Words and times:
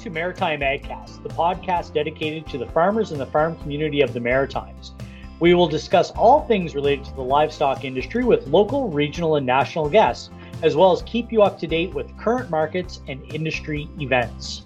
to 0.00 0.08
Maritime 0.08 0.60
AgCast, 0.60 1.22
the 1.22 1.28
podcast 1.28 1.92
dedicated 1.92 2.46
to 2.46 2.56
the 2.56 2.64
farmers 2.64 3.12
and 3.12 3.20
the 3.20 3.26
farm 3.26 3.54
community 3.58 4.00
of 4.00 4.14
the 4.14 4.20
Maritimes. 4.20 4.92
We 5.40 5.52
will 5.52 5.68
discuss 5.68 6.10
all 6.12 6.46
things 6.46 6.74
related 6.74 7.04
to 7.04 7.14
the 7.14 7.22
livestock 7.22 7.84
industry 7.84 8.24
with 8.24 8.46
local, 8.46 8.88
regional, 8.88 9.36
and 9.36 9.44
national 9.44 9.90
guests, 9.90 10.30
as 10.62 10.74
well 10.74 10.90
as 10.90 11.02
keep 11.02 11.30
you 11.30 11.42
up 11.42 11.58
to 11.58 11.66
date 11.66 11.92
with 11.92 12.16
current 12.16 12.48
markets 12.48 13.02
and 13.08 13.22
industry 13.34 13.90
events. 13.98 14.64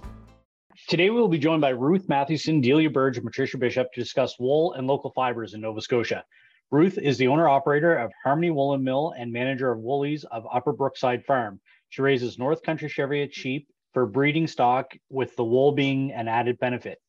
Today, 0.87 1.09
we 1.09 1.19
will 1.19 1.27
be 1.27 1.37
joined 1.37 1.61
by 1.61 1.69
Ruth 1.69 2.07
Mathewson, 2.07 2.61
Delia 2.61 2.89
Burge, 2.89 3.17
and 3.17 3.25
Patricia 3.25 3.57
Bishop 3.57 3.91
to 3.91 3.99
discuss 3.99 4.39
wool 4.39 4.71
and 4.73 4.87
local 4.87 5.11
fibers 5.11 5.53
in 5.53 5.59
Nova 5.59 5.81
Scotia. 5.81 6.23
Ruth 6.71 6.97
is 6.97 7.17
the 7.17 7.27
owner 7.27 7.49
operator 7.49 7.97
of 7.97 8.11
Harmony 8.23 8.51
Woolen 8.51 8.85
Mill 8.85 9.13
and 9.17 9.33
manager 9.33 9.69
of 9.69 9.79
Woolies 9.79 10.23
of 10.31 10.47
Upper 10.53 10.71
Brookside 10.71 11.25
Farm. 11.25 11.59
She 11.89 12.01
raises 12.01 12.39
North 12.39 12.63
Country 12.63 12.87
Cheviot 12.87 13.33
sheep 13.33 13.67
for 13.95 14.05
breeding 14.05 14.45
stock, 14.45 14.93
with 15.09 15.33
the 15.37 15.43
wool 15.45 15.71
being 15.71 16.11
an 16.11 16.27
added 16.27 16.59
benefit. 16.59 16.99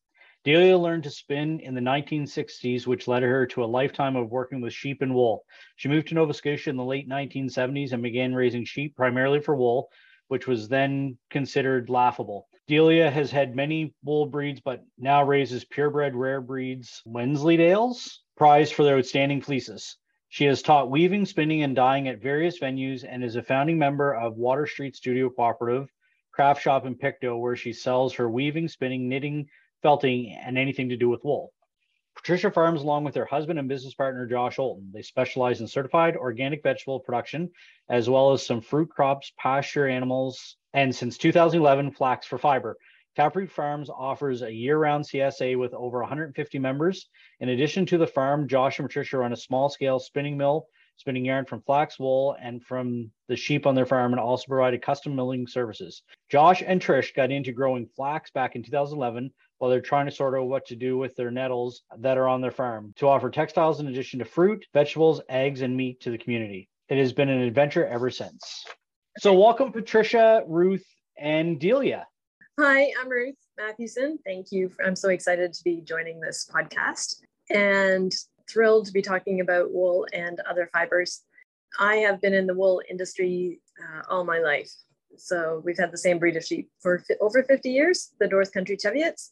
Delia 0.45 0.77
learned 0.77 1.03
to 1.03 1.09
spin 1.09 1.59
in 1.59 1.75
the 1.75 1.81
1960s, 1.81 2.87
which 2.87 3.09
led 3.09 3.23
her 3.23 3.45
to 3.47 3.61
a 3.61 3.65
lifetime 3.65 4.15
of 4.15 4.31
working 4.31 4.61
with 4.61 4.71
sheep 4.71 5.01
and 5.01 5.13
wool. 5.13 5.43
She 5.75 5.89
moved 5.89 6.07
to 6.07 6.15
Nova 6.15 6.33
Scotia 6.33 6.69
in 6.69 6.77
the 6.77 6.85
late 6.85 7.09
1970s 7.09 7.91
and 7.91 8.01
began 8.01 8.33
raising 8.33 8.63
sheep 8.63 8.95
primarily 8.95 9.41
for 9.41 9.53
wool, 9.53 9.89
which 10.29 10.47
was 10.47 10.69
then 10.69 11.17
considered 11.29 11.89
laughable. 11.89 12.47
Delia 12.67 13.11
has 13.11 13.31
had 13.31 13.53
many 13.53 13.93
wool 14.05 14.25
breeds, 14.25 14.61
but 14.61 14.85
now 14.97 15.25
raises 15.25 15.65
purebred 15.65 16.15
rare 16.15 16.39
breeds 16.39 17.01
Wensleydales, 17.05 18.19
prized 18.37 18.73
for 18.73 18.83
their 18.83 18.97
outstanding 18.97 19.41
fleeces. 19.41 19.97
She 20.29 20.45
has 20.45 20.61
taught 20.61 20.89
weaving, 20.89 21.25
spinning, 21.25 21.63
and 21.63 21.75
dyeing 21.75 22.07
at 22.07 22.21
various 22.21 22.61
venues 22.61 23.05
and 23.05 23.25
is 23.25 23.35
a 23.35 23.43
founding 23.43 23.77
member 23.77 24.15
of 24.15 24.37
Water 24.37 24.65
Street 24.65 24.95
Studio 24.95 25.29
Cooperative, 25.29 25.89
craft 26.37 26.61
shop 26.61 26.85
in 26.85 26.93
Pictou, 26.93 27.35
where 27.35 27.55
she 27.55 27.73
sells 27.73 28.13
her 28.13 28.29
weaving, 28.29 28.67
spinning, 28.67 29.09
knitting, 29.09 29.47
felting, 29.81 30.37
and 30.39 30.55
anything 30.55 30.89
to 30.89 30.95
do 30.95 31.09
with 31.09 31.23
wool. 31.23 31.51
Patricia 32.15 32.51
farms 32.51 32.83
along 32.83 33.03
with 33.03 33.15
her 33.15 33.25
husband 33.25 33.57
and 33.57 33.67
business 33.67 33.95
partner, 33.95 34.27
Josh 34.27 34.57
Oulton. 34.59 34.91
They 34.93 35.01
specialize 35.01 35.61
in 35.61 35.67
certified 35.67 36.15
organic 36.15 36.61
vegetable 36.61 36.99
production, 36.99 37.49
as 37.89 38.07
well 38.07 38.33
as 38.33 38.45
some 38.45 38.61
fruit 38.61 38.87
crops, 38.91 39.33
pasture 39.39 39.87
animals, 39.87 40.57
and 40.75 40.95
since 40.95 41.17
2011, 41.17 41.89
flax 41.89 42.27
for 42.27 42.37
fiber. 42.37 42.77
Taproot 43.15 43.49
Farms 43.49 43.89
offers 43.89 44.43
a 44.43 44.53
year 44.53 44.77
round 44.77 45.05
CSA 45.05 45.57
with 45.57 45.73
over 45.73 46.01
150 46.01 46.59
members. 46.59 47.09
In 47.39 47.49
addition 47.49 47.87
to 47.87 47.97
the 47.97 48.05
farm, 48.05 48.47
Josh 48.47 48.77
and 48.77 48.87
Patricia 48.87 49.17
run 49.17 49.33
a 49.33 49.37
small 49.37 49.69
scale 49.69 49.97
spinning 49.97 50.37
mill 50.37 50.67
spinning 50.97 51.25
yarn 51.25 51.45
from 51.45 51.61
flax 51.61 51.97
wool 51.97 52.35
and 52.41 52.63
from 52.63 53.09
the 53.27 53.35
sheep 53.35 53.65
on 53.65 53.75
their 53.75 53.85
farm 53.85 54.13
and 54.13 54.19
also 54.19 54.45
provided 54.47 54.81
custom 54.81 55.15
milling 55.15 55.47
services. 55.47 56.03
Josh 56.29 56.63
and 56.65 56.81
Trish 56.81 57.15
got 57.15 57.31
into 57.31 57.51
growing 57.51 57.87
flax 57.95 58.31
back 58.31 58.55
in 58.55 58.63
2011 58.63 59.31
while 59.59 59.71
they're 59.71 59.81
trying 59.81 60.05
to 60.05 60.11
sort 60.11 60.35
out 60.35 60.47
what 60.47 60.65
to 60.65 60.75
do 60.75 60.97
with 60.97 61.15
their 61.15 61.31
nettles 61.31 61.83
that 61.99 62.17
are 62.17 62.27
on 62.27 62.41
their 62.41 62.51
farm 62.51 62.93
to 62.97 63.07
offer 63.07 63.29
textiles 63.29 63.79
in 63.79 63.87
addition 63.87 64.19
to 64.19 64.25
fruit, 64.25 64.65
vegetables, 64.73 65.21
eggs, 65.29 65.61
and 65.61 65.75
meat 65.75 66.01
to 66.01 66.11
the 66.11 66.17
community. 66.17 66.69
It 66.89 66.97
has 66.97 67.13
been 67.13 67.29
an 67.29 67.41
adventure 67.41 67.85
ever 67.85 68.09
since. 68.09 68.65
So, 69.19 69.33
welcome, 69.33 69.71
Patricia, 69.71 70.43
Ruth, 70.47 70.85
and 71.17 71.59
Delia. 71.59 72.05
Hi, 72.59 72.91
I'm 72.99 73.09
Ruth 73.09 73.35
Mathewson. 73.57 74.19
Thank 74.25 74.51
you. 74.51 74.71
I'm 74.85 74.95
so 74.95 75.09
excited 75.09 75.53
to 75.53 75.63
be 75.63 75.81
joining 75.81 76.19
this 76.19 76.49
podcast. 76.51 77.21
And 77.49 78.11
thrilled 78.49 78.85
to 78.85 78.93
be 78.93 79.01
talking 79.01 79.41
about 79.41 79.73
wool 79.73 80.05
and 80.13 80.39
other 80.49 80.69
fibers. 80.71 81.21
I 81.79 81.97
have 81.97 82.21
been 82.21 82.33
in 82.33 82.47
the 82.47 82.53
wool 82.53 82.81
industry 82.89 83.61
uh, 83.81 84.01
all 84.09 84.23
my 84.23 84.39
life. 84.39 84.71
So 85.17 85.61
we've 85.63 85.77
had 85.77 85.91
the 85.91 85.97
same 85.97 86.19
breed 86.19 86.37
of 86.37 86.45
sheep 86.45 86.69
for 86.79 86.99
fi- 86.99 87.15
over 87.21 87.43
50 87.43 87.69
years, 87.69 88.11
the 88.19 88.27
North 88.27 88.51
Country 88.53 88.77
Cheviots, 88.77 89.29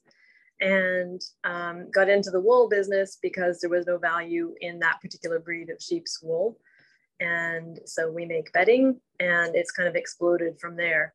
and 0.60 1.22
um, 1.44 1.90
got 1.92 2.10
into 2.10 2.32
the 2.32 2.40
wool 2.40 2.68
business 2.70 3.18
because 3.22 3.60
there 3.60 3.70
was 3.70 3.86
no 3.86 3.98
value 3.98 4.54
in 4.62 4.80
that 4.80 5.02
particular 5.02 5.40
breed 5.40 5.70
of 5.70 5.82
sheep's 5.82 6.22
wool. 6.22 6.58
And 7.20 7.80
so 7.86 8.12
we 8.12 8.26
make 8.26 8.52
bedding, 8.52 9.00
and 9.20 9.56
it's 9.56 9.72
kind 9.72 9.88
of 9.88 9.96
exploded 9.96 10.60
from 10.60 10.76
there. 10.76 11.14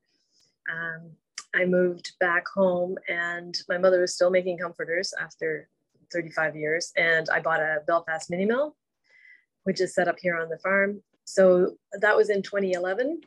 Um, 0.71 1.10
I 1.55 1.65
moved 1.65 2.12
back 2.21 2.47
home, 2.49 2.97
and 3.09 3.56
my 3.69 3.77
mother 3.77 4.00
was 4.00 4.15
still 4.15 4.31
making 4.31 4.59
comforters 4.59 5.12
after 5.21 5.69
35 6.12 6.56
years. 6.56 6.93
And 6.97 7.28
I 7.31 7.41
bought 7.41 7.60
a 7.60 7.78
Belfast 7.87 8.31
mini 8.31 8.44
mill, 8.44 8.76
which 9.65 9.81
is 9.81 9.94
set 9.94 10.09
up 10.09 10.19
here 10.21 10.37
on 10.37 10.48
the 10.48 10.59
farm. 10.59 11.03
So 11.25 11.76
that 12.00 12.16
was 12.16 12.31
in 12.31 12.43
2011. 12.43 13.21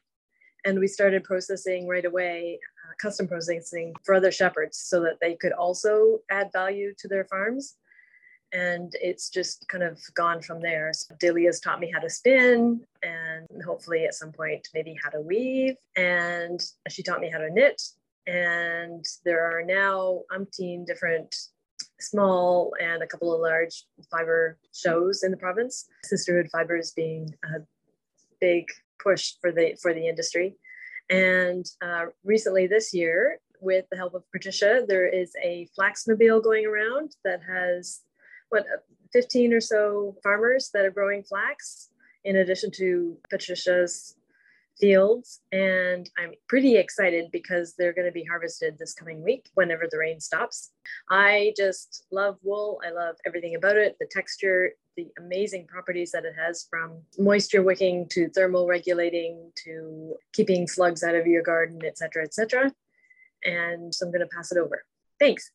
And 0.66 0.80
we 0.80 0.88
started 0.88 1.24
processing 1.24 1.88
right 1.88 2.06
away, 2.06 2.60
uh, 2.86 2.94
custom 3.02 3.28
processing 3.28 3.94
for 4.04 4.16
other 4.16 4.32
shepherds 4.32 4.78
so 4.78 5.02
that 5.02 5.20
they 5.22 5.36
could 5.36 5.52
also 5.52 6.20
add 6.32 6.52
value 6.54 6.94
to 7.00 7.08
their 7.08 7.26
farms. 7.26 7.76
And 8.54 8.94
it's 9.02 9.30
just 9.30 9.68
kind 9.68 9.84
of 9.84 10.00
gone 10.14 10.42
from 10.42 10.62
there. 10.62 10.92
So 10.94 11.16
Delia's 11.20 11.60
taught 11.60 11.80
me 11.80 11.92
how 11.92 12.00
to 12.00 12.10
spin 12.10 12.82
and 13.02 13.48
hopefully 13.66 14.06
at 14.06 14.14
some 14.14 14.32
point 14.32 14.68
maybe 14.74 14.96
how 15.04 15.10
to 15.10 15.22
weave. 15.22 15.76
And 15.98 16.64
she 16.88 17.04
taught 17.04 17.20
me 17.20 17.32
how 17.32 17.40
to 17.40 17.50
knit. 17.50 17.82
And 18.28 19.04
there 19.26 19.46
are 19.46 19.64
now 19.64 20.22
umpteen 20.32 20.86
different 20.86 21.36
small 22.04 22.74
and 22.82 23.02
a 23.02 23.08
couple 23.08 23.34
of 23.34 23.42
large 23.42 23.86
fiber 24.12 24.58
shows 24.74 25.24
in 25.24 25.32
the 25.32 25.38
province. 25.38 25.88
Sisterhood 26.04 26.50
Fibers 26.52 26.92
being 26.92 27.34
a 27.44 27.60
big 28.40 28.66
push 29.02 29.34
for 29.42 29.52
the 29.52 29.76
for 29.82 29.94
the 29.94 30.08
industry. 30.08 30.56
And 31.10 31.66
uh, 31.82 32.06
recently 32.24 32.68
this 32.68 32.94
year, 32.94 33.40
with 33.60 33.86
the 33.90 33.98
help 33.98 34.14
of 34.14 34.24
Patricia, 34.32 34.84
there 34.88 35.08
is 35.08 35.32
a 35.44 35.68
flaxmobile 35.78 36.44
going 36.44 36.66
around 36.66 37.16
that 37.24 37.42
has 37.44 38.02
what 38.50 38.66
15 39.14 39.54
or 39.54 39.62
so 39.62 40.16
farmers 40.24 40.70
that 40.74 40.86
are 40.86 40.92
growing 40.92 41.24
flax 41.24 41.90
in 42.24 42.38
addition 42.38 42.72
to 42.72 43.18
Patricia's 43.30 44.16
fields 44.80 45.42
and 45.52 46.10
I'm 46.18 46.34
pretty 46.48 46.78
excited 46.78 47.30
because 47.32 47.76
they're 47.78 47.94
going 47.94 48.08
to 48.08 48.12
be 48.12 48.24
harvested 48.24 48.78
this 48.78 48.94
coming 48.94 49.24
week 49.24 49.50
whenever 49.54 49.84
the 49.90 49.98
rain 49.98 50.20
stops. 50.20 50.72
I 51.10 51.54
just 51.56 52.06
love 52.12 52.38
wool. 52.44 52.82
I 52.86 52.92
love 52.92 53.16
everything 53.26 53.56
about 53.56 53.78
it, 53.78 53.96
the 54.00 54.08
texture, 54.10 54.72
the 54.98 55.08
amazing 55.20 55.68
properties 55.68 56.12
that 56.12 56.26
it 56.26 56.34
has 56.38 56.68
from 56.70 57.02
moisture 57.18 57.64
wicking 57.64 58.08
to 58.10 58.30
thermal 58.30 58.68
regulating 58.68 59.52
to 59.64 60.16
keeping 60.34 60.68
slugs 60.68 61.04
out 61.04 61.16
of 61.16 61.28
your 61.28 61.44
garden, 61.44 61.82
etc., 61.86 62.24
etc. 62.24 62.72
And 63.44 63.94
so 63.94 64.06
I'm 64.06 64.12
going 64.12 64.28
to 64.28 64.36
pass 64.36 64.52
it 64.52 64.58
over. 64.58 64.84
Thanks. 65.20 65.52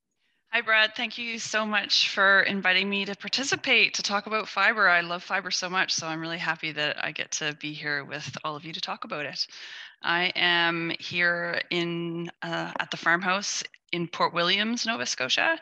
Hi, 0.51 0.63
Brad. 0.63 0.97
Thank 0.97 1.19
you 1.19 1.39
so 1.39 1.67
much 1.67 2.09
for 2.09 2.41
inviting 2.41 2.89
me 2.89 3.05
to 3.05 3.15
participate 3.15 3.93
to 3.95 4.03
talk 4.03 4.27
about 4.27 4.49
fiber. 4.49 4.89
I 4.89 5.03
love 5.03 5.23
fiber 5.23 5.51
so 5.51 5.69
much, 5.69 5.93
so 5.93 6.07
I'm 6.07 6.23
really 6.23 6.39
happy 6.39 6.73
that 6.73 7.05
I 7.05 7.13
get 7.13 7.31
to 7.33 7.55
be 7.61 7.75
here 7.75 8.03
with 8.03 8.35
all 8.43 8.57
of 8.57 8.65
you 8.65 8.73
to 8.73 8.81
talk 8.81 9.05
about 9.05 9.27
it. 9.27 9.47
I 10.03 10.33
am 10.35 10.91
here 10.99 11.61
in 11.69 12.31
uh, 12.41 12.73
at 12.81 12.91
the 12.91 12.97
farmhouse 12.97 13.63
in 13.93 14.09
Port 14.09 14.33
Williams, 14.33 14.87
Nova 14.87 15.05
Scotia, 15.05 15.59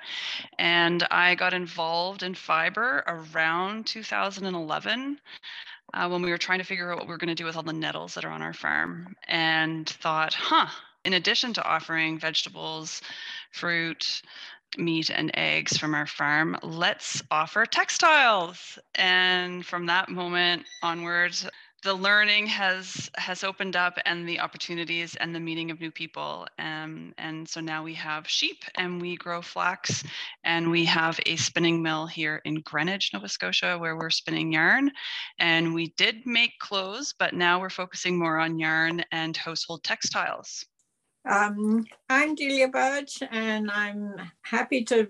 and 0.56 1.02
I 1.10 1.34
got 1.34 1.52
involved 1.52 2.22
in 2.22 2.36
fiber 2.36 3.02
around 3.08 3.86
2011 3.86 5.20
uh, 5.94 6.08
when 6.08 6.22
we 6.22 6.30
were 6.30 6.38
trying 6.38 6.60
to 6.60 6.64
figure 6.64 6.92
out 6.92 6.98
what 6.98 7.08
we 7.08 7.10
were 7.12 7.18
going 7.18 7.26
to 7.26 7.34
do 7.34 7.44
with 7.44 7.56
all 7.56 7.64
the 7.64 7.72
nettles 7.72 8.14
that 8.14 8.24
are 8.24 8.30
on 8.30 8.40
our 8.40 8.54
farm, 8.54 9.16
and 9.26 9.88
thought, 9.88 10.32
huh. 10.32 10.68
In 11.04 11.12
addition 11.12 11.52
to 11.52 11.64
offering 11.64 12.18
vegetables, 12.18 13.00
fruit, 13.52 14.22
meat 14.78 15.10
and 15.10 15.30
eggs 15.34 15.76
from 15.76 15.94
our 15.94 16.06
farm. 16.06 16.56
Let's 16.62 17.22
offer 17.30 17.66
textiles. 17.66 18.78
And 18.94 19.64
from 19.64 19.86
that 19.86 20.08
moment 20.08 20.64
onwards, 20.82 21.46
the 21.86 21.94
learning 21.94 22.48
has 22.48 23.08
has 23.16 23.44
opened 23.44 23.76
up 23.76 23.96
and 24.06 24.28
the 24.28 24.40
opportunities 24.40 25.14
and 25.14 25.32
the 25.32 25.38
meeting 25.38 25.70
of 25.70 25.80
new 25.80 25.90
people 25.92 26.44
um, 26.58 27.14
and 27.16 27.48
so 27.48 27.60
now 27.60 27.84
we 27.84 27.94
have 27.94 28.28
sheep 28.28 28.64
and 28.76 29.00
we 29.00 29.14
grow 29.14 29.40
flax 29.40 30.02
and 30.42 30.68
we 30.68 30.84
have 30.84 31.20
a 31.26 31.36
spinning 31.36 31.80
mill 31.82 32.06
here 32.06 32.40
in 32.44 32.56
greenwich 32.62 33.10
nova 33.12 33.28
scotia 33.28 33.78
where 33.78 33.96
we're 33.96 34.10
spinning 34.10 34.52
yarn 34.52 34.90
and 35.38 35.72
we 35.72 35.92
did 35.96 36.26
make 36.26 36.58
clothes 36.58 37.14
but 37.20 37.34
now 37.34 37.60
we're 37.60 37.70
focusing 37.70 38.18
more 38.18 38.38
on 38.40 38.58
yarn 38.58 39.04
and 39.12 39.36
household 39.36 39.84
textiles 39.84 40.64
um, 41.26 41.84
I'm 42.08 42.34
Delia 42.34 42.68
Burge, 42.68 43.22
and 43.30 43.70
I'm 43.70 44.14
happy 44.42 44.84
to 44.84 45.08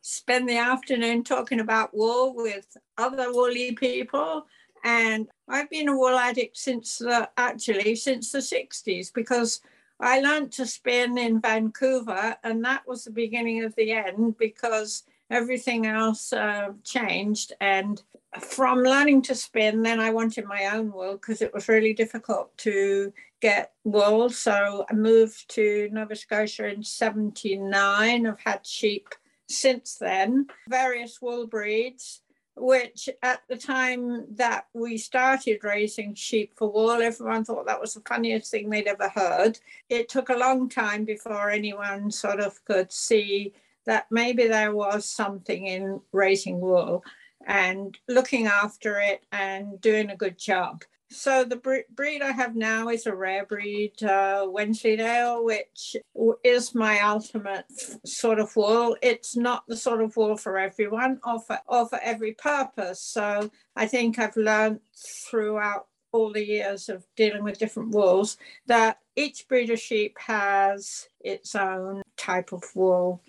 spend 0.00 0.48
the 0.48 0.56
afternoon 0.56 1.24
talking 1.24 1.60
about 1.60 1.94
wool 1.94 2.34
with 2.34 2.76
other 2.96 3.32
woolly 3.32 3.72
people. 3.72 4.46
And 4.84 5.28
I've 5.48 5.68
been 5.68 5.88
a 5.88 5.96
wool 5.96 6.16
addict 6.16 6.56
since 6.56 6.98
the, 6.98 7.28
actually 7.36 7.96
since 7.96 8.32
the 8.32 8.38
60s 8.38 9.12
because 9.12 9.60
I 9.98 10.20
learned 10.20 10.52
to 10.52 10.66
spin 10.66 11.18
in 11.18 11.40
Vancouver, 11.40 12.36
and 12.42 12.64
that 12.64 12.86
was 12.86 13.04
the 13.04 13.10
beginning 13.10 13.64
of 13.64 13.74
the 13.74 13.92
end 13.92 14.38
because 14.38 15.02
everything 15.30 15.86
else 15.86 16.32
uh, 16.32 16.70
changed. 16.84 17.52
And 17.60 18.02
from 18.38 18.82
learning 18.82 19.22
to 19.22 19.34
spin, 19.34 19.82
then 19.82 19.98
I 19.98 20.10
wanted 20.10 20.44
my 20.44 20.70
own 20.72 20.92
wool 20.92 21.14
because 21.14 21.42
it 21.42 21.52
was 21.52 21.68
really 21.68 21.92
difficult 21.92 22.56
to 22.58 23.12
get 23.40 23.72
wool. 23.84 24.30
So 24.30 24.84
I 24.88 24.94
moved 24.94 25.48
to 25.50 25.88
Nova 25.90 26.14
Scotia 26.14 26.68
in 26.68 26.82
79. 26.82 28.26
I've 28.26 28.40
had 28.40 28.64
sheep 28.64 29.08
since 29.48 29.96
then, 29.96 30.46
various 30.68 31.20
wool 31.20 31.46
breeds 31.46 32.22
which 32.56 33.08
at 33.22 33.40
the 33.48 33.56
time 33.56 34.26
that 34.34 34.66
we 34.74 34.98
started 34.98 35.64
raising 35.64 36.14
sheep 36.14 36.52
for 36.56 36.70
wool, 36.70 36.90
everyone 36.90 37.44
thought 37.44 37.66
that 37.66 37.80
was 37.80 37.94
the 37.94 38.02
funniest 38.06 38.50
thing 38.50 38.68
they'd 38.68 38.86
ever 38.86 39.08
heard. 39.08 39.58
It 39.88 40.08
took 40.08 40.28
a 40.28 40.36
long 40.36 40.68
time 40.68 41.04
before 41.04 41.50
anyone 41.50 42.10
sort 42.10 42.38
of 42.38 42.62
could 42.64 42.92
see 42.92 43.54
that 43.86 44.06
maybe 44.10 44.46
there 44.46 44.74
was 44.74 45.06
something 45.06 45.66
in 45.66 46.00
raising 46.12 46.60
wool 46.60 47.02
and 47.46 47.96
looking 48.08 48.46
after 48.46 49.00
it 49.00 49.24
and 49.32 49.80
doing 49.80 50.10
a 50.10 50.16
good 50.16 50.38
job. 50.38 50.84
So 51.12 51.42
the 51.42 51.84
breed 51.90 52.22
I 52.22 52.30
have 52.30 52.54
now 52.54 52.88
is 52.88 53.06
a 53.06 53.14
rare 53.14 53.44
breed, 53.44 54.00
uh, 54.00 54.46
Wensleydale, 54.48 55.44
which 55.44 55.96
is 56.44 56.72
my 56.72 57.00
ultimate 57.00 57.64
sort 58.06 58.38
of 58.38 58.54
wool. 58.54 58.96
It's 59.02 59.36
not 59.36 59.64
the 59.66 59.76
sort 59.76 60.02
of 60.02 60.16
wool 60.16 60.36
for 60.36 60.56
everyone 60.56 61.18
or 61.24 61.40
for, 61.40 61.58
or 61.66 61.88
for 61.88 61.98
every 62.00 62.34
purpose. 62.34 63.00
So 63.00 63.50
I 63.74 63.86
think 63.86 64.20
I've 64.20 64.36
learned 64.36 64.80
throughout 65.28 65.86
all 66.12 66.32
the 66.32 66.46
years 66.46 66.88
of 66.88 67.04
dealing 67.16 67.42
with 67.42 67.58
different 67.58 67.90
wools 67.90 68.36
that 68.66 68.98
each 69.16 69.48
breed 69.48 69.70
of 69.70 69.80
sheep 69.80 70.16
has 70.18 71.08
its 71.20 71.56
own 71.56 72.02
type 72.16 72.52
of 72.52 72.62
wool 72.74 73.20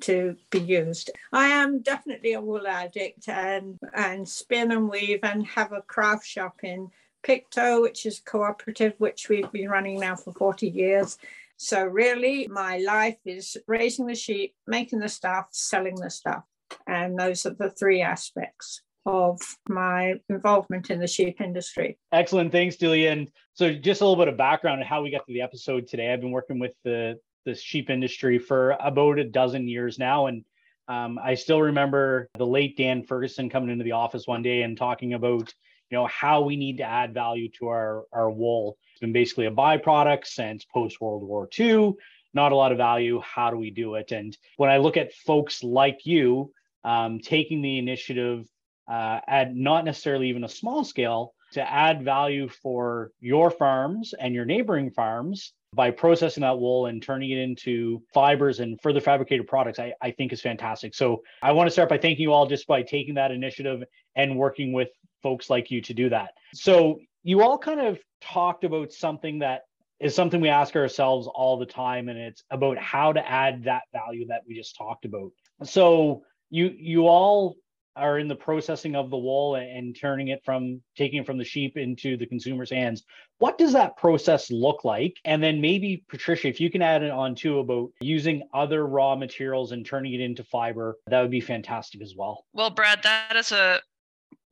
to 0.00 0.36
be 0.50 0.60
used. 0.60 1.10
I 1.32 1.48
am 1.48 1.80
definitely 1.80 2.32
a 2.32 2.40
wool 2.40 2.66
addict 2.66 3.28
and, 3.28 3.78
and 3.94 4.28
spin 4.28 4.72
and 4.72 4.88
weave 4.88 5.20
and 5.22 5.46
have 5.46 5.72
a 5.72 5.82
craft 5.82 6.26
shop 6.26 6.60
in 6.62 6.88
Pictou, 7.22 7.82
which 7.82 8.06
is 8.06 8.20
cooperative, 8.20 8.94
which 8.98 9.28
we've 9.28 9.50
been 9.52 9.68
running 9.68 10.00
now 10.00 10.16
for 10.16 10.32
40 10.32 10.68
years. 10.68 11.18
So 11.56 11.84
really 11.84 12.46
my 12.48 12.78
life 12.78 13.18
is 13.24 13.56
raising 13.66 14.06
the 14.06 14.14
sheep, 14.14 14.54
making 14.66 15.00
the 15.00 15.08
stuff, 15.08 15.48
selling 15.50 15.96
the 15.96 16.10
stuff. 16.10 16.44
And 16.86 17.18
those 17.18 17.44
are 17.46 17.54
the 17.54 17.70
three 17.70 18.00
aspects 18.02 18.82
of 19.06 19.40
my 19.68 20.14
involvement 20.28 20.90
in 20.90 21.00
the 21.00 21.06
sheep 21.06 21.40
industry. 21.40 21.98
Excellent. 22.12 22.52
Thanks, 22.52 22.76
Delia. 22.76 23.10
And 23.10 23.28
so 23.54 23.72
just 23.72 24.02
a 24.02 24.04
little 24.04 24.22
bit 24.22 24.32
of 24.32 24.36
background 24.36 24.80
on 24.80 24.86
how 24.86 25.02
we 25.02 25.10
got 25.10 25.26
to 25.26 25.32
the 25.32 25.40
episode 25.40 25.88
today. 25.88 26.12
I've 26.12 26.20
been 26.20 26.30
working 26.30 26.58
with 26.58 26.72
the, 26.84 27.18
the 27.44 27.54
sheep 27.54 27.90
industry 27.90 28.38
for 28.38 28.76
about 28.80 29.18
a 29.18 29.24
dozen 29.24 29.68
years 29.68 29.98
now. 29.98 30.26
And 30.26 30.44
um, 30.88 31.18
I 31.22 31.34
still 31.34 31.62
remember 31.62 32.28
the 32.34 32.46
late 32.46 32.76
Dan 32.76 33.02
Ferguson 33.02 33.50
coming 33.50 33.70
into 33.70 33.84
the 33.84 33.92
office 33.92 34.26
one 34.26 34.42
day 34.42 34.62
and 34.62 34.76
talking 34.76 35.14
about 35.14 35.52
you 35.90 35.96
know 35.96 36.06
how 36.06 36.42
we 36.42 36.56
need 36.56 36.78
to 36.78 36.84
add 36.84 37.14
value 37.14 37.48
to 37.58 37.68
our 37.68 38.04
our 38.12 38.30
wool. 38.30 38.76
It's 38.92 39.00
been 39.00 39.12
basically 39.12 39.46
a 39.46 39.50
byproduct 39.50 40.26
since 40.26 40.64
post 40.64 41.00
world 41.00 41.22
war 41.22 41.48
ii 41.58 41.94
not 42.34 42.52
a 42.52 42.56
lot 42.56 42.72
of 42.72 42.78
value. 42.78 43.20
How 43.20 43.50
do 43.50 43.56
we 43.56 43.70
do 43.70 43.94
it? 43.94 44.12
And 44.12 44.36
when 44.56 44.70
i 44.70 44.76
look 44.76 44.96
at 44.96 45.14
folks 45.14 45.62
like 45.62 46.04
you 46.04 46.52
um, 46.84 47.20
taking 47.20 47.62
the 47.62 47.78
initiative 47.78 48.46
uh, 48.88 49.20
at 49.26 49.54
not 49.54 49.84
necessarily 49.84 50.28
even 50.28 50.44
a 50.44 50.48
small 50.48 50.84
scale 50.84 51.34
to 51.52 51.72
add 51.72 52.02
value 52.02 52.48
for 52.48 53.10
your 53.20 53.50
farms 53.50 54.14
and 54.18 54.34
your 54.34 54.44
neighboring 54.44 54.90
farms 54.90 55.52
by 55.74 55.90
processing 55.90 56.40
that 56.42 56.58
wool 56.58 56.86
and 56.86 57.02
turning 57.02 57.30
it 57.30 57.38
into 57.38 58.02
fibers 58.14 58.60
and 58.60 58.80
further 58.80 59.00
fabricated 59.00 59.46
products, 59.46 59.78
I, 59.78 59.92
I 60.00 60.10
think 60.10 60.32
is 60.32 60.40
fantastic. 60.40 60.94
So 60.94 61.22
I 61.42 61.52
want 61.52 61.66
to 61.66 61.70
start 61.70 61.88
by 61.88 61.98
thanking 61.98 62.22
you 62.22 62.32
all 62.32 62.46
just 62.46 62.66
by 62.66 62.82
taking 62.82 63.14
that 63.14 63.30
initiative 63.30 63.82
and 64.16 64.36
working 64.36 64.72
with 64.72 64.88
folks 65.22 65.50
like 65.50 65.70
you 65.70 65.80
to 65.82 65.94
do 65.94 66.08
that. 66.08 66.30
So 66.54 67.00
you 67.22 67.42
all 67.42 67.58
kind 67.58 67.80
of 67.80 67.98
talked 68.20 68.64
about 68.64 68.92
something 68.92 69.40
that 69.40 69.62
is 70.00 70.14
something 70.14 70.40
we 70.40 70.48
ask 70.48 70.76
ourselves 70.76 71.26
all 71.26 71.58
the 71.58 71.66
time 71.66 72.08
and 72.08 72.18
it's 72.18 72.42
about 72.50 72.78
how 72.78 73.12
to 73.12 73.28
add 73.28 73.64
that 73.64 73.82
value 73.92 74.26
that 74.28 74.42
we 74.46 74.54
just 74.54 74.76
talked 74.76 75.04
about. 75.04 75.30
So 75.64 76.22
you 76.50 76.74
you 76.78 77.08
all 77.08 77.56
are 77.98 78.18
in 78.18 78.28
the 78.28 78.36
processing 78.36 78.96
of 78.96 79.10
the 79.10 79.16
wool 79.16 79.56
and 79.56 79.96
turning 79.98 80.28
it 80.28 80.44
from 80.44 80.80
taking 80.96 81.20
it 81.20 81.26
from 81.26 81.38
the 81.38 81.44
sheep 81.44 81.76
into 81.76 82.16
the 82.16 82.26
consumer's 82.26 82.70
hands. 82.70 83.04
What 83.38 83.58
does 83.58 83.72
that 83.72 83.96
process 83.96 84.50
look 84.50 84.84
like? 84.84 85.16
And 85.24 85.42
then 85.42 85.60
maybe 85.60 86.04
Patricia, 86.08 86.48
if 86.48 86.60
you 86.60 86.70
can 86.70 86.82
add 86.82 87.02
it 87.02 87.10
on 87.10 87.34
too 87.34 87.58
about 87.58 87.90
using 88.00 88.42
other 88.52 88.86
raw 88.86 89.14
materials 89.14 89.72
and 89.72 89.84
turning 89.84 90.14
it 90.14 90.20
into 90.20 90.42
fiber, 90.44 90.96
that 91.06 91.20
would 91.20 91.30
be 91.30 91.40
fantastic 91.40 92.02
as 92.02 92.14
well. 92.16 92.44
Well, 92.52 92.70
Brad, 92.70 93.02
that 93.02 93.36
is 93.36 93.52
a 93.52 93.80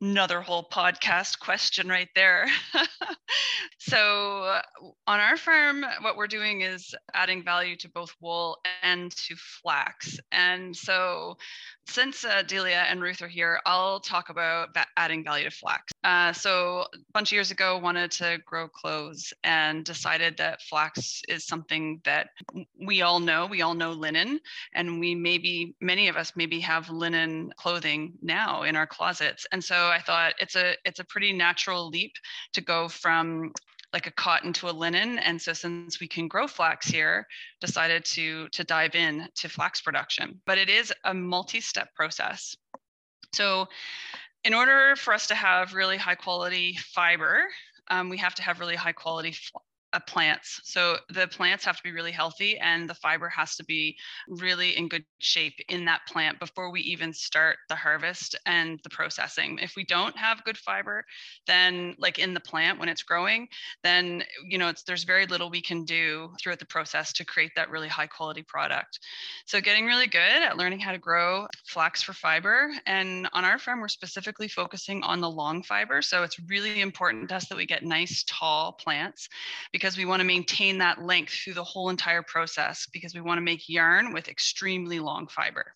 another 0.01 0.41
whole 0.41 0.67
podcast 0.71 1.39
question 1.39 1.87
right 1.87 2.09
there. 2.15 2.47
so, 3.79 4.59
on 5.07 5.19
our 5.19 5.37
farm, 5.37 5.85
what 6.01 6.17
we're 6.17 6.27
doing 6.27 6.61
is 6.61 6.93
adding 7.13 7.43
value 7.43 7.75
to 7.77 7.89
both 7.89 8.13
wool 8.21 8.57
and 8.83 9.11
to 9.11 9.35
flax. 9.35 10.19
And 10.31 10.75
so, 10.75 11.37
since 11.87 12.25
uh, 12.25 12.43
Delia 12.43 12.85
and 12.89 13.01
Ruth 13.01 13.21
are 13.21 13.27
here, 13.27 13.59
I'll 13.65 13.99
talk 13.99 14.29
about 14.29 14.75
adding 14.97 15.23
value 15.23 15.45
to 15.45 15.51
flax. 15.51 15.91
Uh, 16.03 16.33
so, 16.33 16.85
a 16.93 16.97
bunch 17.13 17.29
of 17.29 17.33
years 17.33 17.51
ago, 17.51 17.77
wanted 17.77 18.11
to 18.11 18.39
grow 18.45 18.67
clothes 18.67 19.33
and 19.43 19.83
decided 19.83 20.37
that 20.37 20.61
flax 20.61 21.21
is 21.27 21.45
something 21.45 22.01
that 22.03 22.29
we 22.79 23.01
all 23.01 23.19
know. 23.19 23.47
We 23.47 23.61
all 23.61 23.73
know 23.73 23.91
linen, 23.91 24.39
and 24.75 24.99
we 24.99 25.15
maybe 25.15 25.75
many 25.81 26.07
of 26.07 26.17
us 26.17 26.33
maybe 26.35 26.59
have 26.59 26.89
linen 26.89 27.51
clothing 27.57 28.13
now 28.21 28.63
in 28.63 28.75
our 28.75 28.87
closets. 28.87 29.45
And 29.51 29.63
so, 29.63 29.86
I 29.87 29.99
thought 29.99 30.33
it's 30.39 30.55
a 30.55 30.75
it's 30.85 30.99
a 30.99 31.05
pretty 31.05 31.33
natural 31.33 31.89
leap 31.89 32.13
to 32.53 32.61
go 32.61 32.87
from 32.87 33.51
like 33.93 34.07
a 34.07 34.11
cotton 34.11 34.51
to 34.53 34.69
a 34.69 34.71
linen 34.71 35.17
and 35.19 35.41
so 35.41 35.53
since 35.53 35.99
we 35.99 36.07
can 36.07 36.27
grow 36.27 36.45
flax 36.45 36.87
here 36.87 37.25
decided 37.61 38.03
to 38.05 38.47
to 38.49 38.63
dive 38.63 38.95
in 38.95 39.27
to 39.35 39.49
flax 39.49 39.81
production. 39.81 40.39
But 40.45 40.57
it 40.57 40.69
is 40.69 40.93
a 41.05 41.13
multi-step 41.13 41.93
process. 41.95 42.55
So 43.33 43.67
in 44.43 44.53
order 44.53 44.95
for 44.95 45.13
us 45.13 45.27
to 45.27 45.35
have 45.35 45.73
really 45.73 45.97
high 45.97 46.15
quality 46.15 46.77
fiber 46.93 47.43
um, 47.89 48.09
we 48.09 48.17
have 48.17 48.35
to 48.35 48.43
have 48.43 48.59
really 48.59 48.75
high 48.75 48.91
quality 48.91 49.35
Uh, 49.93 50.01
plants. 50.01 50.59
So 50.65 50.97
the 51.13 51.27
plants 51.27 51.63
have 51.63 51.77
to 51.77 51.83
be 51.83 51.93
really 51.93 52.11
healthy 52.11 52.57
and 52.57 52.89
the 52.89 52.93
fiber 52.93 53.29
has 53.29 53.55
to 53.55 53.63
be 53.63 53.95
really 54.27 54.75
in 54.75 54.89
good 54.89 55.05
shape 55.19 55.53
in 55.69 55.85
that 55.85 56.01
plant 56.09 56.41
before 56.41 56.69
we 56.71 56.81
even 56.81 57.13
start 57.13 57.55
the 57.69 57.75
harvest 57.75 58.35
and 58.45 58.81
the 58.83 58.89
processing. 58.89 59.57
If 59.61 59.77
we 59.77 59.85
don't 59.85 60.15
have 60.17 60.43
good 60.43 60.57
fiber, 60.57 61.05
then 61.45 61.95
like 61.99 62.19
in 62.19 62.33
the 62.33 62.41
plant 62.41 62.79
when 62.79 62.89
it's 62.89 63.01
growing, 63.01 63.47
then 63.81 64.23
you 64.45 64.57
know 64.57 64.67
it's 64.67 64.83
there's 64.83 65.05
very 65.05 65.25
little 65.25 65.49
we 65.49 65.61
can 65.61 65.85
do 65.85 66.33
throughout 66.37 66.59
the 66.59 66.65
process 66.65 67.13
to 67.13 67.23
create 67.23 67.51
that 67.55 67.69
really 67.69 67.87
high 67.87 68.07
quality 68.07 68.43
product. 68.43 68.99
So 69.45 69.61
getting 69.61 69.85
really 69.85 70.07
good 70.07 70.19
at 70.19 70.57
learning 70.57 70.81
how 70.81 70.91
to 70.91 70.97
grow 70.97 71.47
flax 71.65 72.01
for 72.01 72.11
fiber 72.11 72.71
and 72.85 73.29
on 73.31 73.45
our 73.45 73.57
farm 73.57 73.79
we're 73.79 73.87
specifically 73.87 74.49
focusing 74.49 75.01
on 75.03 75.21
the 75.21 75.31
long 75.31 75.63
fiber. 75.63 76.01
So 76.01 76.23
it's 76.23 76.37
really 76.49 76.81
important 76.81 77.29
to 77.29 77.35
us 77.35 77.47
that 77.47 77.57
we 77.57 77.65
get 77.65 77.83
nice 77.83 78.25
tall 78.27 78.73
plants 78.73 79.29
because 79.77 79.95
we 79.95 80.05
want 80.05 80.19
to 80.21 80.25
maintain 80.25 80.79
that 80.79 81.03
length 81.03 81.31
through 81.31 81.53
the 81.53 81.63
whole 81.63 81.89
entire 81.89 82.23
process 82.23 82.87
because 82.91 83.13
we 83.13 83.21
want 83.21 83.37
to 83.37 83.43
make 83.43 83.69
yarn 83.69 84.11
with 84.11 84.27
extremely 84.27 84.99
long 84.99 85.27
fiber. 85.27 85.71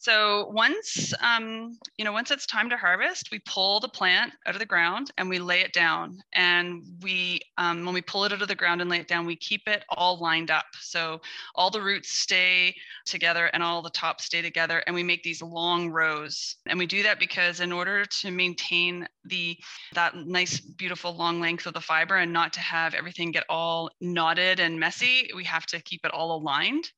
So 0.00 0.48
once, 0.52 1.12
um, 1.20 1.76
you 1.96 2.04
know, 2.04 2.12
once 2.12 2.30
it's 2.30 2.46
time 2.46 2.70
to 2.70 2.76
harvest, 2.76 3.30
we 3.32 3.40
pull 3.40 3.80
the 3.80 3.88
plant 3.88 4.32
out 4.46 4.54
of 4.54 4.60
the 4.60 4.66
ground 4.66 5.10
and 5.18 5.28
we 5.28 5.40
lay 5.40 5.60
it 5.60 5.72
down. 5.72 6.18
And 6.34 6.84
we, 7.02 7.40
um, 7.58 7.84
when 7.84 7.94
we 7.94 8.00
pull 8.00 8.24
it 8.24 8.32
out 8.32 8.40
of 8.40 8.46
the 8.46 8.54
ground 8.54 8.80
and 8.80 8.88
lay 8.88 9.00
it 9.00 9.08
down, 9.08 9.26
we 9.26 9.34
keep 9.34 9.66
it 9.66 9.84
all 9.88 10.18
lined 10.20 10.52
up. 10.52 10.66
So 10.80 11.20
all 11.56 11.70
the 11.70 11.82
roots 11.82 12.10
stay 12.10 12.76
together 13.06 13.46
and 13.46 13.60
all 13.60 13.82
the 13.82 13.90
tops 13.90 14.24
stay 14.24 14.40
together. 14.40 14.84
And 14.86 14.94
we 14.94 15.02
make 15.02 15.24
these 15.24 15.42
long 15.42 15.90
rows. 15.90 16.56
And 16.66 16.78
we 16.78 16.86
do 16.86 17.02
that 17.02 17.18
because 17.18 17.58
in 17.58 17.72
order 17.72 18.04
to 18.04 18.30
maintain 18.30 19.08
the 19.24 19.58
that 19.94 20.14
nice, 20.14 20.60
beautiful 20.60 21.12
long 21.16 21.40
length 21.40 21.66
of 21.66 21.74
the 21.74 21.80
fiber 21.80 22.16
and 22.16 22.32
not 22.32 22.52
to 22.52 22.60
have 22.60 22.94
everything 22.94 23.32
get 23.32 23.44
all 23.48 23.90
knotted 24.00 24.60
and 24.60 24.78
messy, 24.78 25.28
we 25.34 25.42
have 25.44 25.66
to 25.66 25.82
keep 25.82 26.04
it 26.04 26.12
all 26.12 26.36
aligned 26.36 26.88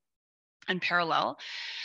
and 0.71 0.81
parallel. 0.81 1.39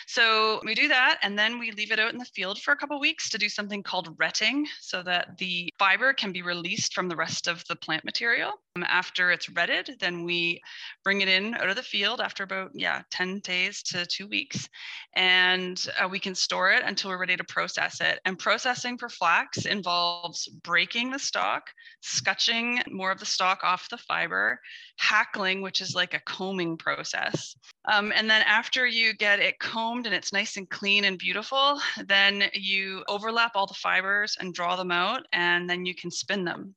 So 0.07 0.61
we 0.63 0.75
do 0.75 0.87
that 0.87 1.19
and 1.23 1.37
then 1.37 1.59
we 1.59 1.71
leave 1.71 1.91
it 1.91 1.99
out 1.99 2.13
in 2.13 2.19
the 2.19 2.25
field 2.25 2.59
for 2.59 2.71
a 2.71 2.75
couple 2.75 2.99
weeks 2.99 3.29
to 3.29 3.37
do 3.37 3.49
something 3.49 3.81
called 3.81 4.15
retting 4.17 4.67
so 4.79 5.01
that 5.03 5.37
the 5.37 5.73
fiber 5.79 6.13
can 6.13 6.31
be 6.31 6.43
released 6.43 6.93
from 6.93 7.09
the 7.09 7.15
rest 7.15 7.47
of 7.47 7.63
the 7.67 7.75
plant 7.75 8.05
material. 8.05 8.53
Um, 8.75 8.83
after 8.83 9.31
it's 9.31 9.49
retted, 9.49 9.99
then 9.99 10.23
we 10.23 10.61
bring 11.03 11.21
it 11.21 11.27
in 11.27 11.55
out 11.55 11.69
of 11.69 11.75
the 11.75 11.83
field 11.83 12.21
after 12.21 12.43
about, 12.43 12.71
yeah, 12.73 13.01
10 13.09 13.39
days 13.39 13.81
to 13.83 14.05
two 14.05 14.27
weeks. 14.27 14.67
And 15.15 15.83
uh, 15.99 16.07
we 16.07 16.19
can 16.19 16.35
store 16.35 16.71
it 16.71 16.83
until 16.85 17.09
we're 17.09 17.17
ready 17.17 17.37
to 17.37 17.43
process 17.45 18.01
it. 18.01 18.19
And 18.25 18.37
processing 18.37 18.97
for 18.97 19.09
flax 19.09 19.65
involves 19.65 20.47
breaking 20.47 21.11
the 21.11 21.19
stalk, 21.19 21.71
scutching 22.01 22.81
more 22.91 23.11
of 23.11 23.19
the 23.19 23.25
stalk 23.25 23.63
off 23.63 23.89
the 23.89 23.97
fiber, 23.97 24.59
hackling, 24.97 25.61
which 25.61 25.81
is 25.81 25.95
like 25.95 26.13
a 26.13 26.19
combing 26.19 26.77
process. 26.77 27.55
Um, 27.91 28.11
and 28.15 28.29
then 28.29 28.41
after 28.41 28.75
after 28.75 28.88
you 28.88 29.13
get 29.13 29.39
it 29.39 29.58
combed 29.58 30.05
and 30.05 30.13
it's 30.13 30.34
nice 30.34 30.58
and 30.58 30.70
clean 30.70 31.05
and 31.05 31.17
beautiful, 31.17 31.79
then 32.08 32.44
you 32.53 33.05
overlap 33.08 33.51
all 33.55 33.65
the 33.65 33.74
fibers 33.74 34.36
and 34.41 34.53
draw 34.53 34.75
them 34.75 34.91
out, 34.91 35.25
and 35.32 35.70
then 35.70 35.86
you 35.86 35.96
can 35.96 36.12
spin 36.12 36.44
them. 36.44 36.75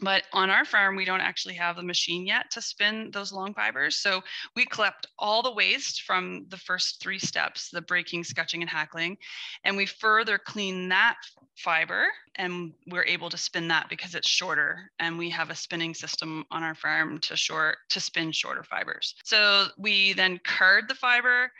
But 0.00 0.24
on 0.32 0.50
our 0.50 0.64
farm, 0.64 0.96
we 0.96 1.04
don't 1.04 1.20
actually 1.20 1.54
have 1.54 1.76
the 1.76 1.82
machine 1.82 2.26
yet 2.26 2.50
to 2.52 2.62
spin 2.62 3.10
those 3.12 3.32
long 3.32 3.54
fibers. 3.54 3.96
So 3.96 4.22
we 4.54 4.66
collect 4.66 5.06
all 5.18 5.42
the 5.42 5.52
waste 5.52 6.02
from 6.02 6.46
the 6.48 6.56
first 6.56 7.00
three 7.00 7.18
steps 7.18 7.70
the 7.70 7.80
breaking, 7.82 8.24
scutching, 8.24 8.62
and 8.62 8.70
hackling. 8.70 9.16
And 9.64 9.76
we 9.76 9.86
further 9.86 10.38
clean 10.38 10.88
that 10.88 11.16
fiber 11.56 12.06
and 12.36 12.72
we're 12.88 13.04
able 13.04 13.30
to 13.30 13.38
spin 13.38 13.68
that 13.68 13.88
because 13.88 14.14
it's 14.14 14.28
shorter. 14.28 14.90
And 14.98 15.18
we 15.18 15.30
have 15.30 15.50
a 15.50 15.54
spinning 15.54 15.94
system 15.94 16.44
on 16.50 16.62
our 16.62 16.74
farm 16.74 17.18
to 17.20 17.36
short 17.36 17.78
to 17.90 18.00
spin 18.00 18.32
shorter 18.32 18.64
fibers. 18.64 19.14
So 19.24 19.66
we 19.78 20.12
then 20.14 20.40
card 20.44 20.88
the 20.88 20.94
fiber, 20.94 21.50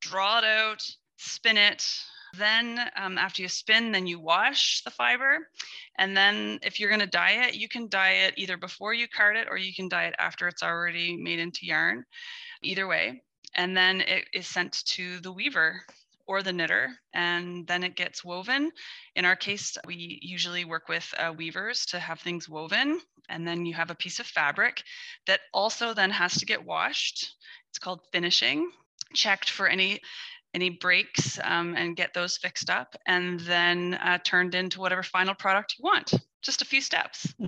draw 0.00 0.38
it 0.38 0.44
out, 0.44 0.82
spin 1.16 1.56
it, 1.56 1.86
then 2.38 2.78
um, 2.96 3.18
after 3.18 3.42
you 3.42 3.48
spin, 3.48 3.92
then 3.92 4.06
you 4.06 4.20
wash 4.20 4.82
the 4.82 4.90
fiber. 4.90 5.48
And 5.98 6.16
then 6.16 6.58
if 6.62 6.78
you're 6.78 6.90
gonna 6.90 7.06
dye 7.06 7.46
it, 7.46 7.54
you 7.54 7.68
can 7.68 7.88
dye 7.88 8.26
it 8.26 8.34
either 8.36 8.56
before 8.56 8.94
you 8.94 9.06
card 9.08 9.36
it 9.36 9.48
or 9.50 9.56
you 9.56 9.74
can 9.74 9.88
dye 9.88 10.04
it 10.04 10.14
after 10.18 10.48
it's 10.48 10.62
already 10.62 11.16
made 11.16 11.38
into 11.38 11.66
yarn, 11.66 12.04
either 12.62 12.86
way. 12.86 13.22
And 13.54 13.76
then 13.76 14.00
it 14.00 14.26
is 14.32 14.46
sent 14.46 14.84
to 14.86 15.20
the 15.20 15.32
weaver 15.32 15.82
or 16.26 16.42
the 16.42 16.52
knitter, 16.52 16.90
and 17.12 17.66
then 17.66 17.84
it 17.84 17.96
gets 17.96 18.24
woven. 18.24 18.70
In 19.14 19.24
our 19.24 19.36
case, 19.36 19.76
we 19.86 20.18
usually 20.22 20.64
work 20.64 20.88
with 20.88 21.12
uh, 21.18 21.32
weavers 21.36 21.84
to 21.86 21.98
have 21.98 22.20
things 22.20 22.48
woven, 22.48 23.00
and 23.28 23.46
then 23.46 23.66
you 23.66 23.74
have 23.74 23.90
a 23.90 23.94
piece 23.94 24.20
of 24.20 24.26
fabric 24.26 24.82
that 25.26 25.40
also 25.52 25.92
then 25.92 26.10
has 26.10 26.34
to 26.38 26.46
get 26.46 26.64
washed. 26.64 27.34
It's 27.68 27.78
called 27.78 28.00
finishing, 28.12 28.70
checked 29.14 29.50
for 29.50 29.68
any 29.68 30.00
any 30.54 30.70
breaks 30.70 31.38
um, 31.42 31.74
and 31.76 31.96
get 31.96 32.14
those 32.14 32.36
fixed 32.36 32.70
up 32.70 32.94
and 33.06 33.40
then 33.40 33.94
uh, 33.94 34.18
turned 34.24 34.54
into 34.54 34.80
whatever 34.80 35.02
final 35.02 35.34
product 35.34 35.74
you 35.78 35.82
want. 35.82 36.14
Just 36.42 36.62
a 36.62 36.64
few 36.64 36.80
steps. 36.80 37.34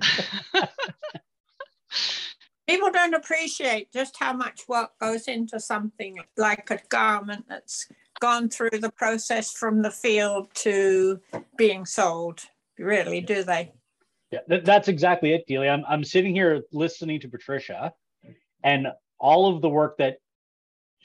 People 2.67 2.91
don't 2.91 3.13
appreciate 3.13 3.93
just 3.93 4.17
how 4.19 4.33
much 4.33 4.67
work 4.67 4.91
goes 4.99 5.29
into 5.29 5.57
something 5.59 6.19
like 6.35 6.69
a 6.69 6.79
garment 6.89 7.45
that's 7.47 7.87
gone 8.19 8.49
through 8.49 8.79
the 8.81 8.91
process 8.91 9.53
from 9.53 9.81
the 9.81 9.91
field 9.91 10.49
to 10.55 11.21
being 11.57 11.85
sold. 11.85 12.41
Really, 12.77 13.21
do 13.21 13.43
they? 13.43 13.71
Yeah, 14.31 14.39
th- 14.49 14.65
that's 14.65 14.89
exactly 14.89 15.33
it, 15.33 15.45
Delia. 15.47 15.71
I'm, 15.71 15.85
I'm 15.87 16.03
sitting 16.03 16.35
here 16.35 16.61
listening 16.73 17.21
to 17.21 17.29
Patricia 17.29 17.93
and 18.63 18.87
all 19.19 19.53
of 19.53 19.61
the 19.61 19.69
work 19.69 19.97
that 19.97 20.17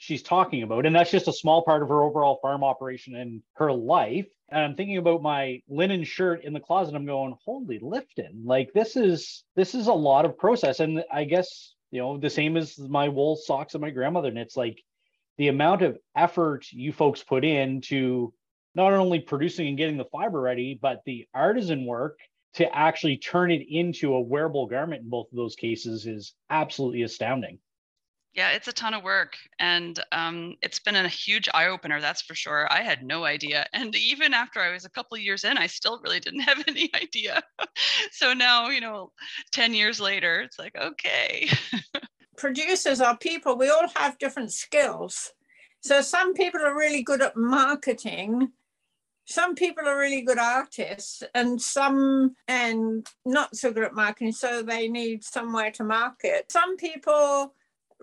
she's 0.03 0.21
talking 0.21 0.63
about. 0.63 0.85
And 0.85 0.95
that's 0.95 1.11
just 1.11 1.27
a 1.27 1.33
small 1.33 1.63
part 1.63 1.81
of 1.81 1.89
her 1.89 2.03
overall 2.03 2.39
farm 2.41 2.63
operation 2.63 3.15
and 3.15 3.41
her 3.53 3.71
life. 3.71 4.27
And 4.49 4.61
I'm 4.61 4.75
thinking 4.75 4.97
about 4.97 5.21
my 5.21 5.61
linen 5.69 6.03
shirt 6.03 6.43
in 6.43 6.53
the 6.53 6.59
closet. 6.59 6.95
I'm 6.95 7.05
going, 7.05 7.35
holy 7.45 7.79
lifting. 7.81 8.43
Like 8.45 8.73
this 8.73 8.95
is 8.97 9.43
this 9.55 9.73
is 9.73 9.87
a 9.87 9.93
lot 9.93 10.25
of 10.25 10.37
process. 10.37 10.79
And 10.81 11.03
I 11.11 11.23
guess, 11.23 11.73
you 11.91 12.01
know, 12.01 12.17
the 12.17 12.29
same 12.29 12.57
as 12.57 12.77
my 12.77 13.07
wool 13.07 13.35
socks 13.37 13.73
that 13.73 13.79
my 13.79 13.89
grandmother 13.89 14.31
knits, 14.31 14.57
like 14.57 14.83
the 15.37 15.47
amount 15.47 15.81
of 15.81 15.97
effort 16.15 16.65
you 16.71 16.91
folks 16.91 17.23
put 17.23 17.45
in 17.45 17.81
to 17.81 18.33
not 18.75 18.93
only 18.93 19.19
producing 19.19 19.67
and 19.67 19.77
getting 19.77 19.97
the 19.97 20.05
fiber 20.05 20.41
ready, 20.41 20.77
but 20.79 21.01
the 21.05 21.27
artisan 21.33 21.85
work 21.85 22.19
to 22.55 22.75
actually 22.75 23.17
turn 23.17 23.51
it 23.51 23.65
into 23.67 24.13
a 24.13 24.21
wearable 24.21 24.67
garment 24.67 25.03
in 25.03 25.09
both 25.09 25.31
of 25.31 25.37
those 25.37 25.55
cases 25.55 26.05
is 26.05 26.33
absolutely 26.49 27.03
astounding. 27.03 27.57
Yeah, 28.33 28.49
it's 28.51 28.67
a 28.67 28.73
ton 28.73 28.95
of 28.95 29.03
work. 29.03 29.35
And 29.59 29.99
um, 30.11 30.55
it's 30.63 30.79
been 30.79 30.95
a 30.95 31.07
huge 31.07 31.47
eye 31.53 31.67
opener, 31.67 32.01
that's 32.01 32.21
for 32.23 32.33
sure. 32.33 32.67
I 32.71 32.81
had 32.81 33.03
no 33.03 33.25
idea. 33.25 33.67
And 33.73 33.95
even 33.95 34.33
after 34.33 34.59
I 34.59 34.71
was 34.71 34.85
a 34.85 34.89
couple 34.89 35.17
years 35.17 35.43
in, 35.43 35.57
I 35.57 35.67
still 35.67 35.99
really 36.03 36.19
didn't 36.19 36.39
have 36.51 36.63
any 36.67 36.89
idea. 36.95 37.43
so 38.11 38.33
now, 38.33 38.69
you 38.69 38.81
know, 38.81 39.11
10 39.51 39.73
years 39.73 39.99
later, 39.99 40.41
it's 40.41 40.57
like, 40.57 40.75
okay. 40.75 41.47
Producers 42.37 42.99
are 42.99 43.15
people, 43.17 43.55
we 43.55 43.69
all 43.69 43.87
have 43.95 44.17
different 44.17 44.51
skills. 44.51 45.31
So 45.81 46.01
some 46.01 46.33
people 46.33 46.61
are 46.61 46.75
really 46.75 47.03
good 47.03 47.21
at 47.21 47.37
marketing. 47.37 48.51
Some 49.25 49.53
people 49.53 49.87
are 49.87 49.97
really 49.97 50.21
good 50.21 50.39
artists 50.39 51.23
and 51.35 51.61
some 51.61 52.35
and 52.47 53.07
not 53.25 53.55
so 53.55 53.71
good 53.71 53.83
at 53.83 53.93
marketing, 53.93 54.31
so 54.31 54.63
they 54.63 54.87
need 54.87 55.23
somewhere 55.23 55.71
to 55.71 55.83
market. 55.83 56.51
Some 56.51 56.77
people 56.77 57.53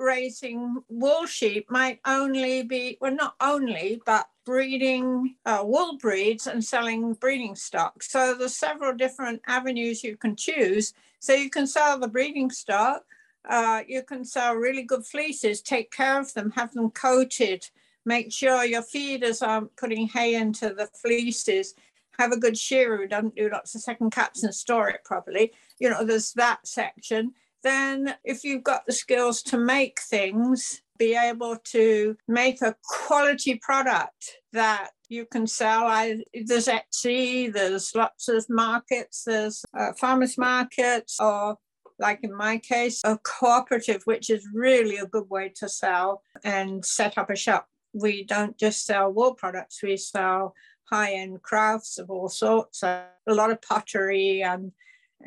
raising 0.00 0.83
wool 0.88 1.26
sheep 1.26 1.71
might 1.71 2.00
only 2.07 2.62
be, 2.62 2.97
well, 3.00 3.14
not 3.14 3.35
only, 3.40 4.00
but 4.07 4.28
breeding 4.45 5.37
uh, 5.47 5.62
wool 5.62 5.99
breeds 5.99 6.47
and 6.47 6.64
selling 6.64 7.14
breeding 7.14 7.54
stock. 7.54 8.02
So 8.02 8.35
there's 8.35 8.57
several 8.57 8.95
different 8.95 9.42
avenues 9.47 10.02
you 10.02 10.16
can 10.16 10.35
choose. 10.35 10.95
So 11.21 11.35
you 11.35 11.50
can 11.50 11.66
sell 11.66 11.99
the 11.99 12.09
breeding 12.09 12.50
stock, 12.50 13.04
uh, 13.49 13.83
you 13.87 14.02
can 14.02 14.25
sell 14.25 14.54
really 14.54 14.83
good 14.83 15.04
fleeces, 15.04 15.61
take 15.61 15.90
care 15.90 16.19
of 16.19 16.33
them, 16.35 16.50
have 16.52 16.73
them 16.73 16.90
coated, 16.90 17.69
make 18.04 18.33
sure 18.33 18.64
your 18.64 18.83
feeders 18.83 19.42
aren't 19.42 19.76
putting 19.76 20.09
hay 20.09 20.35
into 20.35 20.71
the 20.75 20.87
fleeces, 20.87 21.75
have 22.19 22.33
a 22.33 22.38
good 22.38 22.57
shearer 22.57 22.97
who 22.97 23.07
doesn't 23.07 23.37
do 23.37 23.50
lots 23.50 23.75
of 23.75 23.83
second 23.83 24.11
cuts 24.11 24.42
and 24.42 24.54
store 24.54 24.88
it 24.88 25.04
properly. 25.04 25.52
You 25.78 25.90
know, 25.90 26.04
there's 26.04 26.33
that 26.35 26.66
section 26.66 27.35
then 27.62 28.14
if 28.25 28.45
you've 28.45 28.64
got 28.64 28.87
the 28.87 28.93
skills 28.93 29.43
to 29.45 29.59
make 29.59 30.00
things, 30.00 30.83
be 30.99 31.17
able 31.17 31.57
to 31.64 32.17
make 32.29 32.61
a 32.61 32.76
quality 32.83 33.57
product 33.57 34.37
that 34.52 34.90
you 35.09 35.25
can 35.25 35.47
sell. 35.47 35.87
I, 35.87 36.23
there's 36.47 36.69
Etsy, 36.69 37.52
there's 37.52 37.95
lots 37.95 38.29
of 38.29 38.45
markets, 38.49 39.25
there's 39.26 39.64
uh, 39.76 39.93
farmers 39.99 40.37
markets, 40.37 41.17
or 41.19 41.57
like 41.99 42.21
in 42.23 42.35
my 42.35 42.59
case, 42.59 43.00
a 43.05 43.19
cooperative, 43.19 44.02
which 44.05 44.31
is 44.31 44.47
really 44.55 44.99
a 44.99 45.07
good 45.07 45.29
way 45.31 45.52
to 45.57 45.69
sell 45.69 46.23
and 46.45 46.85
set 46.85 47.19
up 47.19 47.31
a 47.31 47.37
shop. 47.37 47.67
We 47.93 48.25
don't 48.25 48.57
just 48.59 48.87
sell 48.87 49.12
wool 49.12 49.35
products, 49.35 49.83
we 49.83 49.97
sell 49.97 50.55
high 50.85 51.14
end 51.14 51.43
crafts 51.43 51.99
of 51.99 52.11
all 52.11 52.29
sorts, 52.29 52.83
a 52.83 53.07
lot 53.26 53.50
of 53.50 53.62
pottery 53.62 54.43
and 54.43 54.73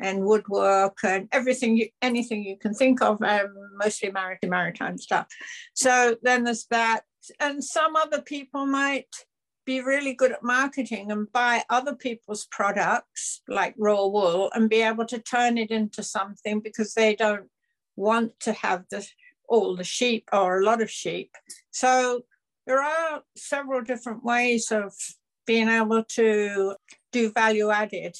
and 0.00 0.24
woodwork 0.24 0.98
and 1.04 1.28
everything, 1.32 1.88
anything 2.02 2.44
you 2.44 2.56
can 2.56 2.74
think 2.74 3.00
of, 3.00 3.22
um, 3.22 3.54
mostly 3.76 4.10
maritime, 4.10 4.50
maritime 4.50 4.98
stuff. 4.98 5.26
So 5.74 6.16
then 6.22 6.44
there's 6.44 6.66
that. 6.66 7.02
And 7.40 7.62
some 7.62 7.96
other 7.96 8.20
people 8.20 8.66
might 8.66 9.08
be 9.64 9.80
really 9.80 10.12
good 10.12 10.32
at 10.32 10.42
marketing 10.42 11.10
and 11.10 11.32
buy 11.32 11.62
other 11.70 11.94
people's 11.94 12.46
products 12.46 13.40
like 13.48 13.74
raw 13.78 14.06
wool 14.06 14.50
and 14.54 14.68
be 14.68 14.82
able 14.82 15.06
to 15.06 15.18
turn 15.18 15.56
it 15.56 15.70
into 15.70 16.02
something 16.02 16.60
because 16.60 16.94
they 16.94 17.14
don't 17.14 17.48
want 17.96 18.38
to 18.40 18.52
have 18.52 18.84
the 18.90 19.06
all 19.48 19.76
the 19.76 19.84
sheep 19.84 20.28
or 20.32 20.60
a 20.60 20.64
lot 20.64 20.82
of 20.82 20.90
sheep. 20.90 21.30
So 21.70 22.22
there 22.66 22.82
are 22.82 23.22
several 23.36 23.82
different 23.82 24.24
ways 24.24 24.72
of 24.72 24.94
being 25.46 25.68
able 25.68 26.02
to 26.02 26.76
do 27.14 27.30
value 27.30 27.70
added 27.70 28.16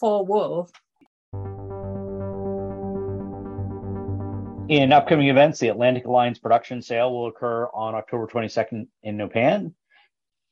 for 0.00 0.26
wool. 0.26 0.68
In 4.68 4.92
upcoming 4.92 5.28
events, 5.28 5.60
the 5.60 5.68
Atlantic 5.68 6.06
Alliance 6.06 6.38
production 6.38 6.82
sale 6.82 7.12
will 7.12 7.28
occur 7.28 7.68
on 7.72 7.94
October 7.94 8.26
22nd 8.26 8.88
in 9.02 9.18
Nappan. 9.18 9.72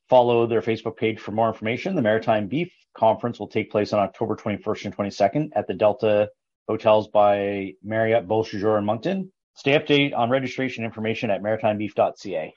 Follow 0.09 0.47
their 0.47 0.63
Facebook 0.63 0.97
page 0.97 1.19
for 1.19 1.33
more 1.33 1.49
information. 1.49 1.95
The 1.95 2.03
Maritime 2.03 2.47
Beef 2.47 2.73
Conference 2.97 3.39
will 3.39 3.49
take 3.49 3.71
place 3.71 3.93
on 3.93 4.01
October 4.01 4.37
21st 4.37 4.85
and 4.87 4.97
22nd 4.97 5.51
at 5.57 5.67
the 5.67 5.75
Delta 5.75 6.29
Hotels 6.69 7.09
by 7.09 7.73
Marriott 7.83 8.29
Beausejour 8.29 8.79
in 8.79 8.85
Moncton. 8.85 9.33
Stay 9.55 9.73
updated 9.73 10.17
on 10.17 10.31
registration 10.31 10.85
information 10.85 11.31
at 11.31 11.43
maritimebeef.ca. 11.43 12.53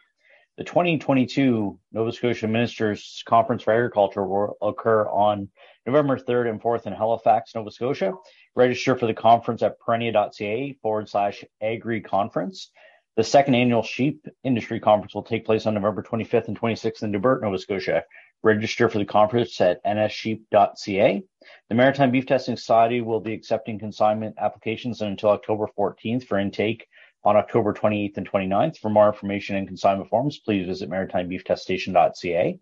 The 0.55 0.63
2022 0.63 1.79
Nova 1.93 2.11
Scotia 2.11 2.47
Ministers 2.47 3.23
Conference 3.25 3.63
for 3.63 3.73
Agriculture 3.73 4.23
will 4.23 4.55
occur 4.61 5.07
on 5.07 5.49
November 5.87 6.15
3rd 6.15 6.51
and 6.51 6.61
4th 6.61 6.85
in 6.85 6.93
Halifax, 6.93 7.55
Nova 7.55 7.71
Scotia. 7.71 8.13
Register 8.55 8.95
for 8.95 9.07
the 9.07 9.15
conference 9.15 9.63
at 9.63 9.79
perennia.ca 9.79 10.77
forward 10.79 11.09
slash 11.09 11.43
agri 11.59 12.01
conference. 12.01 12.69
The 13.15 13.23
second 13.23 13.55
annual 13.55 13.81
sheep 13.81 14.27
industry 14.43 14.79
conference 14.79 15.15
will 15.15 15.23
take 15.23 15.43
place 15.43 15.65
on 15.65 15.73
November 15.73 16.03
25th 16.03 16.47
and 16.47 16.59
26th 16.59 17.01
in 17.01 17.11
Debert, 17.11 17.41
Nova 17.41 17.57
Scotia. 17.57 18.03
Register 18.43 18.89
for 18.89 18.99
the 18.99 19.05
conference 19.05 19.59
at 19.59 19.83
nssheep.ca. 19.83 21.23
The 21.69 21.75
Maritime 21.75 22.11
Beef 22.11 22.27
Testing 22.27 22.57
Society 22.57 23.01
will 23.01 23.21
be 23.21 23.33
accepting 23.33 23.79
consignment 23.79 24.35
applications 24.37 25.01
until 25.01 25.29
October 25.29 25.67
14th 25.75 26.25
for 26.25 26.37
intake 26.37 26.85
on 27.23 27.37
October 27.37 27.73
28th 27.73 28.17
and 28.17 28.29
29th. 28.29 28.77
For 28.77 28.89
more 28.89 29.07
information 29.07 29.55
and 29.55 29.67
consignment 29.67 30.09
forms, 30.09 30.39
please 30.39 30.67
visit 30.67 30.89
maritimebeeftestation.ca. 30.89 32.59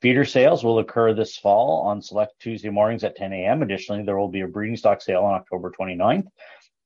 Feeder 0.00 0.24
sales 0.24 0.62
will 0.62 0.78
occur 0.78 1.12
this 1.12 1.36
fall 1.36 1.82
on 1.82 2.00
select 2.00 2.38
Tuesday 2.40 2.70
mornings 2.70 3.04
at 3.04 3.16
10 3.16 3.32
a.m. 3.32 3.62
Additionally, 3.62 4.04
there 4.04 4.18
will 4.18 4.28
be 4.28 4.42
a 4.42 4.46
breeding 4.46 4.76
stock 4.76 5.02
sale 5.02 5.24
on 5.24 5.34
October 5.34 5.72
29th. 5.78 6.28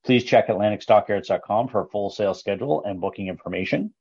Please 0.04 0.24
check 0.24 0.48
AtlanticStockyards.com 0.48 1.68
for 1.68 1.82
a 1.82 1.88
full 1.88 2.10
sale 2.10 2.34
schedule 2.34 2.82
and 2.84 3.00
booking 3.00 3.28
information. 3.28 3.92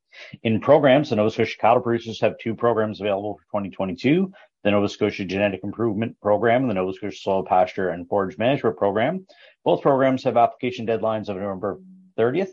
In 0.43 0.59
programs, 0.59 1.09
the 1.09 1.15
Nova 1.15 1.29
Scotia 1.29 1.57
cattle 1.59 1.81
producers 1.81 2.19
have 2.21 2.37
two 2.37 2.55
programs 2.55 2.99
available 2.99 3.35
for 3.35 3.59
2022 3.59 4.31
the 4.63 4.71
Nova 4.71 4.87
Scotia 4.87 5.25
Genetic 5.25 5.61
Improvement 5.63 6.19
Program 6.21 6.61
and 6.61 6.69
the 6.69 6.75
Nova 6.75 6.93
Scotia 6.93 7.15
Soil 7.15 7.43
Pasture 7.43 7.89
and 7.89 8.07
Forage 8.07 8.37
Management 8.37 8.77
Program. 8.77 9.25
Both 9.63 9.81
programs 9.81 10.23
have 10.23 10.37
application 10.37 10.85
deadlines 10.85 11.29
of 11.29 11.37
November 11.37 11.79
30th. 12.17 12.51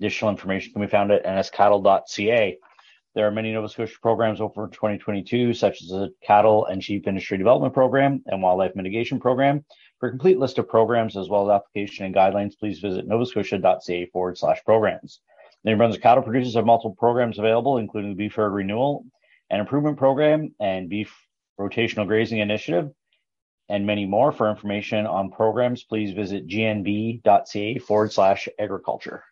Additional 0.00 0.30
information 0.30 0.72
can 0.72 0.80
be 0.80 0.88
found 0.88 1.10
at 1.10 1.24
nscattle.ca. 1.26 2.58
There 3.14 3.26
are 3.26 3.30
many 3.30 3.52
Nova 3.52 3.68
Scotia 3.68 3.98
programs 4.00 4.40
over 4.40 4.68
2022, 4.68 5.52
such 5.52 5.82
as 5.82 5.88
the 5.88 6.10
Cattle 6.22 6.64
and 6.66 6.82
Sheep 6.82 7.06
Industry 7.06 7.36
Development 7.36 7.74
Program 7.74 8.22
and 8.26 8.40
Wildlife 8.40 8.74
Mitigation 8.74 9.20
Program. 9.20 9.62
For 9.98 10.08
a 10.08 10.10
complete 10.10 10.38
list 10.38 10.58
of 10.58 10.68
programs 10.68 11.18
as 11.18 11.28
well 11.28 11.50
as 11.50 11.54
application 11.54 12.06
and 12.06 12.14
guidelines, 12.14 12.58
please 12.58 12.78
visit 12.78 13.06
novascotia.ca 13.06 14.06
forward 14.06 14.38
slash 14.38 14.64
programs. 14.64 15.20
The 15.64 15.70
New 15.70 15.76
Brunswick 15.76 16.02
cattle 16.02 16.22
producers 16.22 16.54
have 16.54 16.64
multiple 16.64 16.96
programs 16.98 17.38
available, 17.38 17.76
including 17.76 18.12
the 18.12 18.16
Beef 18.16 18.34
Herd 18.34 18.54
Renewal 18.54 19.04
and 19.50 19.60
Improvement 19.60 19.98
Program 19.98 20.54
and 20.60 20.88
Beef 20.88 21.14
Rotational 21.58 22.06
Grazing 22.06 22.38
Initiative, 22.38 22.90
and 23.68 23.84
many 23.84 24.06
more. 24.06 24.32
For 24.32 24.48
information 24.48 25.06
on 25.06 25.30
programs, 25.30 25.84
please 25.84 26.12
visit 26.12 26.46
gnb.ca 26.46 27.78
forward 27.80 28.12
slash 28.12 28.48
agriculture. 28.58 29.24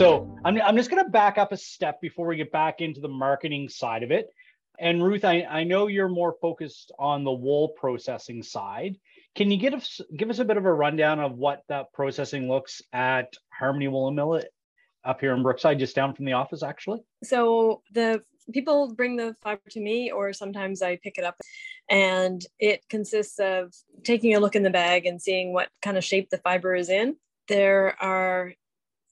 So 0.00 0.34
I'm, 0.46 0.58
I'm 0.62 0.78
just 0.78 0.90
going 0.90 1.04
to 1.04 1.10
back 1.10 1.36
up 1.36 1.52
a 1.52 1.58
step 1.58 2.00
before 2.00 2.26
we 2.26 2.36
get 2.36 2.50
back 2.50 2.80
into 2.80 3.02
the 3.02 3.08
marketing 3.08 3.68
side 3.68 4.02
of 4.02 4.10
it. 4.10 4.30
And 4.78 5.04
Ruth, 5.04 5.26
I, 5.26 5.42
I 5.42 5.64
know 5.64 5.88
you're 5.88 6.08
more 6.08 6.36
focused 6.40 6.90
on 6.98 7.22
the 7.22 7.30
wool 7.30 7.68
processing 7.76 8.42
side. 8.42 8.96
Can 9.34 9.50
you 9.50 9.58
give 9.58 9.74
us 9.74 10.00
give 10.16 10.30
us 10.30 10.38
a 10.38 10.44
bit 10.46 10.56
of 10.56 10.64
a 10.64 10.72
rundown 10.72 11.20
of 11.20 11.36
what 11.36 11.64
that 11.68 11.92
processing 11.92 12.48
looks 12.48 12.80
at 12.94 13.34
Harmony 13.50 13.88
Wool 13.88 14.10
Mill 14.10 14.40
up 15.04 15.20
here 15.20 15.34
in 15.34 15.42
Brookside, 15.42 15.78
just 15.78 15.96
down 15.96 16.14
from 16.14 16.24
the 16.24 16.32
office, 16.32 16.62
actually? 16.62 17.00
So 17.22 17.82
the 17.92 18.22
people 18.54 18.94
bring 18.94 19.16
the 19.16 19.36
fiber 19.42 19.68
to 19.68 19.80
me, 19.80 20.10
or 20.10 20.32
sometimes 20.32 20.80
I 20.80 20.96
pick 20.96 21.18
it 21.18 21.24
up, 21.24 21.36
and 21.90 22.40
it 22.58 22.88
consists 22.88 23.38
of 23.38 23.74
taking 24.02 24.34
a 24.34 24.40
look 24.40 24.56
in 24.56 24.62
the 24.62 24.70
bag 24.70 25.04
and 25.04 25.20
seeing 25.20 25.52
what 25.52 25.68
kind 25.82 25.98
of 25.98 26.04
shape 26.04 26.30
the 26.30 26.38
fiber 26.38 26.74
is 26.74 26.88
in. 26.88 27.16
There 27.48 28.02
are 28.02 28.54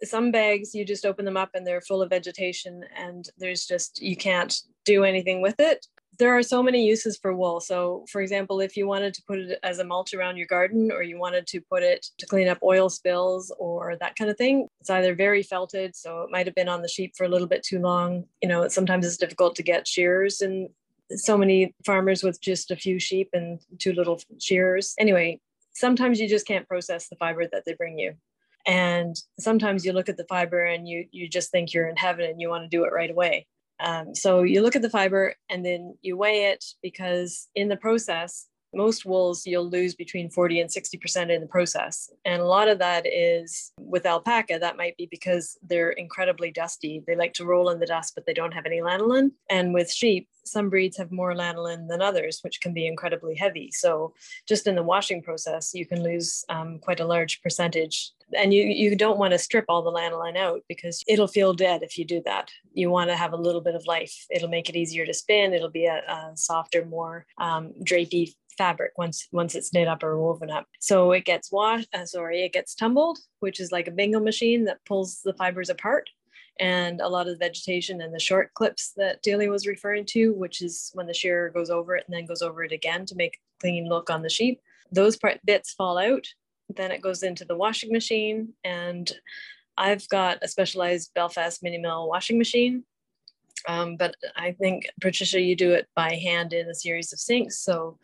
some 0.04 0.30
bags 0.30 0.74
you 0.74 0.84
just 0.84 1.04
open 1.04 1.24
them 1.24 1.36
up 1.36 1.50
and 1.54 1.66
they're 1.66 1.80
full 1.80 2.02
of 2.02 2.10
vegetation 2.10 2.84
and 2.96 3.28
there's 3.38 3.66
just 3.66 4.00
you 4.00 4.16
can't 4.16 4.60
do 4.84 5.04
anything 5.04 5.42
with 5.42 5.58
it. 5.58 5.86
There 6.18 6.36
are 6.36 6.42
so 6.42 6.64
many 6.64 6.84
uses 6.84 7.16
for 7.16 7.34
wool. 7.34 7.60
So 7.60 8.04
for 8.10 8.20
example 8.20 8.60
if 8.60 8.76
you 8.76 8.86
wanted 8.86 9.14
to 9.14 9.22
put 9.26 9.38
it 9.38 9.58
as 9.62 9.78
a 9.78 9.84
mulch 9.84 10.14
around 10.14 10.36
your 10.36 10.46
garden 10.46 10.90
or 10.92 11.02
you 11.02 11.18
wanted 11.18 11.46
to 11.48 11.60
put 11.60 11.82
it 11.82 12.06
to 12.18 12.26
clean 12.26 12.48
up 12.48 12.58
oil 12.62 12.88
spills 12.88 13.52
or 13.58 13.96
that 14.00 14.16
kind 14.16 14.30
of 14.30 14.36
thing 14.36 14.68
it's 14.80 14.90
either 14.90 15.14
very 15.14 15.42
felted 15.42 15.94
so 15.94 16.22
it 16.22 16.30
might 16.30 16.46
have 16.46 16.54
been 16.54 16.68
on 16.68 16.82
the 16.82 16.88
sheep 16.88 17.12
for 17.16 17.24
a 17.24 17.28
little 17.28 17.48
bit 17.48 17.62
too 17.62 17.78
long. 17.78 18.24
You 18.42 18.48
know 18.48 18.68
sometimes 18.68 19.06
it's 19.06 19.16
difficult 19.16 19.56
to 19.56 19.62
get 19.62 19.86
shears 19.86 20.40
and 20.40 20.68
so 21.10 21.38
many 21.38 21.74
farmers 21.86 22.22
with 22.22 22.38
just 22.40 22.70
a 22.70 22.76
few 22.76 22.98
sheep 22.98 23.30
and 23.32 23.60
two 23.78 23.92
little 23.92 24.20
shears. 24.38 24.94
Anyway 24.98 25.40
sometimes 25.72 26.18
you 26.20 26.28
just 26.28 26.46
can't 26.46 26.66
process 26.68 27.08
the 27.08 27.16
fiber 27.16 27.46
that 27.52 27.64
they 27.64 27.74
bring 27.74 27.98
you 27.98 28.14
and 28.68 29.16
sometimes 29.40 29.86
you 29.86 29.92
look 29.94 30.10
at 30.10 30.18
the 30.18 30.26
fiber 30.28 30.62
and 30.62 30.86
you 30.86 31.06
you 31.10 31.26
just 31.26 31.50
think 31.50 31.72
you're 31.72 31.88
in 31.88 31.96
heaven 31.96 32.26
and 32.26 32.40
you 32.40 32.50
want 32.50 32.64
to 32.64 32.68
do 32.68 32.84
it 32.84 32.92
right 32.92 33.10
away. 33.10 33.46
Um, 33.80 34.14
so 34.14 34.42
you 34.42 34.60
look 34.60 34.76
at 34.76 34.82
the 34.82 34.90
fiber 34.90 35.34
and 35.48 35.64
then 35.64 35.96
you 36.02 36.16
weigh 36.16 36.50
it 36.50 36.64
because 36.82 37.48
in 37.54 37.68
the 37.68 37.76
process 37.76 38.46
most 38.74 39.04
wools 39.04 39.46
you'll 39.46 39.68
lose 39.68 39.94
between 39.94 40.30
40 40.30 40.60
and 40.60 40.70
60% 40.70 41.34
in 41.34 41.40
the 41.40 41.46
process. 41.46 42.10
And 42.24 42.42
a 42.42 42.46
lot 42.46 42.68
of 42.68 42.78
that 42.78 43.06
is 43.06 43.72
with 43.80 44.06
alpaca, 44.06 44.58
that 44.60 44.76
might 44.76 44.96
be 44.96 45.06
because 45.10 45.58
they're 45.62 45.90
incredibly 45.90 46.50
dusty. 46.50 47.02
They 47.06 47.16
like 47.16 47.34
to 47.34 47.44
roll 47.44 47.70
in 47.70 47.80
the 47.80 47.86
dust, 47.86 48.14
but 48.14 48.26
they 48.26 48.34
don't 48.34 48.52
have 48.52 48.66
any 48.66 48.80
lanolin. 48.80 49.32
And 49.48 49.72
with 49.72 49.90
sheep, 49.90 50.28
some 50.44 50.70
breeds 50.70 50.96
have 50.96 51.12
more 51.12 51.34
lanolin 51.34 51.88
than 51.88 52.02
others, 52.02 52.40
which 52.42 52.60
can 52.60 52.72
be 52.72 52.86
incredibly 52.86 53.34
heavy. 53.34 53.70
So 53.72 54.14
just 54.46 54.66
in 54.66 54.74
the 54.74 54.82
washing 54.82 55.22
process, 55.22 55.74
you 55.74 55.86
can 55.86 56.02
lose 56.02 56.44
um, 56.48 56.78
quite 56.78 57.00
a 57.00 57.06
large 57.06 57.42
percentage. 57.42 58.12
And 58.36 58.52
you, 58.52 58.64
you 58.64 58.96
don't 58.96 59.18
want 59.18 59.32
to 59.32 59.38
strip 59.38 59.64
all 59.68 59.82
the 59.82 59.92
lanolin 59.92 60.36
out 60.36 60.62
because 60.68 61.02
it'll 61.06 61.28
feel 61.28 61.54
dead 61.54 61.82
if 61.82 61.96
you 61.96 62.04
do 62.04 62.22
that. 62.24 62.50
You 62.72 62.90
want 62.90 63.10
to 63.10 63.16
have 63.16 63.32
a 63.32 63.36
little 63.36 63.60
bit 63.60 63.74
of 63.74 63.86
life. 63.86 64.26
It'll 64.30 64.48
make 64.48 64.68
it 64.68 64.76
easier 64.76 65.06
to 65.06 65.14
spin. 65.14 65.54
It'll 65.54 65.70
be 65.70 65.86
a, 65.86 66.02
a 66.06 66.32
softer, 66.34 66.84
more 66.84 67.26
um, 67.38 67.72
drapey 67.82 68.34
fabric 68.58 68.92
once 68.98 69.28
once 69.32 69.54
it's 69.54 69.72
knit 69.72 69.88
up 69.88 70.02
or 70.02 70.20
woven 70.20 70.50
up. 70.50 70.66
So 70.80 71.12
it 71.12 71.24
gets 71.24 71.50
washed, 71.50 71.88
uh, 71.94 72.04
sorry, 72.04 72.42
it 72.42 72.52
gets 72.52 72.74
tumbled, 72.74 73.18
which 73.40 73.60
is 73.60 73.72
like 73.72 73.88
a 73.88 73.92
bingo 73.92 74.20
machine 74.20 74.64
that 74.64 74.84
pulls 74.84 75.22
the 75.22 75.32
fibers 75.34 75.70
apart. 75.70 76.10
And 76.60 77.00
a 77.00 77.08
lot 77.08 77.28
of 77.28 77.38
the 77.38 77.44
vegetation 77.44 78.00
and 78.00 78.12
the 78.12 78.18
short 78.18 78.52
clips 78.54 78.92
that 78.96 79.22
Delia 79.22 79.48
was 79.48 79.68
referring 79.68 80.04
to, 80.06 80.32
which 80.34 80.60
is 80.60 80.90
when 80.92 81.06
the 81.06 81.14
shearer 81.14 81.50
goes 81.50 81.70
over 81.70 81.94
it 81.94 82.04
and 82.06 82.14
then 82.14 82.26
goes 82.26 82.42
over 82.42 82.64
it 82.64 82.72
again 82.72 83.06
to 83.06 83.14
make 83.14 83.36
a 83.36 83.60
clean 83.60 83.88
look 83.88 84.10
on 84.10 84.22
the 84.22 84.28
sheep, 84.28 84.60
those 84.90 85.16
part, 85.16 85.38
bits 85.44 85.72
fall 85.72 85.98
out. 85.98 86.26
Then 86.74 86.90
it 86.90 87.00
goes 87.00 87.22
into 87.22 87.44
the 87.44 87.56
washing 87.56 87.92
machine. 87.92 88.54
And 88.64 89.10
I've 89.76 90.08
got 90.08 90.38
a 90.42 90.48
specialized 90.48 91.12
Belfast 91.14 91.62
mini 91.62 91.78
mill 91.78 92.08
washing 92.08 92.38
machine 92.38 92.82
um, 93.66 93.96
but 93.96 94.14
I 94.36 94.52
think 94.52 94.86
Patricia, 95.00 95.40
you 95.40 95.56
do 95.56 95.72
it 95.72 95.88
by 95.96 96.14
hand 96.14 96.52
in 96.52 96.68
a 96.68 96.74
series 96.74 97.12
of 97.12 97.18
sinks. 97.18 97.58
So 97.58 97.98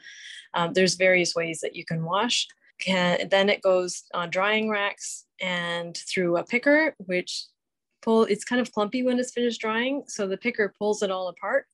um, 0.55 0.73
there's 0.73 0.95
various 0.95 1.35
ways 1.35 1.61
that 1.61 1.77
you 1.77 1.85
can 1.85 2.05
wash. 2.05 2.47
Can, 2.81 3.29
then 3.29 3.49
it 3.49 3.63
goes 3.63 4.05
on 4.15 4.31
drying 4.31 4.69
racks 4.69 5.27
and 5.41 5.97
through 5.97 6.37
a 6.37 6.45
picker, 6.45 6.95
which 6.99 7.45
pull, 8.03 8.25
it's 8.25 8.45
kind 8.45 8.61
of 8.61 8.73
clumpy 8.73 9.03
when 9.03 9.19
it's 9.19 9.33
finished 9.33 9.61
drying. 9.61 10.05
So 10.07 10.27
the 10.27 10.37
picker 10.37 10.75
pulls 10.79 11.03
it 11.03 11.11
all 11.11 11.29
apart 11.29 11.67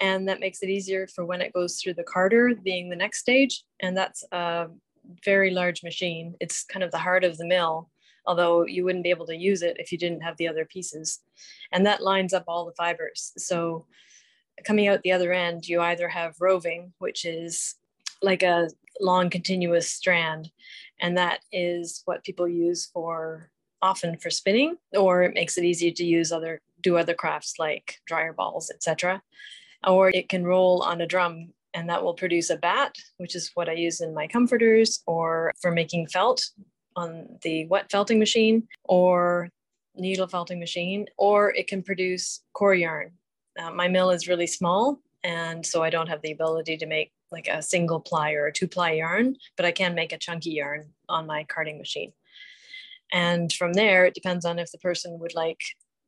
and 0.00 0.28
that 0.28 0.40
makes 0.40 0.62
it 0.62 0.68
easier 0.68 1.06
for 1.06 1.24
when 1.24 1.40
it 1.40 1.52
goes 1.52 1.80
through 1.80 1.94
the 1.94 2.02
carder 2.02 2.50
being 2.62 2.90
the 2.90 2.96
next 2.96 3.20
stage. 3.20 3.62
And 3.80 3.96
that's 3.96 4.24
a 4.32 4.66
very 5.24 5.50
large 5.50 5.82
machine. 5.82 6.34
It's 6.40 6.64
kind 6.64 6.82
of 6.82 6.90
the 6.90 6.98
heart 6.98 7.24
of 7.24 7.38
the 7.38 7.46
mill, 7.46 7.88
although 8.26 8.66
you 8.66 8.84
wouldn't 8.84 9.04
be 9.04 9.10
able 9.10 9.26
to 9.26 9.36
use 9.36 9.62
it 9.62 9.76
if 9.78 9.92
you 9.92 9.98
didn't 9.98 10.22
have 10.22 10.36
the 10.38 10.48
other 10.48 10.64
pieces. 10.64 11.20
And 11.70 11.86
that 11.86 12.02
lines 12.02 12.32
up 12.32 12.44
all 12.48 12.64
the 12.64 12.74
fibers. 12.76 13.32
So 13.38 13.86
coming 14.64 14.88
out 14.88 15.02
the 15.02 15.12
other 15.12 15.32
end, 15.32 15.68
you 15.68 15.80
either 15.80 16.08
have 16.08 16.34
roving, 16.40 16.92
which 16.98 17.24
is 17.24 17.76
like 18.22 18.42
a 18.42 18.68
long 19.00 19.30
continuous 19.30 19.90
strand. 19.90 20.50
And 21.00 21.16
that 21.18 21.40
is 21.50 22.02
what 22.04 22.24
people 22.24 22.46
use 22.46 22.86
for 22.92 23.50
often 23.82 24.16
for 24.16 24.30
spinning 24.30 24.76
or 24.96 25.24
it 25.24 25.34
makes 25.34 25.58
it 25.58 25.64
easy 25.64 25.90
to 25.90 26.04
use 26.04 26.32
other 26.32 26.60
do 26.82 26.96
other 26.96 27.14
crafts 27.14 27.54
like 27.58 28.00
dryer 28.06 28.32
balls 28.32 28.70
etc 28.70 29.20
or 29.86 30.08
it 30.10 30.28
can 30.28 30.44
roll 30.44 30.82
on 30.82 31.00
a 31.00 31.06
drum 31.06 31.48
and 31.74 31.88
that 31.88 32.02
will 32.02 32.14
produce 32.14 32.48
a 32.48 32.56
bat 32.56 32.94
which 33.18 33.34
is 33.34 33.50
what 33.54 33.68
i 33.68 33.72
use 33.72 34.00
in 34.00 34.14
my 34.14 34.26
comforters 34.26 35.02
or 35.06 35.52
for 35.60 35.72
making 35.72 36.06
felt 36.06 36.48
on 36.94 37.26
the 37.42 37.66
wet 37.66 37.90
felting 37.90 38.18
machine 38.18 38.66
or 38.84 39.48
needle 39.96 40.28
felting 40.28 40.60
machine 40.60 41.06
or 41.18 41.52
it 41.54 41.66
can 41.66 41.82
produce 41.82 42.42
core 42.54 42.74
yarn. 42.74 43.10
Uh, 43.58 43.70
my 43.70 43.88
mill 43.88 44.10
is 44.10 44.28
really 44.28 44.46
small 44.46 44.98
and 45.24 45.66
so 45.66 45.82
i 45.82 45.90
don't 45.90 46.08
have 46.08 46.22
the 46.22 46.32
ability 46.32 46.76
to 46.76 46.86
make 46.86 47.12
like 47.32 47.48
a 47.48 47.62
single 47.62 48.00
ply 48.00 48.32
or 48.32 48.46
a 48.46 48.52
two 48.52 48.68
ply 48.68 48.92
yarn, 48.92 49.36
but 49.56 49.66
I 49.66 49.72
can 49.72 49.94
make 49.94 50.12
a 50.12 50.18
chunky 50.18 50.50
yarn 50.50 50.90
on 51.08 51.26
my 51.26 51.44
carding 51.44 51.78
machine. 51.78 52.12
And 53.12 53.52
from 53.52 53.72
there, 53.74 54.04
it 54.06 54.14
depends 54.14 54.44
on 54.44 54.58
if 54.58 54.70
the 54.72 54.78
person 54.78 55.18
would 55.18 55.34
like 55.34 55.60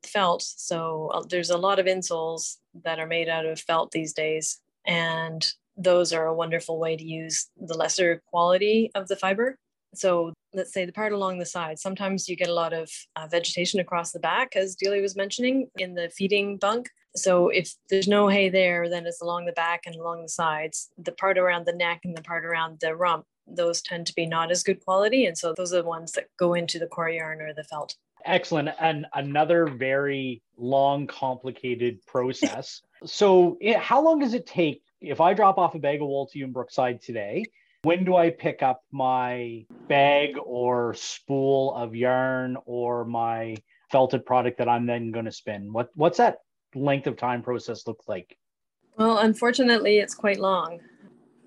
felt. 0.03 0.41
So 0.41 1.11
uh, 1.13 1.23
there's 1.29 1.49
a 1.49 1.57
lot 1.57 1.79
of 1.79 1.85
insoles 1.85 2.57
that 2.83 2.99
are 2.99 3.07
made 3.07 3.29
out 3.29 3.45
of 3.45 3.59
felt 3.59 3.91
these 3.91 4.13
days. 4.13 4.59
And 4.85 5.45
those 5.77 6.13
are 6.13 6.27
a 6.27 6.33
wonderful 6.33 6.79
way 6.79 6.95
to 6.95 7.03
use 7.03 7.47
the 7.57 7.77
lesser 7.77 8.21
quality 8.27 8.91
of 8.95 9.07
the 9.07 9.15
fiber. 9.15 9.57
So 9.93 10.33
let's 10.53 10.73
say 10.73 10.85
the 10.85 10.91
part 10.91 11.13
along 11.13 11.39
the 11.39 11.45
side, 11.45 11.79
sometimes 11.79 12.27
you 12.27 12.35
get 12.35 12.49
a 12.49 12.53
lot 12.53 12.73
of 12.73 12.89
uh, 13.15 13.27
vegetation 13.27 13.79
across 13.79 14.11
the 14.11 14.19
back, 14.19 14.55
as 14.55 14.75
Delia 14.75 15.01
was 15.01 15.15
mentioning 15.15 15.69
in 15.77 15.93
the 15.93 16.09
feeding 16.09 16.57
bunk. 16.57 16.89
So 17.15 17.49
if 17.49 17.73
there's 17.89 18.07
no 18.07 18.27
hay 18.27 18.49
there, 18.49 18.89
then 18.89 19.05
it's 19.05 19.21
along 19.21 19.45
the 19.45 19.53
back 19.53 19.83
and 19.85 19.95
along 19.95 20.23
the 20.23 20.29
sides. 20.29 20.89
The 20.97 21.13
part 21.13 21.37
around 21.37 21.65
the 21.65 21.73
neck 21.73 22.01
and 22.03 22.15
the 22.15 22.21
part 22.21 22.45
around 22.45 22.79
the 22.81 22.95
rump, 22.95 23.25
those 23.47 23.81
tend 23.81 24.07
to 24.07 24.15
be 24.15 24.25
not 24.25 24.51
as 24.51 24.63
good 24.63 24.83
quality. 24.83 25.25
And 25.25 25.37
so 25.37 25.53
those 25.53 25.73
are 25.73 25.81
the 25.81 25.87
ones 25.87 26.11
that 26.13 26.27
go 26.37 26.53
into 26.53 26.79
the 26.79 26.87
core 26.87 27.09
yarn 27.09 27.41
or 27.41 27.53
the 27.53 27.63
felt. 27.63 27.95
Excellent. 28.25 28.69
And 28.79 29.05
another 29.13 29.67
very 29.67 30.41
long, 30.57 31.07
complicated 31.07 32.05
process. 32.05 32.81
so 33.05 33.57
eh, 33.61 33.77
how 33.77 34.01
long 34.01 34.19
does 34.19 34.33
it 34.33 34.47
take 34.47 34.81
if 34.99 35.21
I 35.21 35.33
drop 35.33 35.57
off 35.57 35.75
a 35.75 35.79
bag 35.79 36.01
of 36.01 36.07
wool 36.07 36.27
to 36.27 36.39
you 36.39 36.45
in 36.45 36.51
Brookside 36.51 37.01
today? 37.01 37.45
When 37.83 38.03
do 38.03 38.15
I 38.15 38.31
pick 38.31 38.63
up 38.63 38.83
my 38.91 39.65
bag 39.87 40.37
or 40.43 40.95
spool 40.95 41.75
of 41.75 41.95
yarn 41.95 42.57
or 42.65 43.05
my 43.05 43.57
felted 43.91 44.25
product 44.25 44.57
that 44.57 44.67
I'm 44.67 44.87
then 44.87 45.11
going 45.11 45.25
to 45.25 45.31
spin? 45.31 45.71
What 45.71 45.91
what's 45.93 46.17
that 46.17 46.39
length 46.75 47.07
of 47.07 47.17
time 47.17 47.41
process 47.41 47.87
look 47.87 48.03
like? 48.07 48.37
Well, 48.97 49.19
unfortunately, 49.19 49.99
it's 49.99 50.15
quite 50.15 50.39
long. 50.39 50.79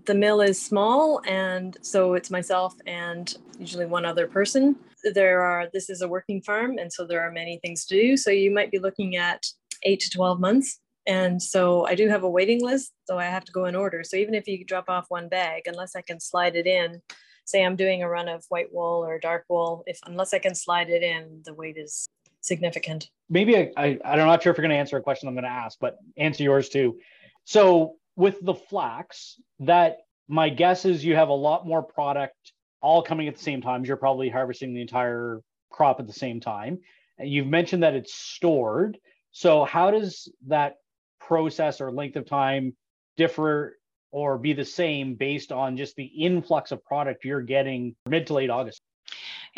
The 0.05 0.15
mill 0.15 0.41
is 0.41 0.61
small, 0.61 1.21
and 1.27 1.77
so 1.83 2.15
it's 2.15 2.31
myself 2.31 2.75
and 2.87 3.35
usually 3.59 3.87
one 3.87 4.05
other 4.05 4.27
person. 4.27 4.77
there 5.15 5.43
are 5.43 5.69
this 5.73 5.89
is 5.91 6.03
a 6.03 6.09
working 6.09 6.43
farm 6.43 6.79
and 6.79 6.93
so 6.93 7.07
there 7.07 7.21
are 7.21 7.31
many 7.31 7.59
things 7.59 7.85
to 7.87 7.95
do 8.01 8.17
so 8.17 8.31
you 8.31 8.51
might 8.51 8.71
be 8.71 8.79
looking 8.79 9.17
at 9.17 9.47
8 9.85 10.01
to 10.01 10.11
12 10.11 10.41
months 10.41 10.81
and 11.07 11.41
so 11.41 11.87
I 11.87 11.95
do 11.95 12.09
have 12.09 12.25
a 12.25 12.31
waiting 12.31 12.65
list 12.65 12.93
so 13.05 13.19
I 13.19 13.25
have 13.25 13.45
to 13.45 13.53
go 13.53 13.67
in 13.67 13.77
order 13.77 14.03
so 14.03 14.17
even 14.17 14.35
if 14.35 14.49
you 14.49 14.65
drop 14.65 14.89
off 14.89 15.07
one 15.09 15.29
bag 15.29 15.63
unless 15.67 15.95
I 15.95 16.03
can 16.03 16.19
slide 16.21 16.57
it 16.57 16.67
in 16.67 17.01
say 17.45 17.65
I'm 17.65 17.77
doing 17.77 18.03
a 18.03 18.09
run 18.09 18.29
of 18.29 18.45
white 18.49 18.73
wool 18.73 19.05
or 19.07 19.19
dark 19.19 19.45
wool 19.49 19.85
if 19.87 19.99
unless 20.05 20.35
I 20.35 20.41
can 20.41 20.55
slide 20.55 20.91
it 20.91 21.03
in 21.03 21.43
the 21.45 21.55
weight 21.55 21.77
is 21.79 22.09
significant 22.49 23.11
maybe 23.29 23.57
I, 23.57 23.71
I 23.77 23.99
i'm 24.05 24.19
not 24.19 24.43
sure 24.43 24.51
if 24.51 24.59
you're 24.59 24.67
going 24.67 24.75
to 24.75 24.77
answer 24.77 24.97
a 24.97 25.03
question 25.03 25.29
i'm 25.29 25.35
going 25.35 25.45
to 25.45 25.51
ask 25.51 25.79
but 25.81 25.99
answer 26.17 26.43
yours 26.43 26.69
too 26.69 26.99
so 27.45 27.97
with 28.17 28.37
the 28.43 28.55
flax 28.55 29.41
that 29.61 29.99
my 30.29 30.49
guess 30.49 30.85
is 30.85 31.05
you 31.05 31.15
have 31.15 31.29
a 31.29 31.35
lot 31.35 31.67
more 31.67 31.83
product 31.83 32.53
all 32.81 33.03
coming 33.03 33.29
at 33.29 33.37
the 33.37 33.43
same 33.43 33.61
time. 33.61 33.85
You're 33.85 33.97
probably 33.97 34.29
harvesting 34.29 34.75
the 34.75 34.81
entire 34.81 35.41
crop 35.71 36.01
at 36.01 36.07
the 36.07 36.13
same 36.13 36.41
time. 36.41 36.79
And 37.19 37.29
you've 37.29 37.47
mentioned 37.47 37.83
that 37.83 37.95
it's 37.95 38.15
stored. 38.15 38.99
So 39.33 39.65
how 39.65 39.91
does 39.91 40.29
that 40.47 40.77
process 41.21 41.81
or 41.81 41.91
length 41.91 42.17
of 42.17 42.27
time 42.27 42.77
differ 43.17 43.77
or 44.11 44.39
be 44.39 44.53
the 44.53 44.65
same 44.65 45.15
based 45.15 45.53
on 45.53 45.77
just 45.77 45.97
the 45.97 46.05
influx 46.05 46.73
of 46.73 46.85
product 46.85 47.25
you're 47.25 47.43
getting 47.43 47.95
mid 48.07 48.27
to 48.29 48.35
late 48.35 48.51
August? 48.51 48.81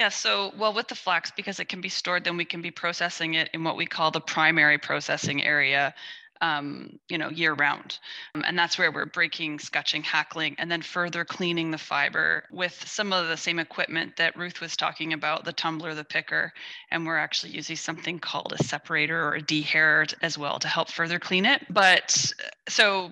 Yeah, 0.01 0.09
so 0.09 0.51
well, 0.57 0.73
with 0.73 0.89
the 0.89 0.95
flax, 0.95 1.31
because 1.31 1.61
it 1.61 1.67
can 1.67 1.83
be 1.83 1.91
stored, 1.91 2.25
then 2.25 2.39
we 2.39 2.47
can 2.47 2.63
be 2.63 2.71
processing 2.71 3.35
it 3.35 3.51
in 3.53 3.65
what 3.65 3.77
we 3.77 3.85
call 3.85 4.11
the 4.11 4.19
primary 4.19 4.79
processing 4.79 5.45
area, 5.45 5.95
um, 6.41 6.99
you 7.11 7.19
know, 7.19 7.29
year 7.29 7.53
round. 7.53 7.99
Um, 8.35 8.43
and 8.47 8.59
that's 8.59 8.79
where 8.79 8.91
we're 8.91 9.05
breaking, 9.05 9.59
scutching, 9.59 10.03
hackling, 10.03 10.57
and 10.59 10.71
then 10.71 10.81
further 10.81 11.27
cleaning 11.27 11.71
the 11.71 11.77
fiber 11.77 12.45
with 12.51 12.83
some 12.89 13.13
of 13.13 13.29
the 13.29 13.37
same 13.37 13.59
equipment 13.59 14.17
that 14.17 14.35
Ruth 14.39 14.63
was 14.63 14.75
talking 14.75 15.13
about, 15.13 15.45
the 15.45 15.53
tumbler, 15.53 15.95
the 15.95 16.03
picker. 16.03 16.51
And 16.91 17.05
we're 17.05 17.19
actually 17.19 17.53
using 17.53 17.77
something 17.77 18.19
called 18.19 18.55
a 18.59 18.65
separator 18.65 19.23
or 19.23 19.35
a 19.35 19.43
dehair 19.43 20.11
as 20.23 20.39
well 20.39 20.59
to 20.61 20.69
help 20.69 20.91
further 20.91 21.19
clean 21.19 21.45
it. 21.45 21.67
But 21.69 22.33
so 22.71 23.11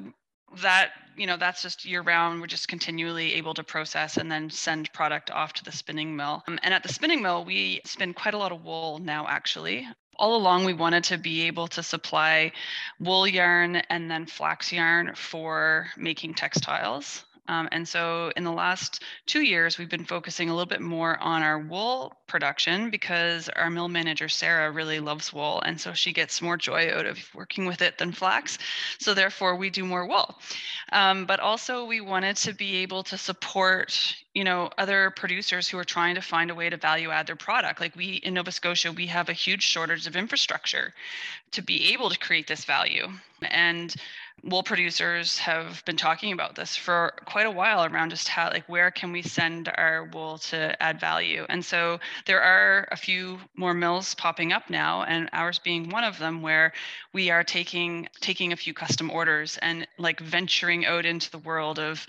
that 0.63 0.91
you 1.17 1.27
know 1.27 1.37
that's 1.37 1.63
just 1.63 1.85
year 1.85 2.03
round 2.03 2.41
we're 2.41 2.47
just 2.47 2.69
continually 2.69 3.35
able 3.35 3.55
to 3.55 3.65
process 3.65 4.17
and 4.17 4.31
then 4.31 4.49
send 4.51 4.93
product 4.93 5.31
off 5.31 5.53
to 5.55 5.65
the 5.65 5.73
spinning 5.73 6.15
mill. 6.17 6.43
Um, 6.47 6.59
and 6.63 6.73
at 6.73 6.83
the 6.83 6.93
spinning 6.93 7.23
mill 7.23 7.45
we 7.45 7.81
spin 7.85 8.15
quite 8.15 8.35
a 8.35 8.39
lot 8.39 8.53
of 8.53 8.65
wool 8.65 8.99
now 8.99 9.27
actually. 9.29 9.87
All 10.17 10.37
along 10.37 10.65
we 10.65 10.73
wanted 10.73 11.05
to 11.05 11.19
be 11.19 11.43
able 11.43 11.69
to 11.69 11.83
supply 11.83 12.51
wool 12.99 13.27
yarn 13.27 13.77
and 13.77 14.11
then 14.11 14.27
flax 14.27 14.73
yarn 14.73 15.15
for 15.15 15.89
making 15.97 16.35
textiles 16.35 17.25
um, 17.49 17.69
and 17.73 17.89
so 17.89 18.31
in 18.37 18.45
the 18.45 18.53
last 18.53 19.03
two 19.27 19.41
years, 19.41 19.79
we've 19.79 19.89
been 19.89 20.05
focusing 20.05 20.51
a 20.51 20.53
little 20.53 20.67
bit 20.67 20.83
more 20.83 21.19
on 21.19 21.43
our 21.43 21.59
wool 21.59 22.15
production 22.27 22.91
because 22.91 23.49
our 23.49 23.71
mill 23.71 23.89
manager, 23.89 24.29
Sarah, 24.29 24.71
really 24.71 25.01
loves 25.01 25.33
wool. 25.33 25.63
And 25.65 25.81
so 25.81 25.95
she 25.95 26.13
gets 26.13 26.43
more 26.43 26.59
joy 26.59 26.93
out 26.93 27.07
of 27.07 27.19
working 27.35 27.65
with 27.65 27.81
it 27.81 27.97
than 27.97 28.13
flax. 28.13 28.59
So 28.99 29.15
therefore, 29.15 29.57
we 29.57 29.71
do 29.71 29.85
more 29.85 30.07
wool. 30.07 30.39
Um, 30.93 31.25
but 31.25 31.41
also, 31.41 31.87
we 31.87 32.03
wanted 32.03 32.37
to 32.37 32.53
be 32.53 32.77
able 32.77 33.03
to 33.05 33.17
support 33.17 34.15
you 34.35 34.45
know 34.45 34.71
other 34.79 35.11
producers 35.17 35.67
who 35.69 35.79
are 35.79 35.85
trying 35.85 36.15
to 36.15 36.21
find 36.21 36.51
a 36.51 36.55
way 36.55 36.69
to 36.71 36.77
value 36.77 37.11
add 37.11 37.27
their 37.27 37.35
product 37.35 37.81
like 37.81 37.97
we 37.97 38.17
in 38.17 38.35
nova 38.35 38.53
scotia 38.53 38.93
we 38.93 39.07
have 39.07 39.29
a 39.29 39.33
huge 39.33 39.63
shortage 39.63 40.07
of 40.07 40.15
infrastructure 40.15 40.93
to 41.51 41.63
be 41.63 41.93
able 41.93 42.11
to 42.11 42.19
create 42.19 42.47
this 42.47 42.65
value 42.65 43.09
and 43.51 43.97
wool 44.45 44.63
producers 44.63 45.39
have 45.39 45.85
been 45.85 45.97
talking 45.97 46.33
about 46.33 46.55
this 46.55 46.77
for 46.77 47.13
quite 47.25 47.47
a 47.47 47.51
while 47.51 47.85
around 47.85 48.11
just 48.11 48.29
how 48.29 48.51
like 48.51 48.69
where 48.69 48.91
can 48.91 49.13
we 49.13 49.23
send 49.23 49.71
our 49.77 50.05
wool 50.13 50.39
to 50.39 50.81
add 50.83 51.01
value? 51.01 51.45
And 51.49 51.65
so 51.65 51.99
there 52.27 52.43
are 52.43 52.89
a 52.91 52.97
few 52.97 53.39
more 53.57 53.75
mills 53.75 54.15
popping 54.15 54.53
up 54.53 54.71
now 54.71 55.03
and 55.03 55.29
ours 55.33 55.59
being 55.59 55.91
one 55.91 56.05
of 56.05 56.19
them 56.19 56.43
where 56.43 56.73
we 57.13 57.31
are 57.31 57.45
taking 57.45 58.09
taking 58.21 58.53
a 58.53 58.57
few 58.57 58.75
custom 58.75 59.11
orders 59.11 59.59
and 59.61 59.87
like 59.99 60.21
venturing 60.21 60.87
out 60.87 61.05
into 61.05 61.31
the 61.31 61.39
world 61.39 61.79
of 61.79 62.07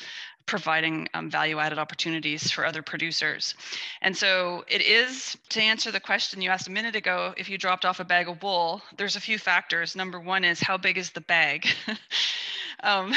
providing 0.50 1.08
um, 1.14 1.30
value 1.30 1.60
added 1.60 1.78
opportunities 1.78 2.50
for 2.50 2.66
other 2.66 2.82
producers. 2.82 3.54
And 4.02 4.18
so 4.18 4.66
it 4.68 4.82
is 4.82 5.38
to 5.50 5.62
answer 5.62 5.92
the 5.92 6.00
question 6.00 6.42
you 6.42 6.50
asked 6.50 6.68
a 6.68 6.72
minute 6.72 6.96
ago 6.96 7.36
if 7.38 7.50
you 7.50 7.58
dropped 7.60 7.86
off 7.86 8.00
a 8.00 8.04
bag 8.04 8.28
of 8.28 8.42
wool, 8.42 8.82
there's 8.98 9.16
a 9.16 9.20
few 9.20 9.38
factors. 9.38 9.96
Number 9.96 10.20
one 10.20 10.44
is 10.44 10.60
how 10.60 10.78
big 10.78 10.98
is 10.98 11.12
the 11.12 11.22
bag? 11.22 11.68
um, 12.84 13.14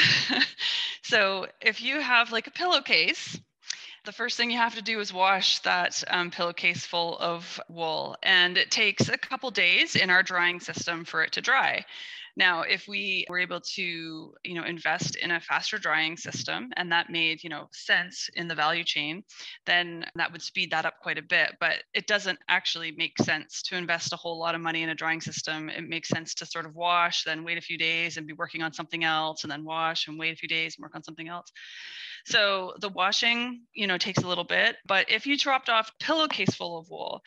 so 1.01 1.47
if 1.59 1.81
you 1.81 2.01
have 2.01 2.31
like 2.31 2.45
a 2.45 2.51
pillowcase, 2.51 3.39
the 4.05 4.11
first 4.11 4.37
thing 4.37 4.51
you 4.51 4.57
have 4.57 4.75
to 4.75 4.83
do 4.83 4.99
is 4.99 5.11
wash 5.11 5.57
that 5.59 6.03
um, 6.09 6.29
pillowcase 6.29 6.85
full 6.85 7.17
of 7.17 7.59
wool. 7.67 8.15
And 8.21 8.59
it 8.59 8.69
takes 8.69 9.09
a 9.09 9.17
couple 9.17 9.49
days 9.49 9.95
in 9.95 10.11
our 10.11 10.21
drying 10.21 10.59
system 10.59 11.03
for 11.03 11.23
it 11.23 11.31
to 11.31 11.41
dry. 11.41 11.83
Now, 12.35 12.61
if 12.61 12.87
we 12.87 13.25
were 13.29 13.39
able 13.39 13.61
to, 13.75 14.33
you 14.43 14.53
know, 14.55 14.63
invest 14.63 15.15
in 15.15 15.31
a 15.31 15.39
faster 15.39 15.77
drying 15.77 16.17
system 16.17 16.71
and 16.75 16.91
that 16.91 17.09
made, 17.09 17.43
you 17.43 17.49
know, 17.49 17.69
sense 17.71 18.29
in 18.35 18.47
the 18.47 18.55
value 18.55 18.83
chain, 18.83 19.23
then 19.65 20.05
that 20.15 20.31
would 20.31 20.41
speed 20.41 20.71
that 20.71 20.85
up 20.85 20.95
quite 21.01 21.19
a 21.19 21.23
bit. 21.23 21.55
But 21.59 21.83
it 21.93 22.07
doesn't 22.07 22.39
actually 22.47 22.91
make 22.91 23.17
sense 23.19 23.61
to 23.63 23.77
invest 23.77 24.13
a 24.13 24.17
whole 24.17 24.39
lot 24.39 24.55
of 24.55 24.61
money 24.61 24.81
in 24.81 24.89
a 24.89 24.95
drying 24.95 25.21
system. 25.21 25.69
It 25.69 25.87
makes 25.87 26.09
sense 26.09 26.33
to 26.35 26.45
sort 26.45 26.65
of 26.65 26.75
wash, 26.75 27.23
then 27.23 27.43
wait 27.43 27.57
a 27.57 27.61
few 27.61 27.77
days 27.77 28.17
and 28.17 28.25
be 28.25 28.33
working 28.33 28.63
on 28.63 28.73
something 28.73 29.03
else, 29.03 29.43
and 29.43 29.51
then 29.51 29.63
wash 29.63 30.07
and 30.07 30.17
wait 30.17 30.33
a 30.33 30.37
few 30.37 30.49
days 30.49 30.75
and 30.75 30.83
work 30.83 30.95
on 30.95 31.03
something 31.03 31.27
else. 31.27 31.51
So 32.25 32.73
the 32.79 32.89
washing, 32.89 33.61
you 33.73 33.85
know, 33.85 33.97
takes 33.97 34.23
a 34.23 34.27
little 34.27 34.43
bit. 34.43 34.77
But 34.87 35.11
if 35.11 35.27
you 35.27 35.37
dropped 35.37 35.69
off 35.69 35.91
pillowcase 35.99 36.55
full 36.55 36.79
of 36.79 36.89
wool, 36.89 37.21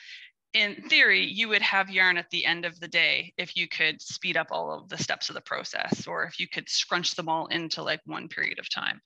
in 0.56 0.74
theory, 0.88 1.26
you 1.26 1.48
would 1.48 1.60
have 1.60 1.90
yarn 1.90 2.16
at 2.16 2.30
the 2.30 2.46
end 2.46 2.64
of 2.64 2.80
the 2.80 2.88
day 2.88 3.34
if 3.36 3.54
you 3.56 3.68
could 3.68 4.00
speed 4.00 4.38
up 4.38 4.46
all 4.50 4.72
of 4.72 4.88
the 4.88 4.96
steps 4.96 5.28
of 5.28 5.34
the 5.34 5.40
process 5.42 6.06
or 6.06 6.24
if 6.24 6.40
you 6.40 6.48
could 6.48 6.66
scrunch 6.68 7.14
them 7.14 7.28
all 7.28 7.46
into 7.48 7.82
like 7.82 8.00
one 8.06 8.26
period 8.26 8.58
of 8.58 8.70
time. 8.70 9.00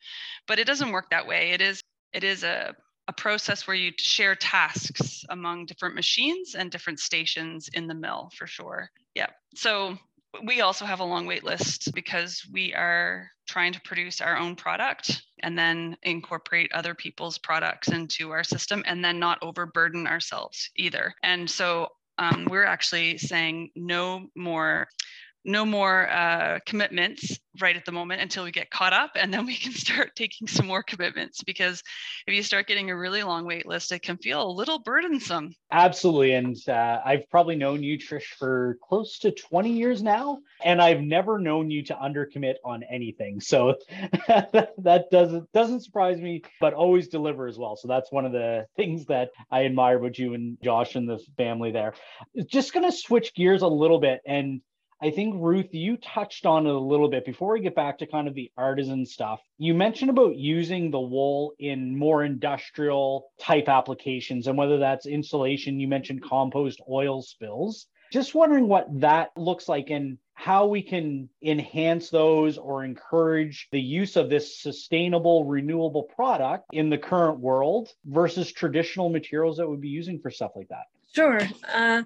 But 0.47 0.61
it 0.61 0.67
doesn't 0.67 0.93
work 0.93 1.11
that 1.11 1.27
way. 1.27 1.51
It 1.51 1.61
is 1.61 1.83
it 2.13 2.23
is 2.23 2.45
a 2.45 2.75
a 3.09 3.13
process 3.13 3.67
where 3.67 3.75
you 3.75 3.91
share 3.99 4.37
tasks 4.37 5.25
among 5.31 5.67
different 5.67 5.97
machines 5.97 6.55
and 6.55 6.71
different 6.71 7.01
stations 7.01 7.69
in 7.73 7.89
the 7.89 7.95
mill 7.95 8.31
for 8.37 8.47
sure. 8.47 8.89
Yeah. 9.17 9.27
So 9.57 9.99
we 10.45 10.61
also 10.61 10.85
have 10.85 11.01
a 11.01 11.05
long 11.05 11.27
wait 11.27 11.45
list 11.45 11.93
because 11.95 12.47
we 12.53 12.75
are 12.75 13.31
trying 13.49 13.73
to 13.73 13.81
produce 13.83 14.21
our 14.21 14.37
own 14.37 14.55
product 14.55 15.23
and 15.43 15.59
then 15.59 15.97
incorporate 16.03 16.73
other 16.73 16.95
people's 16.95 17.39
products 17.39 17.89
into 17.89 18.31
our 18.31 18.45
system 18.45 18.83
and 18.87 19.05
then 19.05 19.19
not 19.19 19.39
overburden 19.43 20.07
ourselves 20.07 20.71
either. 20.77 21.15
And 21.23 21.51
so 21.51 21.89
um, 22.19 22.47
we're 22.49 22.65
actually 22.65 23.19
saying 23.19 23.71
no 23.75 24.27
more 24.37 24.89
no 25.45 25.65
more 25.65 26.09
uh, 26.11 26.59
commitments 26.67 27.39
right 27.61 27.77
at 27.77 27.85
the 27.85 27.93
moment 27.93 28.21
until 28.21 28.45
we 28.45 28.53
get 28.53 28.71
caught 28.71 28.93
up 28.93 29.11
and 29.17 29.35
then 29.35 29.45
we 29.45 29.57
can 29.57 29.73
start 29.73 30.11
taking 30.17 30.47
some 30.47 30.67
more 30.67 30.83
commitments 30.83 31.43
because 31.43 31.83
if 32.27 32.35
you 32.35 32.43
start 32.43 32.67
getting 32.67 32.91
a 32.91 32.97
really 32.97 33.23
long 33.23 33.45
wait 33.45 33.67
list 33.67 33.91
it 33.93 34.01
can 34.03 34.17
feel 34.19 34.43
a 34.43 34.51
little 34.53 34.79
burdensome. 34.79 35.53
Absolutely 35.73 36.35
and 36.35 36.57
uh, 36.69 37.01
i've 37.05 37.29
probably 37.31 37.57
known 37.57 37.83
you 37.83 37.99
trish 37.99 38.25
for 38.39 38.79
close 38.83 39.19
to 39.19 39.31
20 39.31 39.73
years 39.73 40.03
now 40.03 40.39
and 40.65 40.81
i've 40.81 41.01
never 41.01 41.39
known 41.39 41.71
you 41.71 41.83
to 41.83 41.95
undercommit 41.95 42.55
on 42.65 42.83
anything 42.85 43.41
so 43.41 43.75
that 44.29 45.07
doesn't 45.11 45.51
doesn't 45.53 45.81
surprise 45.81 46.21
me 46.21 46.43
but 46.61 46.73
always 46.73 47.09
deliver 47.09 47.47
as 47.47 47.59
well 47.59 47.77
so 47.77 47.89
that's 47.89 48.13
one 48.13 48.25
of 48.25 48.33
the 48.33 48.67
things 48.77 49.07
that 49.07 49.31
i 49.51 49.65
admire 49.65 49.97
about 49.97 50.19
you 50.19 50.35
and 50.35 50.57
josh 50.63 50.95
and 50.95 51.09
the 51.09 51.19
family 51.37 51.71
there. 51.73 51.95
Just 52.47 52.73
going 52.73 52.85
to 52.85 52.97
switch 52.97 53.35
gears 53.35 53.63
a 53.63 53.69
little 53.69 53.99
bit 53.99 54.21
and 54.27 54.61
I 55.03 55.11
think 55.11 55.35
Ruth, 55.39 55.73
you 55.73 55.97
touched 55.97 56.45
on 56.45 56.67
it 56.67 56.75
a 56.75 56.79
little 56.79 57.09
bit 57.09 57.25
before 57.25 57.55
we 57.55 57.61
get 57.61 57.75
back 57.75 57.99
to 57.99 58.07
kind 58.07 58.29
of 58.29 58.35
the 58.35 58.51
artisan 58.57 59.07
stuff. 59.07 59.41
You 59.57 59.73
mentioned 59.73 60.11
about 60.11 60.37
using 60.37 60.91
the 60.91 61.01
wool 61.01 61.55
in 61.59 61.97
more 61.97 62.23
industrial 62.23 63.31
type 63.41 63.69
applications 63.69 64.47
and 64.47 64.59
whether 64.59 64.79
that's 64.79 65.07
insulation, 65.07 65.81
you 65.81 65.89
mentioned 65.89 66.23
compost 66.23 66.83
oil 66.89 67.23
spills. 67.23 67.87
Just 68.13 68.35
wondering 68.35 68.69
what 68.69 68.89
that 69.01 69.31
looks 69.37 69.69
like 69.69 69.89
and 69.89 70.19
how 70.41 70.65
we 70.65 70.81
can 70.81 71.29
enhance 71.43 72.09
those 72.09 72.57
or 72.57 72.83
encourage 72.83 73.69
the 73.73 73.81
use 73.81 74.17
of 74.17 74.31
this 74.31 74.59
sustainable, 74.59 75.45
renewable 75.45 76.05
product 76.05 76.65
in 76.73 76.89
the 76.89 76.97
current 76.97 77.39
world 77.39 77.91
versus 78.07 78.51
traditional 78.51 79.11
materials 79.11 79.59
that 79.59 79.69
we'd 79.69 79.83
be 79.83 79.89
using 79.89 80.19
for 80.19 80.31
stuff 80.31 80.53
like 80.57 80.69
that. 80.69 80.85
Sure. 81.15 81.41
Uh, 81.71 82.05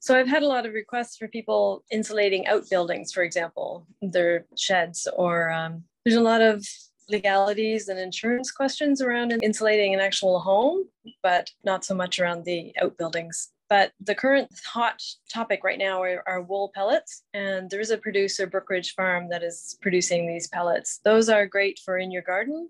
so 0.00 0.18
I've 0.18 0.26
had 0.26 0.42
a 0.42 0.48
lot 0.48 0.66
of 0.66 0.72
requests 0.72 1.16
for 1.16 1.28
people 1.28 1.84
insulating 1.92 2.48
outbuildings, 2.48 3.12
for 3.12 3.22
example, 3.22 3.86
their 4.00 4.44
sheds, 4.58 5.06
or 5.16 5.52
um, 5.52 5.84
there's 6.04 6.16
a 6.16 6.20
lot 6.20 6.40
of 6.40 6.66
legalities 7.08 7.86
and 7.86 8.00
insurance 8.00 8.50
questions 8.50 9.00
around 9.00 9.38
insulating 9.40 9.94
an 9.94 10.00
actual 10.00 10.40
home, 10.40 10.88
but 11.22 11.48
not 11.62 11.84
so 11.84 11.94
much 11.94 12.18
around 12.18 12.44
the 12.44 12.72
outbuildings. 12.82 13.51
But 13.72 13.92
the 14.00 14.14
current 14.14 14.50
hot 14.66 15.02
topic 15.32 15.64
right 15.64 15.78
now 15.78 16.02
are, 16.02 16.22
are, 16.26 16.42
wool 16.42 16.70
pellets. 16.74 17.22
And 17.32 17.70
there 17.70 17.80
is 17.80 17.90
a 17.90 17.96
producer, 17.96 18.46
Brookridge 18.46 18.90
Farm, 18.90 19.30
that 19.30 19.42
is 19.42 19.78
producing 19.80 20.28
these 20.28 20.46
pellets. 20.46 21.00
Those 21.04 21.30
are 21.30 21.46
great 21.46 21.80
for 21.82 21.96
in 21.96 22.10
your 22.10 22.20
garden 22.20 22.68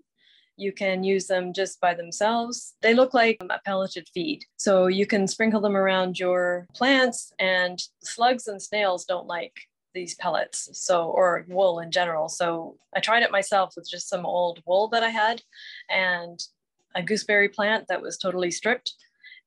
You 0.55 0.71
can 0.71 1.03
use 1.03 1.27
them 1.27 1.51
just 1.51 1.81
by 1.81 1.93
themselves. 1.93 2.75
They 2.81 2.93
look 2.93 3.13
like 3.13 3.35
a 3.41 3.59
pelleted 3.65 4.07
feed. 4.13 4.45
So 4.55 4.87
you 4.87 5.05
can 5.05 5.27
sprinkle 5.27 5.59
them 5.59 5.75
around 5.75 6.19
your 6.19 6.69
plants, 6.73 7.33
and 7.37 7.77
slugs 8.01 8.47
and 8.47 8.61
snails 8.61 9.03
don't 9.03 9.27
like 9.27 9.57
these 9.93 10.15
pellets 10.15 10.69
so 10.71 11.09
or 11.09 11.45
wool 11.47 11.79
in 11.79 11.91
general 11.91 12.27
so 12.27 12.75
i 12.95 12.99
tried 12.99 13.21
it 13.21 13.29
myself 13.29 13.75
with 13.75 13.87
just 13.87 14.09
some 14.09 14.25
old 14.25 14.59
wool 14.65 14.87
that 14.87 15.03
i 15.03 15.09
had 15.09 15.39
and 15.87 16.39
a 16.95 17.03
gooseberry 17.03 17.47
plant 17.47 17.85
that 17.87 18.01
was 18.01 18.17
totally 18.17 18.49
stripped 18.49 18.95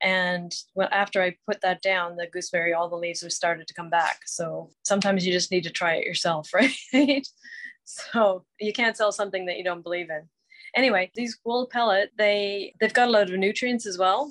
and 0.03 0.53
well, 0.75 0.89
after 0.93 1.23
I 1.23 1.37
put 1.47 1.61
that 1.63 1.83
down, 1.83 2.17
the 2.17 2.27
gooseberry, 2.27 2.73
all 2.75 2.89
the 2.89 2.97
leaves 2.97 3.23
have 3.23 3.33
started 3.33 3.67
to 3.67 3.75
come 3.75 3.91
back. 3.91 4.21
So 4.27 4.71
sometimes 4.85 5.27
you 5.27 5.33
just 5.33 5.51
need 5.51 5.65
to 5.65 5.71
try 5.71 5.97
it 5.97 6.07
yourself, 6.07 6.51
right? 6.55 7.27
so 7.85 8.45
you 8.61 8.73
can't 8.73 8.97
sell 8.97 9.13
something 9.13 9.47
that 9.47 9.57
you 9.57 9.65
don't 9.65 9.83
believe 9.83 10.11
in. 10.11 10.23
Anyway, 10.75 11.11
these 11.15 11.39
wool 11.45 11.67
pellet, 11.71 12.11
they 12.19 12.75
they've 12.81 12.93
got 12.93 13.09
a 13.09 13.11
lot 13.11 13.31
of 13.31 13.39
nutrients 13.39 13.87
as 13.87 13.99
well. 13.99 14.31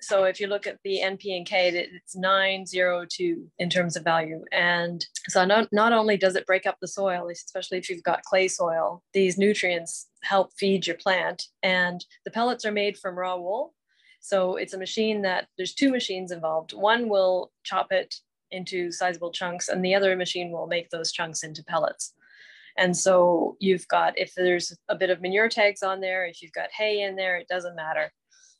So 0.00 0.24
if 0.24 0.38
you 0.38 0.46
look 0.46 0.66
at 0.66 0.78
the 0.84 1.00
NP 1.02 1.36
and 1.36 1.46
K, 1.46 1.68
it's 1.68 2.14
902 2.14 3.50
in 3.58 3.70
terms 3.70 3.96
of 3.96 4.04
value. 4.04 4.44
And 4.52 5.04
so 5.28 5.44
not, 5.44 5.68
not 5.72 5.92
only 5.92 6.16
does 6.16 6.36
it 6.36 6.46
break 6.46 6.66
up 6.66 6.76
the 6.80 6.88
soil, 6.88 7.28
especially 7.28 7.78
if 7.78 7.88
you've 7.88 8.02
got 8.02 8.22
clay 8.22 8.46
soil, 8.48 9.02
these 9.14 9.38
nutrients 9.38 10.06
help 10.22 10.52
feed 10.58 10.86
your 10.86 10.96
plant. 10.96 11.44
And 11.62 12.04
the 12.24 12.30
pellets 12.30 12.64
are 12.64 12.72
made 12.72 12.98
from 12.98 13.18
raw 13.18 13.36
wool. 13.36 13.74
So 14.20 14.56
it's 14.56 14.74
a 14.74 14.78
machine 14.78 15.22
that 15.22 15.48
there's 15.56 15.74
two 15.74 15.90
machines 15.90 16.32
involved. 16.32 16.72
One 16.72 17.08
will 17.08 17.52
chop 17.62 17.92
it 17.92 18.16
into 18.50 18.92
sizable 18.92 19.30
chunks, 19.30 19.68
and 19.68 19.84
the 19.84 19.94
other 19.94 20.16
machine 20.16 20.50
will 20.50 20.66
make 20.66 20.90
those 20.90 21.12
chunks 21.12 21.42
into 21.42 21.64
pellets. 21.64 22.14
And 22.78 22.96
so 22.96 23.56
you've 23.58 23.88
got, 23.88 24.18
if 24.18 24.34
there's 24.34 24.76
a 24.88 24.96
bit 24.96 25.10
of 25.10 25.22
manure 25.22 25.48
tags 25.48 25.82
on 25.82 26.00
there, 26.00 26.26
if 26.26 26.42
you've 26.42 26.52
got 26.52 26.70
hay 26.76 27.02
in 27.02 27.16
there, 27.16 27.36
it 27.36 27.48
doesn't 27.48 27.74
matter. 27.74 28.12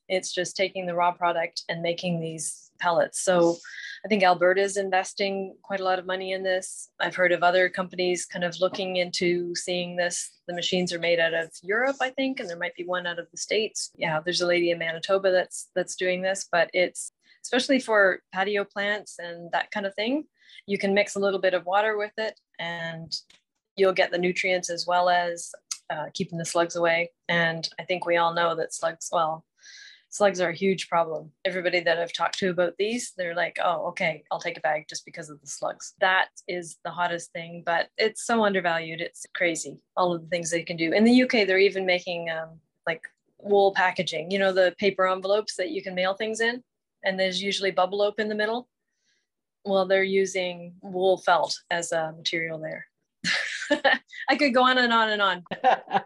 It's 0.09 0.33
just 0.33 0.57
taking 0.57 0.87
the 0.87 0.95
raw 0.95 1.13
product 1.13 1.65
and 1.69 1.83
making 1.83 2.21
these 2.21 2.66
pellets. 2.79 3.23
So 3.23 3.57
I 4.05 4.09
think 4.09 4.23
Alberta 4.23 4.61
is 4.61 4.77
investing 4.77 5.57
quite 5.63 5.81
a 5.81 5.85
lot 5.85 5.99
of 5.99 6.07
money 6.07 6.33
in 6.33 6.43
this. 6.43 6.91
I've 7.01 7.17
heard 7.17 7.33
of 7.33 7.43
other 7.43 7.69
companies 7.69 8.25
kind 8.25 8.45
of 8.45 8.59
looking 8.61 8.97
into 8.97 9.55
seeing 9.55 9.97
this. 9.97 10.33
The 10.47 10.55
machines 10.55 10.93
are 10.93 10.99
made 10.99 11.19
out 11.19 11.35
of 11.35 11.51
Europe, 11.63 11.97
I 12.01 12.11
think, 12.11 12.39
and 12.39 12.49
there 12.49 12.59
might 12.59 12.77
be 12.77 12.85
one 12.85 13.07
out 13.07 13.19
of 13.19 13.31
the 13.31 13.39
States. 13.39 13.91
Yeah, 13.97 14.21
there's 14.25 14.43
a 14.43 14.47
lady 14.47 14.71
in 14.71 14.79
Manitoba 14.79 15.33
that's 15.33 15.71
that's 15.75 15.97
doing 15.97 16.23
this, 16.23 16.49
but 16.51 16.71
it's 16.73 17.13
especially 17.43 17.79
for 17.79 18.21
patio 18.33 18.65
plants 18.65 19.17
and 19.19 19.51
that 19.53 19.71
kind 19.71 19.87
of 19.87 19.95
thing. 19.95 20.25
You 20.67 20.79
can 20.79 20.95
mix 20.95 21.15
a 21.15 21.21
little 21.21 21.41
bit 21.41 21.55
of 21.55 21.65
water 21.65 21.97
with 21.97 22.13
it 22.19 22.39
and 22.59 23.13
you'll 23.77 23.93
get 23.93 24.11
the 24.11 24.19
nutrients 24.19 24.69
as 24.69 24.85
well 24.87 25.09
as 25.09 25.53
uh, 25.91 26.07
keeping 26.13 26.39
the 26.39 26.45
slugs 26.45 26.77
away. 26.77 27.11
And 27.29 27.69
I 27.79 27.85
think 27.85 28.05
we 28.05 28.17
all 28.17 28.35
know 28.35 28.57
that 28.57 28.75
slugs, 28.75 29.09
well, 29.13 29.45
slugs 30.17 30.41
are 30.41 30.49
a 30.49 30.57
huge 30.57 30.89
problem. 30.89 31.31
Everybody 31.45 31.81
that 31.81 31.99
I've 31.99 32.13
talked 32.13 32.39
to 32.39 32.51
about 32.51 32.75
these, 32.79 33.13
they're 33.17 33.35
like, 33.35 33.59
oh, 33.63 33.87
okay, 33.89 34.25
I'll 34.31 34.41
take 34.41 34.57
a 34.57 34.63
bag 34.63 34.87
just 34.89 35.05
because 35.05 35.29
of 35.29 35.41
the 35.41 35.47
slugs. 35.47 35.95
That 36.01 36.29
is 36.49 36.79
the 36.85 36.91
hottest 36.91 37.33
thing, 37.33 37.63
but 37.65 37.89
it's 37.99 38.25
so 38.25 38.45
undervalued. 38.45 39.01
It's 39.01 39.27
crazy, 39.35 39.79
all 39.97 40.15
of 40.15 40.23
the 40.23 40.29
things 40.29 40.51
they 40.51 40.63
can 40.63 40.77
do. 40.77 40.93
In 40.93 41.05
the 41.05 41.23
UK, 41.23 41.47
they're 41.47 41.59
even 41.59 41.85
making 41.85 42.31
um, 42.31 42.61
like 42.87 43.03
wool 43.39 43.73
packaging, 43.73 44.31
you 44.31 44.39
know, 44.39 44.53
the 44.53 44.75
paper 44.79 45.07
envelopes 45.07 45.57
that 45.57 45.71
you 45.71 45.83
can 45.83 45.95
mail 45.95 46.15
things 46.15 46.41
in, 46.41 46.63
and 47.05 47.21
there's 47.21 47.43
usually 47.43 47.73
Bublope 47.73 48.19
in 48.19 48.29
the 48.29 48.35
middle. 48.35 48.69
Well, 49.65 49.87
they're 49.87 50.03
using 50.03 50.75
wool 50.81 51.19
felt 51.19 51.59
as 51.71 51.93
a 51.93 52.13
material 52.17 52.59
there. 52.59 52.87
I 54.29 54.37
could 54.37 54.55
go 54.55 54.63
on 54.63 54.79
and 54.79 54.93
on 54.93 55.11
and 55.11 55.23
on. 55.23 55.45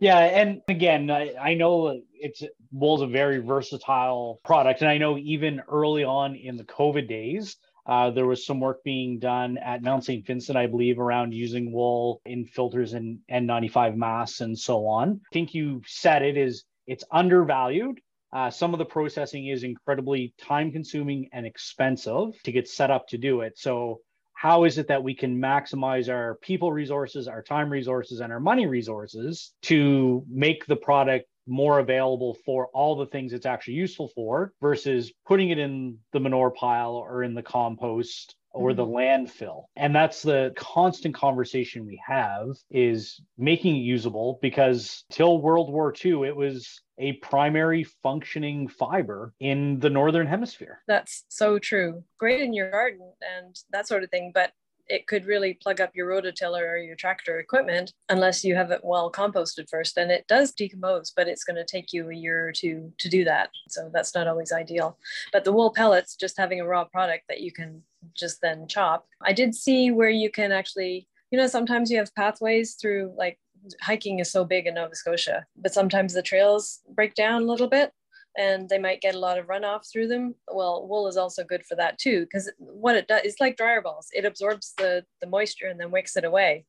yeah, 0.00 0.18
and 0.18 0.62
again, 0.68 1.10
I, 1.10 1.34
I 1.34 1.54
know 1.54 2.00
it's 2.14 2.42
wool's 2.70 3.02
a 3.02 3.06
very 3.06 3.38
versatile 3.38 4.40
product, 4.44 4.80
and 4.80 4.90
I 4.90 4.98
know 4.98 5.18
even 5.18 5.62
early 5.68 6.04
on 6.04 6.34
in 6.34 6.56
the 6.56 6.64
COVID 6.64 7.08
days, 7.08 7.56
uh, 7.86 8.10
there 8.10 8.26
was 8.26 8.46
some 8.46 8.60
work 8.60 8.82
being 8.84 9.18
done 9.18 9.58
at 9.58 9.82
Mount 9.82 10.04
St. 10.04 10.24
Vincent, 10.24 10.56
I 10.56 10.66
believe, 10.66 10.98
around 10.98 11.34
using 11.34 11.72
wool 11.72 12.20
in 12.24 12.46
filters 12.46 12.92
and 12.92 13.18
N95 13.30 13.96
masks 13.96 14.40
and 14.40 14.58
so 14.58 14.86
on. 14.86 15.20
I 15.30 15.32
think 15.32 15.52
you 15.52 15.82
said 15.86 16.22
it 16.22 16.36
is 16.36 16.64
it's 16.86 17.04
undervalued. 17.10 18.00
Uh, 18.32 18.50
some 18.50 18.72
of 18.72 18.78
the 18.78 18.84
processing 18.84 19.48
is 19.48 19.62
incredibly 19.62 20.32
time 20.38 20.72
consuming 20.72 21.28
and 21.32 21.44
expensive 21.44 22.40
to 22.44 22.52
get 22.52 22.66
set 22.68 22.90
up 22.90 23.06
to 23.08 23.18
do 23.18 23.42
it. 23.42 23.58
So 23.58 24.00
how 24.42 24.64
is 24.64 24.76
it 24.76 24.88
that 24.88 25.04
we 25.04 25.14
can 25.14 25.40
maximize 25.40 26.12
our 26.12 26.34
people 26.42 26.72
resources, 26.72 27.28
our 27.28 27.44
time 27.44 27.70
resources, 27.70 28.18
and 28.18 28.32
our 28.32 28.40
money 28.40 28.66
resources 28.66 29.54
to 29.62 30.24
make 30.28 30.66
the 30.66 30.74
product 30.74 31.26
more 31.46 31.78
available 31.78 32.36
for 32.44 32.66
all 32.74 32.96
the 32.96 33.06
things 33.06 33.32
it's 33.32 33.46
actually 33.46 33.74
useful 33.74 34.08
for 34.08 34.52
versus 34.60 35.12
putting 35.28 35.50
it 35.50 35.58
in 35.60 35.96
the 36.12 36.18
manure 36.18 36.50
pile 36.50 36.94
or 36.94 37.22
in 37.22 37.34
the 37.34 37.42
compost 37.42 38.34
or 38.52 38.74
the 38.74 38.84
mm-hmm. 38.84 39.26
landfill. 39.26 39.64
And 39.76 39.94
that's 39.94 40.22
the 40.22 40.52
constant 40.56 41.14
conversation 41.14 41.86
we 41.86 42.00
have 42.06 42.48
is 42.70 43.20
making 43.38 43.76
it 43.76 43.80
usable 43.80 44.38
because 44.42 45.04
till 45.10 45.40
world 45.40 45.72
war 45.72 45.94
ii 46.04 46.26
it 46.26 46.36
was 46.36 46.80
a 46.98 47.14
primary 47.14 47.84
functioning 48.02 48.68
fiber 48.68 49.32
in 49.40 49.78
the 49.80 49.90
northern 49.90 50.26
hemisphere. 50.26 50.82
That's 50.86 51.24
so 51.28 51.58
true. 51.58 52.04
Great 52.18 52.40
in 52.40 52.52
your 52.52 52.70
garden 52.70 53.12
and 53.36 53.56
that 53.70 53.88
sort 53.88 54.02
of 54.02 54.10
thing 54.10 54.30
but 54.34 54.52
it 54.88 55.06
could 55.06 55.26
really 55.26 55.54
plug 55.54 55.80
up 55.80 55.90
your 55.94 56.08
rototiller 56.08 56.68
or 56.68 56.76
your 56.76 56.96
tractor 56.96 57.38
equipment 57.38 57.92
unless 58.08 58.44
you 58.44 58.54
have 58.54 58.70
it 58.70 58.80
well 58.82 59.10
composted 59.10 59.68
first. 59.68 59.96
And 59.96 60.10
it 60.10 60.26
does 60.28 60.52
decompose, 60.52 61.12
but 61.14 61.28
it's 61.28 61.44
going 61.44 61.56
to 61.56 61.64
take 61.64 61.92
you 61.92 62.10
a 62.10 62.14
year 62.14 62.46
or 62.46 62.52
two 62.52 62.92
to 62.98 63.08
do 63.08 63.24
that. 63.24 63.50
So 63.68 63.90
that's 63.92 64.14
not 64.14 64.26
always 64.26 64.52
ideal. 64.52 64.98
But 65.32 65.44
the 65.44 65.52
wool 65.52 65.72
pellets, 65.72 66.16
just 66.16 66.36
having 66.36 66.60
a 66.60 66.66
raw 66.66 66.84
product 66.84 67.24
that 67.28 67.40
you 67.40 67.52
can 67.52 67.82
just 68.14 68.40
then 68.40 68.66
chop. 68.66 69.06
I 69.22 69.32
did 69.32 69.54
see 69.54 69.90
where 69.90 70.10
you 70.10 70.30
can 70.30 70.52
actually, 70.52 71.08
you 71.30 71.38
know, 71.38 71.46
sometimes 71.46 71.90
you 71.90 71.98
have 71.98 72.14
pathways 72.14 72.74
through 72.74 73.14
like 73.16 73.38
hiking 73.80 74.18
is 74.18 74.30
so 74.30 74.44
big 74.44 74.66
in 74.66 74.74
Nova 74.74 74.94
Scotia, 74.94 75.46
but 75.56 75.72
sometimes 75.72 76.14
the 76.14 76.22
trails 76.22 76.80
break 76.94 77.14
down 77.14 77.42
a 77.42 77.46
little 77.46 77.68
bit 77.68 77.92
and 78.36 78.68
they 78.68 78.78
might 78.78 79.00
get 79.00 79.14
a 79.14 79.18
lot 79.18 79.38
of 79.38 79.46
runoff 79.46 79.90
through 79.90 80.08
them. 80.08 80.34
Well, 80.52 80.86
wool 80.86 81.06
is 81.06 81.16
also 81.16 81.44
good 81.44 81.64
for 81.66 81.74
that 81.76 81.98
too, 81.98 82.20
because 82.20 82.50
what 82.58 82.96
it 82.96 83.08
does, 83.08 83.22
it's 83.24 83.40
like 83.40 83.56
dryer 83.56 83.82
balls. 83.82 84.08
It 84.12 84.24
absorbs 84.24 84.72
the, 84.78 85.04
the 85.20 85.26
moisture 85.26 85.66
and 85.66 85.78
then 85.78 85.90
wicks 85.90 86.16
it 86.16 86.24
away. 86.24 86.64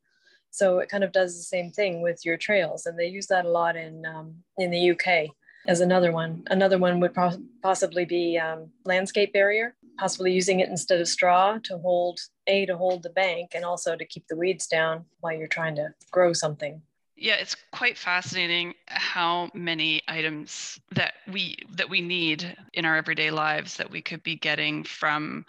So 0.52 0.80
it 0.80 0.90
kind 0.90 1.04
of 1.04 1.12
does 1.12 1.36
the 1.36 1.44
same 1.44 1.72
thing 1.72 2.02
with 2.02 2.24
your 2.26 2.38
trails. 2.38 2.86
And 2.86 2.98
they 2.98 3.08
use 3.08 3.28
that 3.28 3.46
a 3.46 3.50
lot 3.50 3.76
in, 3.76 4.06
um, 4.06 4.36
in 4.58 4.72
the 4.72 4.92
UK 4.92 5.32
as 5.68 5.82
another 5.82 6.12
one. 6.12 6.44
Another 6.48 6.78
one 6.78 7.00
would 7.00 7.14
pro- 7.14 7.42
possibly 7.62 8.06
be 8.06 8.38
um, 8.38 8.70
landscape 8.86 9.34
barrier, 9.34 9.76
possibly 9.98 10.32
using 10.32 10.60
it 10.60 10.70
instead 10.70 11.00
of 11.00 11.08
straw 11.08 11.58
to 11.64 11.78
hold, 11.80 12.20
A, 12.48 12.66
to 12.66 12.78
hold 12.78 13.04
the 13.04 13.10
bank 13.10 13.52
and 13.56 13.66
also 13.66 13.96
to 13.96 14.06
keep 14.06 14.28
the 14.28 14.36
weeds 14.36 14.68
down 14.68 15.06
while 15.22 15.34
you're 15.34 15.48
trying 15.48 15.76
to 15.76 15.94
grow 16.12 16.34
something. 16.34 16.82
Yeah, 17.24 17.36
it's 17.36 17.56
quite 17.72 17.98
fascinating 17.98 18.74
how 18.88 19.50
many 19.54 20.02
items 20.10 20.78
that 20.92 21.14
we 21.32 21.56
that 21.78 21.90
we 21.90 22.02
need 22.02 22.54
in 22.74 22.84
our 22.84 22.98
everyday 22.98 23.32
lives 23.32 23.78
that 23.78 23.90
we 23.90 24.02
could 24.02 24.22
be 24.24 24.36
getting 24.36 24.84
from 24.84 25.46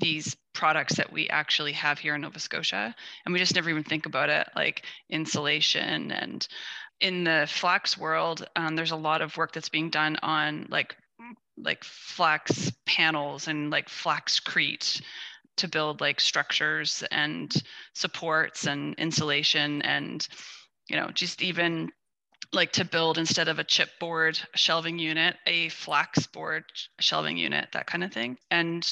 these 0.00 0.34
products 0.54 0.96
that 0.96 1.12
we 1.12 1.28
actually 1.28 1.72
have 1.72 1.98
here 1.98 2.14
in 2.14 2.22
Nova 2.22 2.38
Scotia. 2.38 2.94
And 3.26 3.32
we 3.34 3.38
just 3.38 3.54
never 3.54 3.68
even 3.68 3.84
think 3.84 4.06
about 4.06 4.30
it 4.30 4.48
like 4.56 4.86
insulation. 5.10 6.12
And 6.12 6.48
in 6.98 7.24
the 7.24 7.46
flax 7.46 7.98
world 7.98 8.48
um, 8.56 8.74
there's 8.74 8.92
a 8.92 8.96
lot 8.96 9.20
of 9.20 9.36
work 9.36 9.52
that's 9.52 9.68
being 9.68 9.90
done 9.90 10.16
on 10.22 10.66
like 10.70 10.96
like 11.58 11.84
flax 11.84 12.72
panels 12.86 13.48
and 13.48 13.68
like 13.68 13.90
flaxcrete 13.90 15.02
to 15.58 15.68
build 15.68 16.00
like 16.00 16.20
structures 16.20 17.04
and 17.12 17.52
supports 17.92 18.66
and 18.66 18.94
insulation. 18.94 19.82
And 19.82 20.26
you 20.88 20.96
know, 20.96 21.10
just 21.12 21.42
even 21.42 21.90
like 22.52 22.72
to 22.72 22.84
build 22.84 23.16
instead 23.16 23.48
of 23.48 23.58
a 23.58 23.64
chipboard 23.64 24.44
shelving 24.54 24.98
unit, 24.98 25.36
a 25.46 25.70
flax 25.70 26.26
board 26.26 26.64
shelving 27.00 27.36
unit, 27.36 27.68
that 27.72 27.86
kind 27.86 28.04
of 28.04 28.12
thing. 28.12 28.36
And 28.50 28.86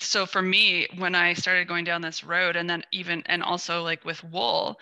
so 0.00 0.24
for 0.24 0.40
me, 0.40 0.86
when 0.96 1.14
I 1.14 1.34
started 1.34 1.68
going 1.68 1.84
down 1.84 2.00
this 2.00 2.24
road, 2.24 2.56
and 2.56 2.70
then 2.70 2.82
even, 2.92 3.22
and 3.26 3.42
also 3.42 3.82
like 3.82 4.04
with 4.04 4.24
wool, 4.24 4.78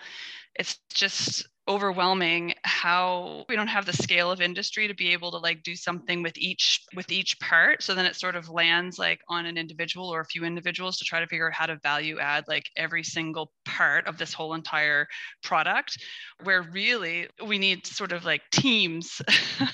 it's 0.55 0.79
just 0.93 1.47
overwhelming 1.69 2.55
how 2.63 3.45
we 3.47 3.55
don't 3.55 3.67
have 3.67 3.85
the 3.85 3.93
scale 3.93 4.31
of 4.31 4.41
industry 4.41 4.87
to 4.87 4.95
be 4.95 5.13
able 5.13 5.29
to 5.29 5.37
like 5.37 5.61
do 5.61 5.75
something 5.75 6.23
with 6.23 6.35
each 6.35 6.81
with 6.95 7.11
each 7.11 7.39
part. 7.39 7.83
So 7.83 7.93
then 7.93 8.07
it 8.07 8.15
sort 8.15 8.35
of 8.35 8.49
lands 8.49 8.97
like 8.97 9.21
on 9.29 9.45
an 9.45 9.55
individual 9.55 10.09
or 10.09 10.21
a 10.21 10.25
few 10.25 10.43
individuals 10.43 10.97
to 10.97 11.05
try 11.05 11.19
to 11.19 11.27
figure 11.27 11.47
out 11.47 11.53
how 11.53 11.67
to 11.67 11.77
value 11.77 12.19
add 12.19 12.45
like 12.47 12.65
every 12.75 13.03
single 13.03 13.51
part 13.65 14.07
of 14.07 14.17
this 14.17 14.33
whole 14.33 14.55
entire 14.55 15.07
product 15.43 16.03
where 16.43 16.63
really 16.63 17.27
we 17.45 17.59
need 17.59 17.85
sort 17.85 18.11
of 18.11 18.25
like 18.25 18.41
teams 18.51 19.21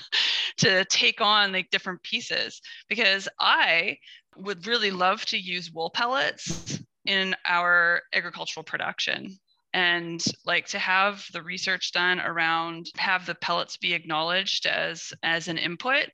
to 0.58 0.84
take 0.84 1.22
on 1.22 1.50
like 1.50 1.70
different 1.70 2.02
pieces. 2.02 2.60
Because 2.88 3.26
i 3.40 3.96
would 4.36 4.66
really 4.66 4.90
love 4.90 5.24
to 5.24 5.38
use 5.38 5.72
wool 5.72 5.88
pellets 5.88 6.78
in 7.06 7.34
our 7.46 8.02
agricultural 8.12 8.64
production 8.64 9.38
and 9.76 10.24
like 10.46 10.66
to 10.66 10.78
have 10.78 11.26
the 11.34 11.42
research 11.42 11.92
done 11.92 12.18
around 12.18 12.90
have 12.96 13.26
the 13.26 13.34
pellets 13.34 13.76
be 13.76 13.92
acknowledged 13.92 14.64
as 14.66 15.12
as 15.22 15.48
an 15.48 15.58
input 15.58 16.06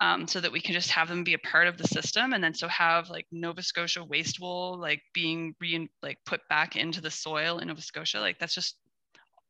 um, 0.00 0.26
so 0.28 0.40
that 0.40 0.52
we 0.52 0.60
can 0.60 0.72
just 0.72 0.90
have 0.90 1.08
them 1.08 1.24
be 1.24 1.34
a 1.34 1.38
part 1.38 1.66
of 1.66 1.76
the 1.76 1.88
system 1.88 2.32
and 2.32 2.42
then 2.42 2.54
so 2.54 2.68
have 2.68 3.10
like 3.10 3.26
nova 3.32 3.62
scotia 3.62 4.04
waste 4.04 4.40
wool 4.40 4.78
like 4.80 5.02
being 5.12 5.54
re 5.60 5.90
like 6.04 6.18
put 6.24 6.40
back 6.48 6.76
into 6.76 7.00
the 7.00 7.10
soil 7.10 7.58
in 7.58 7.66
nova 7.66 7.82
scotia 7.82 8.20
like 8.20 8.38
that's 8.38 8.54
just 8.54 8.76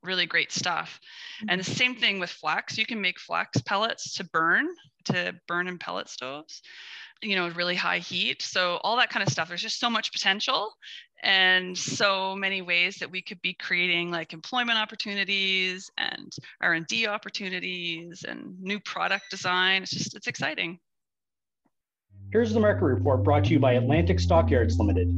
really 0.03 0.25
great 0.25 0.51
stuff. 0.51 0.99
And 1.47 1.61
the 1.61 1.65
mm-hmm. 1.65 1.75
same 1.75 1.95
thing 1.95 2.21
with 2.21 2.31
flax. 2.31 2.79
You 2.79 2.87
can 2.87 3.03
make 3.03 3.21
flax 3.21 3.61
pellets 3.61 4.15
to 4.15 4.25
burn 4.25 4.67
to 5.05 5.35
burn 5.47 5.69
in 5.69 5.77
pellet 5.77 6.09
stoves 6.09 6.63
you 7.23 7.37
know 7.37 7.49
really 7.51 7.75
high 7.75 7.99
heat. 7.99 8.43
So 8.43 8.81
all 8.83 8.97
that 8.97 9.11
kind 9.11 9.23
of 9.27 9.33
stuff 9.33 9.49
there's 9.49 9.63
just 9.63 9.81
so 9.81 9.91
much 9.91 10.13
potential 10.13 10.73
and 11.23 11.77
so 11.77 12.35
many 12.35 12.63
ways 12.63 12.97
that 12.97 13.11
we 13.11 13.21
could 13.21 13.41
be 13.43 13.55
creating 13.55 14.11
like 14.11 14.33
employment 14.33 14.79
opportunities 14.79 15.91
and 15.99 16.33
r&d 16.63 17.07
opportunities 17.07 18.25
and 18.27 18.59
new 18.61 18.81
product 18.81 19.25
design 19.31 19.83
it's 19.83 19.93
just 19.93 20.17
it's 20.17 20.27
exciting 20.27 20.79
here's 22.33 22.53
the 22.53 22.61
market 22.61 22.85
report 22.85 23.23
brought 23.23 23.45
to 23.45 23.51
you 23.51 23.59
by 23.59 23.73
atlantic 23.73 24.19
stockyards 24.19 24.79
limited 24.79 25.09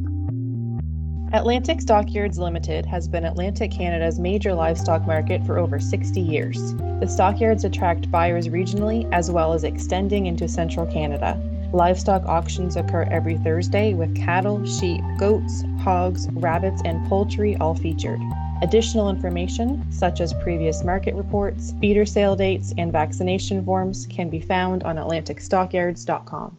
Atlantic 1.35 1.81
Stockyards 1.81 2.39
Limited 2.39 2.85
has 2.85 3.09
been 3.09 3.25
Atlantic 3.25 3.71
Canada's 3.71 4.19
major 4.19 4.53
livestock 4.53 5.07
market 5.07 5.43
for 5.47 5.59
over 5.59 5.81
60 5.81 6.21
years. 6.21 6.75
The 7.01 7.07
stockyards 7.09 7.65
attract 7.65 8.11
buyers 8.11 8.49
regionally 8.49 9.11
as 9.15 9.31
well 9.31 9.55
as 9.55 9.65
extending 9.65 10.27
into 10.27 10.47
central 10.47 10.85
Canada. 10.85 11.41
Livestock 11.73 12.25
auctions 12.27 12.77
occur 12.77 13.05
every 13.11 13.39
Thursday 13.39 13.95
with 13.95 14.15
cattle, 14.15 14.65
sheep, 14.67 15.01
goats, 15.19 15.65
hogs, 15.81 16.29
rabbits, 16.33 16.83
and 16.85 17.07
poultry 17.09 17.57
all 17.57 17.75
featured. 17.75 18.21
Additional 18.63 19.11
information, 19.11 19.91
such 19.91 20.21
as 20.21 20.35
previous 20.35 20.85
market 20.85 21.15
reports, 21.15 21.75
feeder 21.81 22.07
sale 22.07 22.37
dates, 22.37 22.73
and 22.79 22.93
vaccination 22.93 23.65
forms, 23.65 24.07
can 24.07 24.29
be 24.29 24.41
found 24.41 24.85
on 24.85 24.97
AtlanticStockyards.com. 24.97 26.59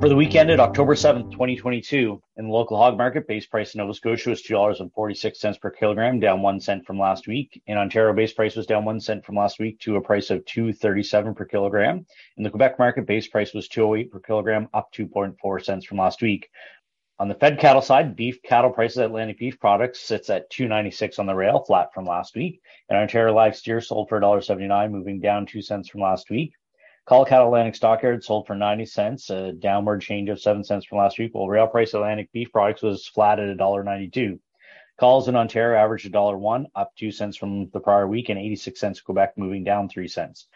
For 0.00 0.08
the 0.08 0.14
week 0.14 0.36
ended 0.36 0.60
October 0.60 0.94
7th, 0.94 1.32
2022, 1.32 2.22
in 2.36 2.44
the 2.46 2.52
local 2.52 2.76
hog 2.76 2.96
market, 2.96 3.26
base 3.26 3.46
price 3.46 3.74
in 3.74 3.78
Nova 3.78 3.92
Scotia 3.92 4.30
was 4.30 4.44
$2.46 4.44 5.60
per 5.60 5.70
kilogram, 5.72 6.20
down 6.20 6.40
one 6.40 6.60
cent 6.60 6.86
from 6.86 7.00
last 7.00 7.26
week. 7.26 7.60
In 7.66 7.76
Ontario, 7.76 8.12
base 8.12 8.32
price 8.32 8.54
was 8.54 8.66
down 8.66 8.84
one 8.84 9.00
cent 9.00 9.26
from 9.26 9.34
last 9.34 9.58
week 9.58 9.80
to 9.80 9.96
a 9.96 10.00
price 10.00 10.30
of 10.30 10.44
2.37 10.44 11.34
per 11.34 11.44
kilogram. 11.44 12.06
In 12.36 12.44
the 12.44 12.50
Quebec 12.50 12.78
market, 12.78 13.08
base 13.08 13.26
price 13.26 13.52
was 13.52 13.68
2.08 13.68 14.10
per 14.12 14.20
kilogram, 14.20 14.68
up 14.72 14.88
2.4 14.92 15.64
cents 15.64 15.84
from 15.84 15.98
last 15.98 16.22
week. 16.22 16.48
On 17.18 17.26
the 17.26 17.34
fed 17.34 17.58
cattle 17.58 17.82
side, 17.82 18.14
beef 18.14 18.40
cattle 18.44 18.70
prices 18.70 18.98
at 18.98 19.06
Atlantic 19.06 19.40
Beef 19.40 19.58
Products 19.58 19.98
sits 19.98 20.30
at 20.30 20.48
296 20.50 21.18
on 21.18 21.26
the 21.26 21.34
rail, 21.34 21.64
flat 21.64 21.92
from 21.92 22.04
last 22.04 22.36
week. 22.36 22.60
And 22.88 22.96
Ontario 22.96 23.34
live 23.34 23.56
steer 23.56 23.80
sold 23.80 24.08
for 24.08 24.20
$1.79, 24.20 24.92
moving 24.92 25.18
down 25.18 25.44
2 25.44 25.60
cents 25.60 25.88
from 25.88 26.02
last 26.02 26.30
week. 26.30 26.52
Colcat 27.08 27.42
Atlantic 27.42 27.74
Stockyard 27.74 28.22
sold 28.22 28.46
for 28.46 28.54
90 28.54 28.84
cents, 28.84 29.30
a 29.30 29.52
downward 29.52 30.02
change 30.02 30.28
of 30.28 30.38
7 30.38 30.62
cents 30.62 30.84
from 30.84 30.98
last 30.98 31.18
week, 31.18 31.34
while 31.34 31.48
rail 31.48 31.66
price 31.66 31.94
Atlantic 31.94 32.30
beef 32.32 32.52
products 32.52 32.82
was 32.82 33.06
flat 33.06 33.40
at 33.40 33.56
$1.92. 33.56 34.38
Calls 35.00 35.26
in 35.26 35.34
Ontario 35.34 35.82
averaged 35.82 36.12
$1.01, 36.12 36.66
up 36.74 36.94
2 36.96 37.10
cents 37.10 37.34
from 37.34 37.70
the 37.70 37.80
prior 37.80 38.06
week, 38.06 38.28
and 38.28 38.38
86 38.38 38.78
cents 38.78 39.00
Quebec, 39.00 39.38
moving 39.38 39.64
down 39.64 39.88
3 39.88 40.06
cents. 40.06 40.48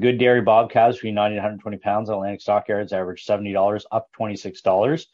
Good 0.00 0.18
dairy 0.18 0.40
bob 0.40 0.72
calves 0.72 0.96
between 0.96 1.14
90 1.14 1.36
and 1.36 1.44
120 1.44 1.76
pounds 1.76 2.10
at 2.10 2.14
Atlantic 2.14 2.40
Stockyards 2.40 2.92
averaged 2.92 3.28
$70, 3.28 3.84
up 3.92 4.08
$26. 4.18 5.06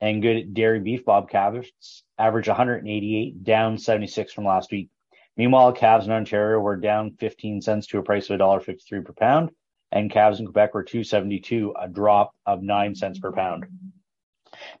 And 0.00 0.22
good 0.22 0.54
dairy 0.54 0.80
beef 0.80 1.04
bob 1.04 1.28
calves 1.28 2.02
averaged 2.16 2.48
188, 2.48 3.44
down 3.44 3.76
76 3.76 4.32
from 4.32 4.46
last 4.46 4.72
week. 4.72 4.88
Meanwhile, 5.36 5.74
calves 5.74 6.06
in 6.06 6.12
Ontario 6.12 6.60
were 6.60 6.76
down 6.76 7.14
15 7.20 7.60
cents 7.60 7.86
to 7.88 7.98
a 7.98 8.02
price 8.02 8.30
of 8.30 8.40
$1.53 8.40 9.04
per 9.04 9.12
pound 9.12 9.50
and 9.92 10.10
calves 10.10 10.40
in 10.40 10.46
Quebec 10.46 10.74
were 10.74 10.82
272, 10.82 11.74
a 11.80 11.88
drop 11.88 12.34
of 12.46 12.62
9 12.62 12.94
cents 12.94 13.18
per 13.18 13.32
pound. 13.32 13.66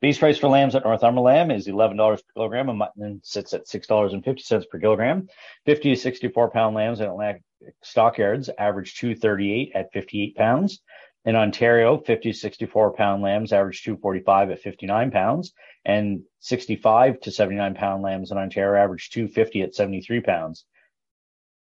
Base 0.00 0.18
price 0.18 0.38
for 0.38 0.48
lambs 0.48 0.74
at 0.74 0.84
Northumberland 0.84 1.48
Lamb 1.48 1.50
is 1.50 1.66
$11 1.66 1.96
per 1.96 2.32
kilogram, 2.34 2.68
and 2.68 2.78
mutton 2.78 3.20
sits 3.22 3.54
at 3.54 3.66
$6.50 3.66 4.68
per 4.68 4.78
kilogram. 4.78 5.28
50 5.64 5.90
to 5.90 5.96
64 5.96 6.50
pound 6.50 6.74
lambs 6.74 7.00
at 7.00 7.08
Atlantic 7.08 7.42
stockyards 7.82 8.50
average 8.58 8.94
238 8.96 9.72
at 9.74 9.92
58 9.92 10.36
pounds. 10.36 10.82
In 11.24 11.36
Ontario, 11.36 11.98
50 11.98 12.32
to 12.32 12.38
64 12.38 12.94
pound 12.94 13.22
lambs 13.22 13.52
average 13.52 13.82
245 13.82 14.50
at 14.50 14.60
59 14.60 15.10
pounds, 15.10 15.52
and 15.84 16.22
65 16.40 17.20
to 17.20 17.30
79 17.30 17.74
pound 17.74 18.02
lambs 18.02 18.30
in 18.30 18.38
Ontario 18.38 18.82
average 18.82 19.10
250 19.10 19.62
at 19.62 19.74
73 19.74 20.20
pounds. 20.20 20.64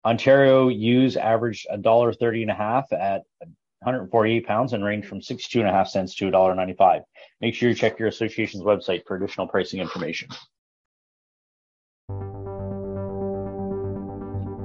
Ontario 0.06 0.70
ewes 0.70 1.18
averaged 1.18 1.68
a 1.70 1.78
dollar 1.78 2.14
thirty 2.14 2.42
and 2.42 2.52
a 2.52 2.56
half 2.56 2.92
at 2.94 3.24
148 3.82 4.46
pounds 4.46 4.74
and 4.74 4.84
range 4.84 5.06
from 5.06 5.22
62 5.22 5.60
and 5.60 5.70
a 5.70 5.72
half 5.72 5.88
cents 5.88 6.14
to 6.16 6.26
$1.95. 6.26 7.02
Make 7.40 7.56
sure 7.56 7.70
you 7.70 7.76
check 7.76 7.98
your 7.98 8.10
association's 8.10 8.64
website 8.64 9.06
for 9.06 9.16
additional 9.16 9.48
pricing 9.48 9.80
information. 9.80 10.30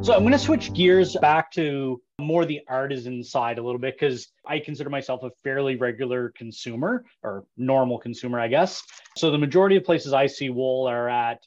So 0.05 0.13
I'm 0.13 0.21
going 0.21 0.33
to 0.33 0.39
switch 0.39 0.75
gears 0.75 1.17
back 1.17 1.51
to 1.53 2.03
more 2.21 2.45
the 2.45 2.61
artisan 2.69 3.23
side 3.23 3.59
a 3.59 3.63
little 3.63 3.79
bit 3.79 3.95
because 3.99 4.29
I 4.47 4.59
consider 4.59 4.91
myself 4.91 5.23
a 5.23 5.31
fairly 5.43 5.77
regular 5.77 6.33
consumer 6.37 7.05
or 7.23 7.45
normal 7.57 7.99
consumer, 7.99 8.39
I 8.39 8.49
guess. 8.49 8.83
So 9.17 9.31
the 9.31 9.39
majority 9.39 9.77
of 9.77 9.85
places 9.85 10.13
I 10.13 10.27
see 10.27 10.51
wool 10.51 10.87
are 10.87 11.09
at 11.09 11.39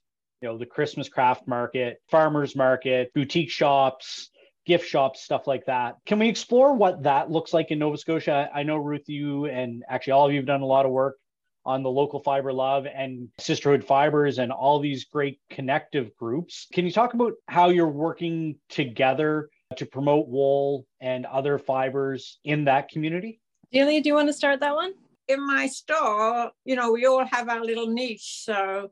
you 0.41 0.47
know 0.47 0.57
the 0.57 0.65
christmas 0.65 1.09
craft 1.09 1.47
market 1.47 2.01
farmers 2.09 2.55
market 2.55 3.13
boutique 3.13 3.49
shops 3.49 4.29
gift 4.65 4.87
shops 4.87 5.21
stuff 5.21 5.47
like 5.47 5.65
that 5.65 5.95
can 6.05 6.19
we 6.19 6.27
explore 6.27 6.73
what 6.73 7.03
that 7.03 7.31
looks 7.31 7.53
like 7.53 7.71
in 7.71 7.79
nova 7.79 7.97
scotia 7.97 8.49
i 8.53 8.63
know 8.63 8.77
ruth 8.77 9.07
you 9.07 9.45
and 9.45 9.83
actually 9.89 10.13
all 10.13 10.25
of 10.25 10.31
you 10.31 10.37
have 10.37 10.45
done 10.45 10.61
a 10.61 10.65
lot 10.65 10.85
of 10.85 10.91
work 10.91 11.17
on 11.65 11.83
the 11.83 11.89
local 11.89 12.21
fiber 12.21 12.53
love 12.53 12.85
and 12.85 13.27
sisterhood 13.39 13.83
fibers 13.83 14.39
and 14.39 14.51
all 14.51 14.79
these 14.79 15.05
great 15.05 15.39
connective 15.49 16.15
groups 16.15 16.67
can 16.73 16.85
you 16.85 16.91
talk 16.91 17.13
about 17.13 17.33
how 17.47 17.69
you're 17.69 17.87
working 17.87 18.55
together 18.69 19.49
to 19.75 19.85
promote 19.85 20.29
wool 20.29 20.85
and 21.01 21.25
other 21.25 21.57
fibers 21.57 22.39
in 22.45 22.65
that 22.65 22.89
community 22.89 23.39
Delia, 23.71 24.01
do 24.01 24.09
you 24.09 24.15
want 24.15 24.29
to 24.29 24.33
start 24.33 24.59
that 24.61 24.75
one? 24.75 24.93
In 25.27 25.45
my 25.45 25.67
store, 25.67 26.51
you 26.63 26.75
know, 26.75 26.91
we 26.93 27.05
all 27.05 27.25
have 27.25 27.49
our 27.49 27.63
little 27.63 27.87
niche. 27.87 28.43
So 28.45 28.91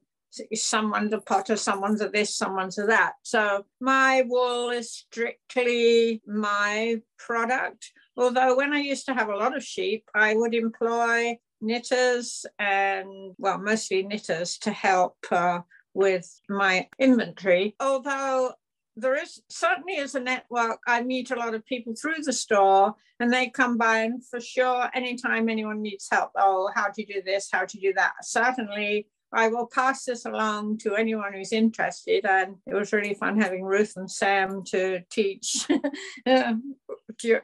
someone's 0.54 1.14
a 1.14 1.20
potter, 1.20 1.56
someone's 1.56 2.02
a 2.02 2.10
this, 2.10 2.36
someone's 2.36 2.78
a 2.78 2.86
that. 2.86 3.14
So 3.24 3.66
my 3.80 4.24
wool 4.28 4.70
is 4.70 4.92
strictly 4.92 6.22
my 6.28 7.02
product. 7.18 7.92
Although 8.18 8.56
when 8.56 8.74
I 8.74 8.80
used 8.80 9.06
to 9.08 9.14
have 9.14 9.30
a 9.30 9.36
lot 9.36 9.56
of 9.56 9.64
sheep, 9.64 10.06
I 10.16 10.36
would 10.36 10.54
employ 10.54 11.38
knitters 11.62 12.46
and, 12.60 13.34
well, 13.38 13.58
mostly 13.58 14.04
knitters 14.04 14.58
to 14.60 14.72
help 14.72 15.18
uh, 15.32 15.60
with 15.94 16.42
my 16.50 16.88
inventory. 17.00 17.76
Although 17.80 18.54
there 18.96 19.22
is 19.22 19.42
certainly 19.50 19.98
as 19.98 20.16
a 20.16 20.20
network, 20.20 20.80
I 20.88 21.02
meet 21.02 21.32
a 21.32 21.36
lot 21.36 21.54
of 21.54 21.66
people 21.66 21.94
through 21.96 22.24
the 22.24 22.34
store 22.34 22.96
and 23.20 23.32
they 23.32 23.50
come 23.50 23.78
by 23.78 24.00
and 24.00 24.26
for 24.26 24.40
sure, 24.40 24.90
anytime 24.94 25.50
anyone 25.50 25.82
needs 25.82 26.08
help, 26.12 26.32
oh, 26.38 26.70
how 26.74 26.88
do 26.90 27.02
you 27.02 27.08
do 27.08 27.22
this? 27.22 27.50
How 27.52 27.66
do 27.66 27.78
you 27.78 27.90
do 27.90 27.96
that? 27.96 28.14
Certainly 28.24 29.08
I 29.36 29.50
will 29.50 29.68
pass 29.68 30.06
this 30.06 30.26
along 30.26 30.78
to 30.80 30.96
anyone 30.96 31.34
who's 31.34 31.52
interested. 31.52 32.26
And 32.26 32.56
it 32.66 32.74
was 32.74 32.94
really 32.94 33.14
fun 33.14 33.40
having 33.40 33.64
Ruth 33.64 33.94
and 33.98 34.10
Sam 34.10 34.64
to 34.68 35.02
teach 35.12 35.68
um, 36.26 36.76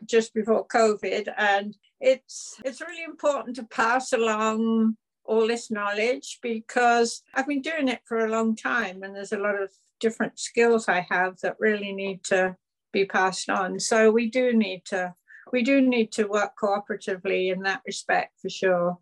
just 0.05 0.33
before 0.33 0.67
COVID. 0.67 1.27
And 1.37 1.75
it's 1.99 2.59
it's 2.65 2.81
really 2.81 3.03
important 3.03 3.57
to 3.57 3.63
pass 3.63 4.13
along 4.13 4.95
all 5.25 5.47
this 5.47 5.69
knowledge 5.69 6.39
because 6.41 7.23
I've 7.35 7.47
been 7.47 7.61
doing 7.61 7.87
it 7.87 8.01
for 8.05 8.25
a 8.25 8.31
long 8.31 8.55
time 8.55 9.03
and 9.03 9.15
there's 9.15 9.33
a 9.33 9.37
lot 9.37 9.61
of 9.61 9.69
different 9.99 10.39
skills 10.39 10.87
I 10.87 11.05
have 11.09 11.39
that 11.41 11.57
really 11.59 11.91
need 11.91 12.23
to 12.25 12.55
be 12.91 13.05
passed 13.05 13.49
on. 13.49 13.79
So 13.79 14.11
we 14.11 14.29
do 14.29 14.53
need 14.53 14.83
to 14.85 15.13
we 15.51 15.63
do 15.63 15.81
need 15.81 16.11
to 16.13 16.25
work 16.25 16.53
cooperatively 16.61 17.53
in 17.53 17.63
that 17.63 17.81
respect 17.85 18.39
for 18.41 18.49
sure. 18.49 18.97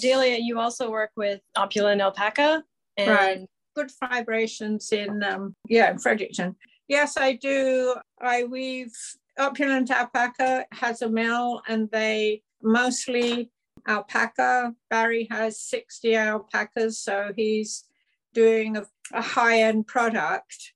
Delia, 0.00 0.38
you 0.38 0.58
also 0.58 0.90
work 0.90 1.10
with 1.16 1.40
Opulent 1.56 2.00
Alpaca. 2.00 2.62
And- 2.96 3.10
right. 3.10 3.40
Good 3.74 3.90
vibrations 4.08 4.90
in, 4.90 5.22
um, 5.22 5.54
yeah, 5.68 5.90
in 5.90 5.98
Fredericton. 5.98 6.56
Yes, 6.88 7.18
I 7.18 7.34
do. 7.34 7.94
I 8.22 8.44
weave. 8.44 8.94
Opulent 9.38 9.90
Alpaca 9.90 10.64
has 10.72 11.02
a 11.02 11.10
mill 11.10 11.60
and 11.68 11.90
they 11.90 12.42
mostly 12.62 13.50
alpaca. 13.86 14.74
Barry 14.88 15.28
has 15.30 15.60
60 15.60 16.14
alpacas, 16.14 17.00
so 17.00 17.32
he's 17.36 17.84
doing 18.32 18.76
a, 18.76 18.86
a 19.12 19.22
high 19.22 19.60
end 19.60 19.86
product 19.86 20.72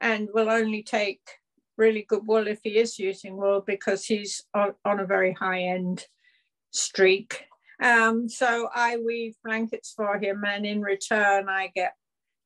and 0.00 0.28
will 0.32 0.50
only 0.50 0.82
take 0.82 1.20
really 1.76 2.04
good 2.08 2.26
wool 2.26 2.46
if 2.46 2.60
he 2.62 2.78
is 2.78 2.98
using 2.98 3.36
wool 3.36 3.62
because 3.66 4.04
he's 4.04 4.44
on, 4.54 4.74
on 4.84 5.00
a 5.00 5.06
very 5.06 5.32
high 5.32 5.62
end 5.62 6.06
streak 6.70 7.44
Um, 7.84 8.30
so 8.30 8.70
I 8.74 8.96
weave 8.96 9.34
blankets 9.44 9.92
for 9.94 10.18
him, 10.18 10.42
and 10.46 10.64
in 10.64 10.80
return, 10.80 11.50
I 11.50 11.70
get 11.74 11.92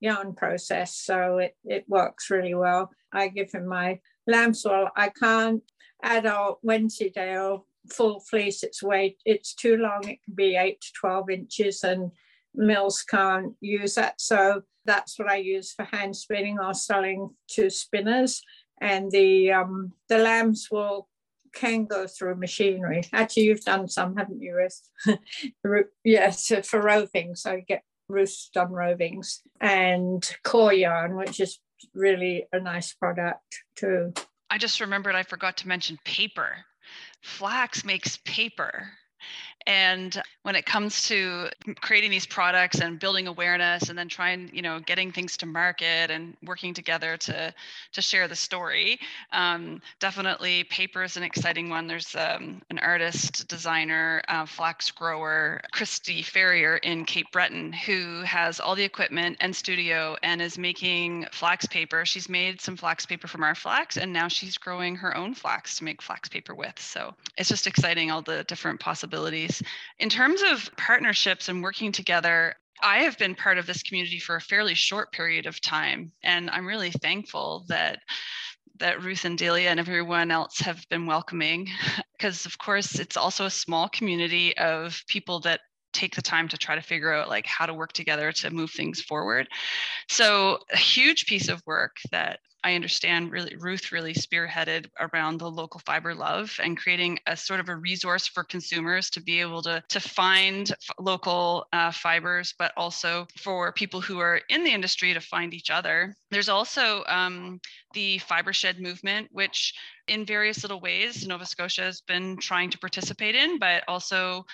yarn 0.01 0.35
process. 0.35 0.97
So 0.97 1.39
it, 1.39 1.57
it 1.65 1.85
works 1.89 2.29
really 2.29 2.55
well. 2.55 2.91
I 3.13 3.29
give 3.29 3.53
him 3.53 3.69
my 3.69 4.01
lamb's 4.27 4.65
wool. 4.65 4.89
I 4.97 5.11
can't 5.11 5.63
adult 6.03 6.59
Wensleydale 6.63 7.67
full 7.89 8.21
fleece 8.21 8.65
its 8.65 8.83
weight. 8.83 9.19
It's 9.25 9.55
too 9.55 9.77
long. 9.77 10.09
It 10.09 10.19
can 10.25 10.35
be 10.35 10.57
eight 10.57 10.81
to 10.81 10.93
12 11.01 11.31
inches, 11.31 11.85
and 11.85 12.11
mills 12.53 13.05
can't 13.05 13.55
use 13.61 13.95
that. 13.95 14.21
So 14.21 14.63
that's 14.87 15.21
what 15.21 15.31
I 15.31 15.37
use 15.37 15.73
for 15.73 15.85
hand 15.85 16.17
spinning 16.17 16.59
or 16.59 16.75
selling 16.75 17.31
to 17.51 17.71
spinners. 17.71 18.43
And 18.81 19.09
the 19.13 19.53
um, 19.53 19.93
the 20.09 20.19
lamb's 20.19 20.67
wool 20.69 21.08
can 21.53 21.87
go 21.87 22.07
through 22.07 22.37
machinery. 22.37 23.03
Actually, 23.13 23.45
you've 23.45 23.65
done 23.65 23.89
some, 23.89 24.17
haven't 24.17 24.41
you, 24.41 24.55
Ruth? 24.55 25.87
yes, 26.05 26.53
for 26.65 26.81
roving. 26.81 27.35
So 27.35 27.55
you 27.55 27.63
get 27.63 27.83
Ruth's 28.09 28.51
done 28.53 28.71
rovings 28.71 29.41
and 29.61 30.29
core 30.45 30.73
yarn, 30.73 31.17
which 31.17 31.41
is 31.41 31.59
really 31.95 32.47
a 32.53 32.61
nice 32.61 32.95
product 32.95 33.63
too. 33.77 34.13
I 34.51 34.59
just 34.59 34.81
remembered 34.81 35.15
I 35.15 35.23
forgot 35.23 35.59
to 35.59 35.69
mention 35.69 35.99
paper. 36.05 36.65
Flax 37.23 37.85
makes 37.85 38.19
paper. 38.25 38.89
And 39.67 40.21
when 40.43 40.57
it 40.57 40.65
comes 40.65 41.07
to 41.09 41.49
creating 41.81 42.11
these 42.11 42.27
products 42.27 42.81
and 42.81 42.99
building 42.99 43.27
awareness 43.27 43.91
and 43.91 43.99
then 43.99 44.09
trying, 44.09 44.51
you 44.55 44.63
know, 44.63 44.81
getting 44.81 45.13
things 45.13 45.37
to 45.39 45.47
market 45.47 46.11
and 46.11 46.37
working 46.43 46.73
together 46.73 47.17
to 47.19 47.53
to 47.93 48.03
share 48.03 48.29
the 48.29 48.37
story, 48.37 48.99
um, 49.33 49.83
definitely 50.01 50.65
paper 50.65 51.03
is 51.03 51.17
an 51.17 51.23
exciting 51.23 51.69
one. 51.69 51.87
There's 51.87 52.15
um, 52.17 52.63
an 52.71 52.79
artist, 52.79 53.47
designer, 53.49 54.23
uh, 54.29 54.47
flax 54.47 54.91
grower, 54.91 55.61
Christy 55.73 56.23
Ferrier 56.23 56.77
in 56.79 57.05
Cape 57.05 57.31
Breton, 57.33 57.73
who 57.73 58.23
has 58.23 58.61
all 58.61 58.75
the 58.75 58.85
equipment 58.85 59.37
and 59.41 59.55
studio 59.55 60.17
and 60.23 60.41
is 60.41 60.57
making 60.57 61.27
flax 61.33 61.67
paper. 61.67 62.07
She's 62.07 62.29
made 62.29 62.61
some 62.61 62.77
flax 62.77 63.05
paper 63.05 63.29
from 63.29 63.43
our 63.43 63.55
flax, 63.55 63.97
and 63.97 64.13
now 64.13 64.29
she's 64.29 64.57
growing 64.57 64.97
her 64.97 65.17
own 65.17 65.35
flax 65.35 65.79
to 65.79 65.85
make 65.85 66.01
flax 66.01 66.29
paper 66.29 66.55
with. 66.55 66.79
So 66.79 67.15
it's 67.37 67.49
just 67.49 67.67
exciting 67.67 68.11
all 68.11 68.23
the 68.23 68.45
different 68.45 68.81
possibilities 68.81 69.48
in 69.99 70.09
terms 70.09 70.43
of 70.43 70.71
partnerships 70.77 71.49
and 71.49 71.63
working 71.63 71.93
together, 71.93 72.55
I 72.83 72.99
have 72.99 73.19
been 73.19 73.35
part 73.35 73.59
of 73.59 73.67
this 73.67 73.83
community 73.83 74.19
for 74.19 74.37
a 74.37 74.41
fairly 74.41 74.75
short 74.75 75.13
period 75.13 75.47
of 75.47 75.61
time, 75.61 76.13
and 76.23 76.49
I'm 76.51 76.67
really 76.67 76.91
thankful 76.91 77.65
that 77.69 78.01
that 78.79 79.03
Ruth 79.03 79.25
and 79.25 79.37
Delia 79.37 79.71
and 79.71 79.81
everyone 79.81 80.31
else 80.31 80.61
have 80.61 80.89
been 80.89 81.05
welcoming 81.05 81.69
because 82.17 82.47
of 82.47 82.59
course 82.59 82.99
it's 82.99 83.17
also 83.17 83.47
a 83.47 83.51
small 83.51 83.89
community 83.89 84.57
of 84.57 85.03
people 85.09 85.41
that 85.41 85.61
take 85.93 86.15
the 86.15 86.23
time 86.23 86.49
to 86.49 86.57
try 86.57 86.75
to 86.75 86.81
figure 86.81 87.13
out 87.13 87.29
like 87.29 87.47
how 87.47 87.67
to 87.67 87.75
work 87.75 87.93
together 87.93 88.31
to 88.31 88.51
move 88.51 88.71
things 88.71 89.01
forward. 89.01 89.49
So 90.09 90.59
a 90.73 90.77
huge 90.77 91.27
piece 91.27 91.49
of 91.49 91.63
work 91.67 91.97
that 92.11 92.41
I 92.65 92.75
understand 92.75 93.31
really 93.31 93.57
Ruth 93.57 93.93
really 93.93 94.15
spearheaded 94.15 94.87
around 94.99 95.39
the 95.39 95.51
local 95.51 95.81
fiber 95.87 96.15
love 96.15 96.59
and 96.63 96.77
creating 96.77 97.19
a 97.27 97.37
sort 97.37 97.61
of 97.61 97.69
a 97.69 97.77
resource 97.77 98.27
for 98.27 98.43
consumers 98.43 99.11
to 99.11 99.23
be 99.23 99.41
able 99.41 99.63
to, 99.63 99.83
to 99.89 100.01
find 100.01 100.71
f- 100.71 100.79
local 100.99 101.67
uh, 101.73 101.93
fibers, 101.93 102.55
but 102.59 102.73
also 102.77 103.27
for 103.39 103.73
people 103.73 104.01
who 104.01 104.19
are 104.19 104.41
in 104.49 104.65
the 104.65 104.73
industry 104.73 105.15
to 105.15 105.21
find 105.21 105.55
each 105.55 105.71
other. 105.71 106.15
There's 106.31 106.49
also 106.49 107.05
um, 107.07 107.61
the 107.95 108.19
fiber 108.19 108.53
shed 108.53 108.81
movement, 108.81 109.29
which 109.31 109.73
in 110.09 110.27
various 110.27 110.63
little 110.63 110.81
ways 110.81 111.27
Nova 111.27 111.47
Scotia 111.47 111.83
has 111.83 112.01
been 112.01 112.37
trying 112.39 112.71
to 112.71 112.79
participate 112.79 113.35
in, 113.35 113.59
but 113.59 113.85
also 113.87 114.45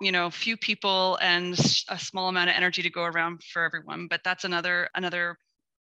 you 0.00 0.12
know 0.12 0.30
few 0.30 0.56
people 0.56 1.18
and 1.20 1.58
a 1.88 1.98
small 1.98 2.28
amount 2.28 2.50
of 2.50 2.56
energy 2.56 2.82
to 2.82 2.90
go 2.90 3.02
around 3.02 3.42
for 3.42 3.64
everyone 3.64 4.06
but 4.08 4.20
that's 4.22 4.44
another 4.44 4.88
another 4.94 5.36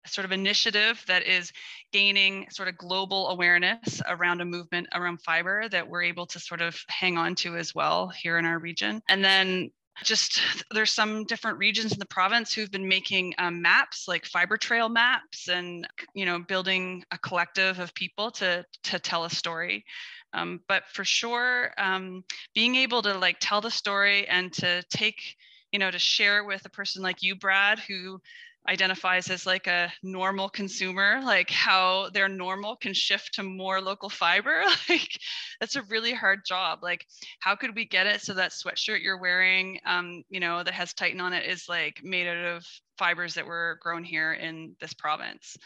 sort 0.07 0.25
of 0.25 0.33
initiative 0.33 1.03
that 1.07 1.27
is 1.27 1.53
gaining 1.93 2.47
sort 2.51 2.69
of 2.69 2.77
global 2.77 3.29
awareness 3.29 4.03
around 4.09 4.41
a 4.41 4.45
movement 4.45 4.87
around 4.95 5.21
fiber 5.23 5.69
that 5.69 5.89
we're 5.89 6.03
able 6.03 6.27
to 6.27 6.39
sort 6.41 6.61
of 6.61 6.79
hang 6.89 7.17
on 7.19 7.35
to 7.35 7.57
as 7.57 7.75
well 7.75 8.09
here 8.09 8.39
in 8.39 8.45
our 8.45 8.59
region. 8.59 9.01
And 9.09 9.25
then 9.25 9.71
just 10.03 10.41
there's 10.73 10.91
some 10.91 11.25
different 11.25 11.59
regions 11.59 11.93
in 11.93 11.99
the 11.99 12.07
province 12.07 12.53
who've 12.53 12.71
been 12.71 12.89
making 12.89 13.35
um, 13.39 13.63
maps 13.63 14.07
like 14.09 14.25
fiber 14.27 14.57
trail 14.57 14.89
maps 14.89 15.49
and 15.49 15.87
you 16.15 16.27
know 16.27 16.41
building 16.41 17.05
a 17.13 17.19
collective 17.19 17.79
of 17.79 17.95
people 17.95 18.31
to 18.33 18.65
to 18.83 18.99
tell 18.99 19.25
a 19.25 19.31
story. 19.31 19.85
Um, 20.33 20.61
but 20.67 20.83
for 20.93 21.05
sure, 21.05 21.73
um, 21.79 22.25
being 22.55 22.75
able 22.75 23.03
to 23.03 23.17
like 23.17 23.37
tell 23.39 23.61
the 23.61 23.71
story 23.71 24.27
and 24.27 24.53
to 24.55 24.83
take, 24.91 25.37
you 25.71 25.79
know, 25.79 25.93
to 25.93 25.99
share 25.99 26.45
with 26.45 26.65
a 26.65 26.71
person 26.71 27.03
like 27.03 27.23
you, 27.23 27.37
Brad, 27.37 27.79
who 27.79 28.21
identifies 28.69 29.29
as 29.29 29.47
like 29.47 29.67
a 29.67 29.93
normal 30.03 30.49
consumer, 30.49 31.21
like 31.23 31.51
how 31.51 32.09
their 32.15 32.29
normal 32.29 32.77
can 32.77 32.95
shift 32.95 33.35
to 33.35 33.43
more 33.43 33.81
local 33.81 34.09
fiber. 34.09 34.63
like 34.89 35.19
that's 35.61 35.77
a 35.77 35.83
really 35.83 36.13
hard 36.13 36.41
job. 36.47 36.79
Like 36.83 37.07
how 37.41 37.55
could 37.55 37.75
we 37.75 37.85
get 37.85 38.07
it 38.07 38.23
so 38.23 38.35
that 38.35 38.53
sweatshirt 38.53 39.03
you're 39.03 39.21
wearing, 39.21 39.79
um, 39.85 40.23
you 40.31 40.41
know, 40.41 40.63
that 40.63 40.75
has 40.75 40.95
Titan 40.95 41.21
on 41.21 41.33
it 41.33 41.49
is 41.49 41.69
like 41.69 42.01
made 42.03 42.27
out 42.27 42.57
of 42.57 42.67
fibers 42.97 43.35
that 43.35 43.47
were 43.47 43.79
grown 43.83 44.05
here 44.05 44.33
in 44.33 44.75
this 44.81 44.95
province. 44.95 45.57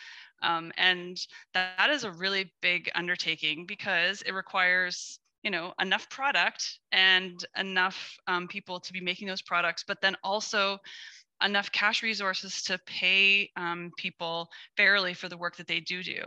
Um, 0.43 0.73
and 0.77 1.17
that, 1.55 1.77
that 1.79 1.91
is 1.91 2.05
a 2.05 2.13
really 2.13 2.53
big 2.63 2.91
undertaking 2.95 3.67
because 3.67 4.23
it 4.23 4.33
requires 4.33 5.19
you 5.45 5.53
know 5.53 5.73
enough 5.81 6.11
product 6.11 6.81
and 6.91 7.45
enough 7.57 8.19
um, 8.27 8.49
people 8.49 8.81
to 8.81 8.93
be 8.93 9.01
making 9.01 9.29
those 9.29 9.41
products 9.41 9.85
but 9.87 10.01
then 10.01 10.17
also 10.25 10.79
enough 11.43 11.71
cash 11.73 12.03
resources 12.03 12.63
to 12.63 12.79
pay 12.87 13.51
um, 13.57 13.91
people 13.97 14.49
fairly 14.77 15.15
for 15.15 15.29
the 15.29 15.37
work 15.37 15.57
that 15.57 15.67
they 15.67 15.81
do 15.81 16.03
do 16.03 16.23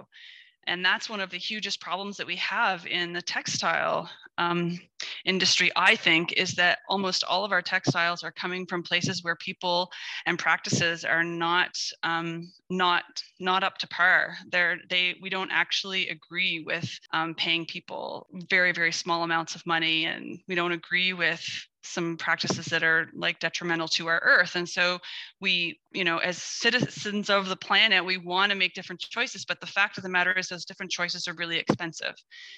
and 0.68 0.86
that's 0.86 1.10
one 1.10 1.20
of 1.20 1.32
the 1.32 1.38
hugest 1.38 1.82
problems 1.82 2.18
that 2.18 2.28
we 2.28 2.36
have 2.36 2.86
in 2.86 3.14
the 3.14 3.22
textile 3.22 4.10
um, 4.38 4.80
industry, 5.26 5.72
I 5.76 5.96
think, 5.96 6.34
is 6.34 6.54
that 6.54 6.80
almost 6.88 7.24
all 7.24 7.44
of 7.44 7.52
our 7.52 7.62
textiles 7.62 8.24
are 8.24 8.32
coming 8.32 8.66
from 8.66 8.84
places 8.84 9.24
where 9.24 9.36
people 9.36 9.92
and 10.26 10.38
practices 10.38 11.04
are 11.04 11.24
not 11.24 11.78
um, 12.04 12.52
not 12.70 13.04
not 13.40 13.64
up 13.64 13.78
to 13.80 13.88
par. 13.88 14.36
They're, 14.52 14.78
they 14.90 15.16
we 15.22 15.30
don't 15.30 15.52
actually 15.52 16.10
agree 16.10 16.64
with 16.66 16.90
um, 17.12 17.34
paying 17.36 17.66
people 17.66 18.28
very 18.50 18.72
very 18.72 18.92
small 18.92 19.24
amounts 19.24 19.56
of 19.56 19.66
money, 19.66 20.06
and 20.06 20.40
we 20.48 20.56
don't 20.56 20.72
agree 20.72 21.14
with 21.14 21.44
some 21.84 22.16
practices 22.18 22.68
that 22.68 22.84
are 22.84 23.10
like 23.14 23.40
detrimental 23.40 23.88
to 23.88 24.08
our 24.08 24.20
earth. 24.24 24.56
And 24.56 24.68
so 24.68 25.00
we 25.40 25.80
you 25.92 26.04
know 26.04 26.18
as 26.20 26.38
citizens 26.38 27.30
of 27.30 27.50
the 27.50 27.56
planet 27.56 28.06
we 28.06 28.18
want 28.18 28.52
to 28.52 28.58
make 28.58 28.74
different 28.74 29.02
choices 29.02 29.44
but 29.46 29.60
the 29.60 29.68
fact 29.68 29.98
of 29.98 30.04
the 30.04 30.10
matter 30.10 30.32
is 30.32 30.48
those 30.48 30.66
different 30.66 30.92
choices 30.92 31.28
are 31.28 31.34
really 31.34 31.58
expensive. 31.58 32.16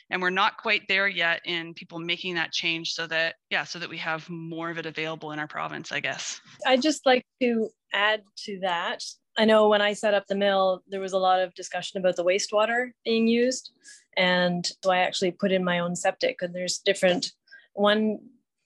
And 0.09 0.21
we're 0.21 0.30
not 0.30 0.57
quite 0.57 0.82
there 0.88 1.07
yet 1.07 1.41
in 1.45 1.74
people 1.74 1.99
making 1.99 2.36
that 2.36 2.51
change 2.51 2.91
so 2.93 3.07
that 3.07 3.36
yeah 3.49 3.63
so 3.63 3.80
that 3.80 3.89
we 3.89 3.97
have 3.97 4.30
more 4.30 4.69
of 4.69 4.78
it 4.78 4.86
available 4.86 5.32
in 5.32 5.39
our 5.39 5.47
province 5.47 5.91
i 5.91 5.99
guess. 5.99 6.41
I'd 6.65 6.82
just 6.82 7.05
like 7.05 7.26
to 7.41 7.69
add 7.93 8.24
to 8.45 8.59
that. 8.61 9.03
I 9.38 9.45
know 9.45 9.69
when 9.69 9.82
i 9.82 9.93
set 9.93 10.13
up 10.13 10.28
the 10.28 10.36
mill 10.36 10.84
there 10.88 11.01
was 11.01 11.13
a 11.13 11.17
lot 11.17 11.41
of 11.41 11.55
discussion 11.55 11.99
about 11.99 12.15
the 12.15 12.26
wastewater 12.26 12.91
being 13.05 13.28
used. 13.28 13.71
And 14.17 14.69
so 14.84 14.91
i 14.91 14.99
actually 14.99 15.32
put 15.32 15.51
in 15.51 15.63
my 15.63 15.80
own 15.80 15.95
septic 15.95 16.41
and 16.41 16.53
there's 16.53 16.78
different 16.78 17.32
one 17.74 18.19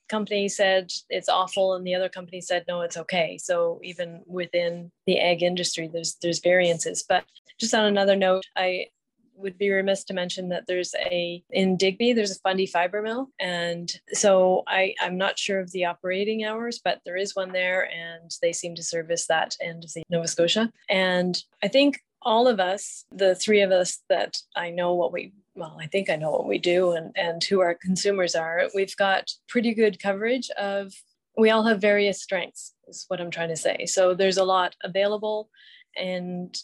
company 0.08 0.48
said 0.48 0.92
it's 1.10 1.30
awful 1.30 1.74
and 1.74 1.86
the 1.86 1.96
other 1.96 2.10
company 2.10 2.42
said 2.42 2.66
no 2.68 2.82
it's 2.82 2.98
okay. 2.98 3.38
So 3.38 3.80
even 3.84 4.22
within 4.26 4.92
the 5.06 5.20
egg 5.20 5.44
industry 5.44 5.90
there's 5.92 6.16
there's 6.22 6.40
variances. 6.40 7.04
But 7.08 7.26
just 7.60 7.74
on 7.74 7.86
another 7.86 8.16
note 8.16 8.46
i 8.56 8.88
would 9.36 9.58
be 9.58 9.70
remiss 9.70 10.04
to 10.04 10.16
mention 10.16 10.50
that 10.50 10.66
there's 10.68 10.96
a 11.00 11.44
in 11.52 11.78
digby 11.78 12.12
there's 12.14 12.32
a 12.32 12.40
fundy 12.40 12.66
fiber 12.66 13.02
mill. 13.02 13.30
And 13.40 13.92
so 14.14 14.64
i 14.68 14.94
i'm 15.02 15.18
not 15.18 15.40
sure 15.40 15.60
of 15.60 15.72
the 15.72 15.86
operating 15.86 16.44
hours 16.44 16.80
but 16.84 17.02
there 17.06 17.18
is 17.18 17.36
one 17.36 17.52
there 17.52 17.90
and 17.92 18.32
they 18.42 18.54
seem 18.54 18.76
to 18.76 18.84
service 18.84 19.28
that 19.28 19.56
end 19.62 19.84
of 19.84 19.94
the 19.94 20.04
nova 20.10 20.28
scotia. 20.28 20.72
And 20.90 21.42
i 21.64 21.68
think 21.68 22.00
all 22.24 22.48
of 22.48 22.60
us 22.60 23.06
the 23.12 23.36
three 23.36 23.62
of 23.62 23.72
us 23.72 24.00
that 24.10 24.38
i 24.56 24.70
know 24.70 24.94
what 24.96 25.14
we 25.14 25.34
well, 25.58 25.78
I 25.80 25.88
think 25.88 26.10
I 26.10 26.16
know 26.16 26.32
what 26.32 26.48
we 26.48 26.60
do 26.60 26.92
and, 26.92 27.12
and 27.16 27.44
who 27.44 27.62
our 27.62 27.74
consumers 27.74 28.36
are. 28.36 28.70
We've 28.76 28.96
got 28.96 29.32
pretty 29.50 29.74
good 29.74 30.00
coverage 30.00 30.50
of, 30.52 30.94
we 31.38 31.50
all 31.50 31.64
have 31.64 31.82
various 31.82 32.22
strengths, 32.22 32.74
is 32.88 33.06
what 33.08 33.20
I'm 33.20 33.32
trying 33.32 33.50
to 33.50 33.56
say. 33.56 33.86
So 33.86 34.14
there's 34.14 34.38
a 34.38 34.44
lot 34.44 34.76
available. 34.84 35.50
And 35.96 36.56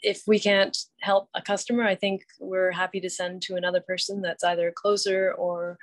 if 0.00 0.22
we 0.26 0.38
can't 0.38 0.76
help 1.00 1.28
a 1.34 1.42
customer, 1.42 1.82
I 1.84 1.94
think 1.94 2.22
we're 2.38 2.70
happy 2.70 3.00
to 3.00 3.10
send 3.10 3.42
to 3.42 3.56
another 3.56 3.80
person 3.80 4.22
that's 4.22 4.44
either 4.44 4.72
closer 4.74 5.32
or 5.34 5.78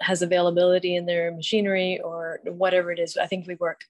has 0.00 0.20
availability 0.20 0.96
in 0.96 1.06
their 1.06 1.32
machinery 1.32 2.00
or 2.00 2.40
whatever 2.44 2.92
it 2.92 2.98
is. 2.98 3.16
I 3.16 3.26
think 3.26 3.46
we 3.46 3.54
work. 3.54 3.82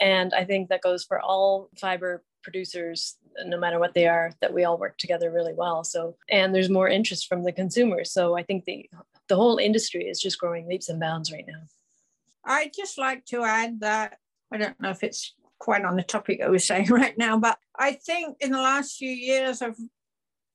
And 0.00 0.34
I 0.34 0.44
think 0.44 0.68
that 0.68 0.82
goes 0.82 1.04
for 1.04 1.20
all 1.20 1.70
fiber 1.80 2.22
producers 2.44 3.16
no 3.44 3.58
matter 3.58 3.80
what 3.80 3.94
they 3.94 4.06
are 4.06 4.30
that 4.40 4.54
we 4.54 4.62
all 4.62 4.78
work 4.78 4.96
together 4.98 5.32
really 5.32 5.54
well. 5.54 5.82
So 5.82 6.16
and 6.30 6.54
there's 6.54 6.70
more 6.70 6.88
interest 6.88 7.26
from 7.26 7.42
the 7.42 7.52
consumers. 7.52 8.12
So 8.12 8.36
i 8.36 8.42
think 8.42 8.64
the 8.64 8.88
the 9.28 9.36
whole 9.36 9.56
industry 9.56 10.04
is 10.04 10.20
just 10.20 10.38
growing 10.38 10.68
leaps 10.68 10.88
and 10.88 11.00
bounds 11.00 11.32
right 11.32 11.46
now. 11.46 11.62
I'd 12.44 12.72
just 12.74 12.98
like 12.98 13.24
to 13.26 13.42
add 13.42 13.80
that 13.80 14.18
I 14.52 14.58
don't 14.58 14.80
know 14.80 14.90
if 14.90 15.02
it's 15.02 15.34
quite 15.58 15.84
on 15.84 15.96
the 15.96 16.02
topic 16.02 16.40
I 16.42 16.48
was 16.48 16.64
saying 16.64 16.86
right 16.90 17.16
now, 17.16 17.38
but 17.38 17.58
I 17.76 17.92
think 17.92 18.36
in 18.40 18.52
the 18.52 18.60
last 18.60 18.96
few 18.96 19.10
years 19.10 19.62
of, 19.62 19.76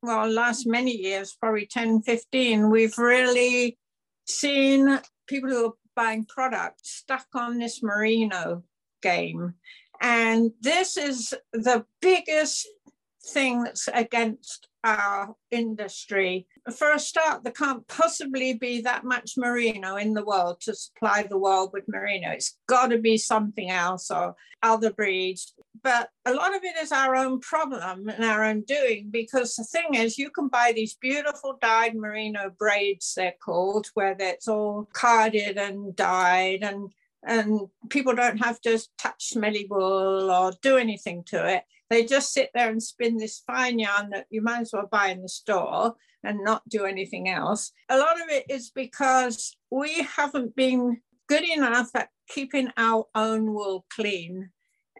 well, 0.01 0.29
last 0.29 0.67
many 0.67 0.95
years, 0.95 1.35
probably 1.39 1.65
10, 1.65 2.03
15, 2.03 2.69
we've 2.69 2.97
really 2.97 3.77
seen 4.25 4.99
people 5.27 5.49
who 5.49 5.65
are 5.65 5.73
buying 5.95 6.25
products 6.25 6.91
stuck 6.91 7.27
on 7.33 7.57
this 7.57 7.83
merino 7.83 8.63
game. 9.01 9.55
And 10.01 10.51
this 10.61 10.97
is 10.97 11.33
the 11.53 11.85
biggest 12.01 12.67
thing 13.23 13.63
that's 13.63 13.89
against 13.93 14.67
our 14.83 15.35
industry. 15.51 16.47
For 16.73 16.93
a 16.93 16.99
start, 16.99 17.43
there 17.43 17.51
can't 17.51 17.85
possibly 17.87 18.53
be 18.53 18.81
that 18.81 19.03
much 19.03 19.33
merino 19.37 19.97
in 19.97 20.13
the 20.13 20.23
world 20.23 20.61
to 20.61 20.73
supply 20.73 21.23
the 21.23 21.37
world 21.37 21.71
with 21.73 21.87
merino. 21.87 22.31
It's 22.31 22.57
got 22.67 22.87
to 22.87 22.97
be 22.97 23.17
something 23.17 23.69
else 23.69 24.09
or 24.09 24.35
other 24.63 24.91
breeds. 24.91 25.53
But 25.81 26.09
a 26.25 26.33
lot 26.33 26.55
of 26.55 26.63
it 26.63 26.75
is 26.77 26.91
our 26.91 27.15
own 27.15 27.39
problem 27.39 28.09
and 28.09 28.23
our 28.23 28.43
own 28.43 28.61
doing 28.61 29.09
because 29.11 29.55
the 29.55 29.63
thing 29.63 29.95
is, 29.95 30.17
you 30.17 30.29
can 30.29 30.47
buy 30.47 30.73
these 30.75 30.95
beautiful 30.95 31.57
dyed 31.61 31.95
merino 31.95 32.51
braids, 32.57 33.13
they're 33.15 33.35
called, 33.43 33.87
where 33.93 34.15
it's 34.19 34.47
all 34.47 34.89
carded 34.93 35.57
and 35.57 35.95
dyed 35.95 36.63
and 36.63 36.91
and 37.25 37.61
people 37.89 38.15
don't 38.15 38.37
have 38.37 38.61
to 38.61 38.79
touch 38.97 39.29
smelly 39.29 39.67
wool 39.69 40.31
or 40.31 40.53
do 40.61 40.77
anything 40.77 41.23
to 41.25 41.47
it. 41.47 41.63
They 41.89 42.05
just 42.05 42.33
sit 42.33 42.51
there 42.53 42.69
and 42.69 42.81
spin 42.81 43.17
this 43.17 43.43
fine 43.45 43.79
yarn 43.79 44.11
that 44.11 44.27
you 44.29 44.41
might 44.41 44.61
as 44.61 44.71
well 44.73 44.87
buy 44.89 45.07
in 45.07 45.21
the 45.21 45.29
store 45.29 45.95
and 46.23 46.43
not 46.43 46.67
do 46.69 46.85
anything 46.85 47.29
else. 47.29 47.71
A 47.89 47.97
lot 47.97 48.21
of 48.21 48.29
it 48.29 48.45
is 48.49 48.69
because 48.69 49.55
we 49.71 50.03
haven't 50.03 50.55
been 50.55 51.01
good 51.27 51.43
enough 51.43 51.89
at 51.95 52.09
keeping 52.27 52.69
our 52.77 53.05
own 53.15 53.53
wool 53.53 53.85
clean 53.89 54.49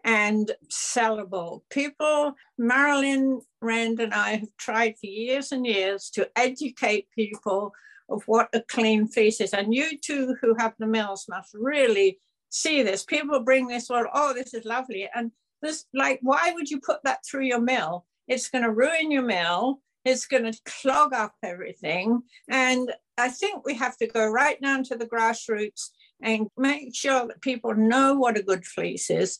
and 0.04 0.50
sellable. 0.70 1.60
People, 1.70 2.34
Marilyn 2.58 3.40
Rand 3.60 4.00
and 4.00 4.14
I 4.14 4.36
have 4.36 4.56
tried 4.58 4.94
for 4.98 5.06
years 5.06 5.52
and 5.52 5.66
years 5.66 6.10
to 6.14 6.30
educate 6.36 7.08
people 7.14 7.72
of 8.10 8.22
what 8.26 8.48
a 8.52 8.60
clean 8.62 9.06
fleece 9.06 9.40
is. 9.40 9.52
And 9.52 9.74
you 9.74 9.98
two 9.98 10.36
who 10.40 10.54
have 10.58 10.74
the 10.78 10.86
mills 10.86 11.26
must 11.28 11.54
really 11.54 12.18
see 12.50 12.82
this. 12.82 13.04
People 13.04 13.40
bring 13.40 13.66
this 13.66 13.88
one, 13.88 14.06
oh, 14.12 14.34
this 14.34 14.54
is 14.54 14.64
lovely. 14.64 15.08
And 15.14 15.30
this, 15.62 15.84
like, 15.94 16.18
why 16.22 16.52
would 16.54 16.70
you 16.70 16.80
put 16.80 17.02
that 17.04 17.24
through 17.24 17.44
your 17.44 17.60
mill? 17.60 18.06
It's 18.28 18.48
going 18.48 18.64
to 18.64 18.72
ruin 18.72 19.10
your 19.10 19.22
mill. 19.22 19.80
It's 20.04 20.26
going 20.26 20.50
to 20.50 20.58
clog 20.64 21.12
up 21.12 21.34
everything. 21.42 22.22
And 22.48 22.92
I 23.18 23.28
think 23.28 23.64
we 23.64 23.74
have 23.74 23.96
to 23.98 24.06
go 24.06 24.26
right 24.26 24.60
down 24.60 24.82
to 24.84 24.96
the 24.96 25.06
grassroots 25.06 25.90
and 26.22 26.48
make 26.56 26.94
sure 26.94 27.26
that 27.26 27.42
people 27.42 27.74
know 27.74 28.14
what 28.14 28.38
a 28.38 28.42
good 28.42 28.64
fleece 28.64 29.10
is. 29.10 29.38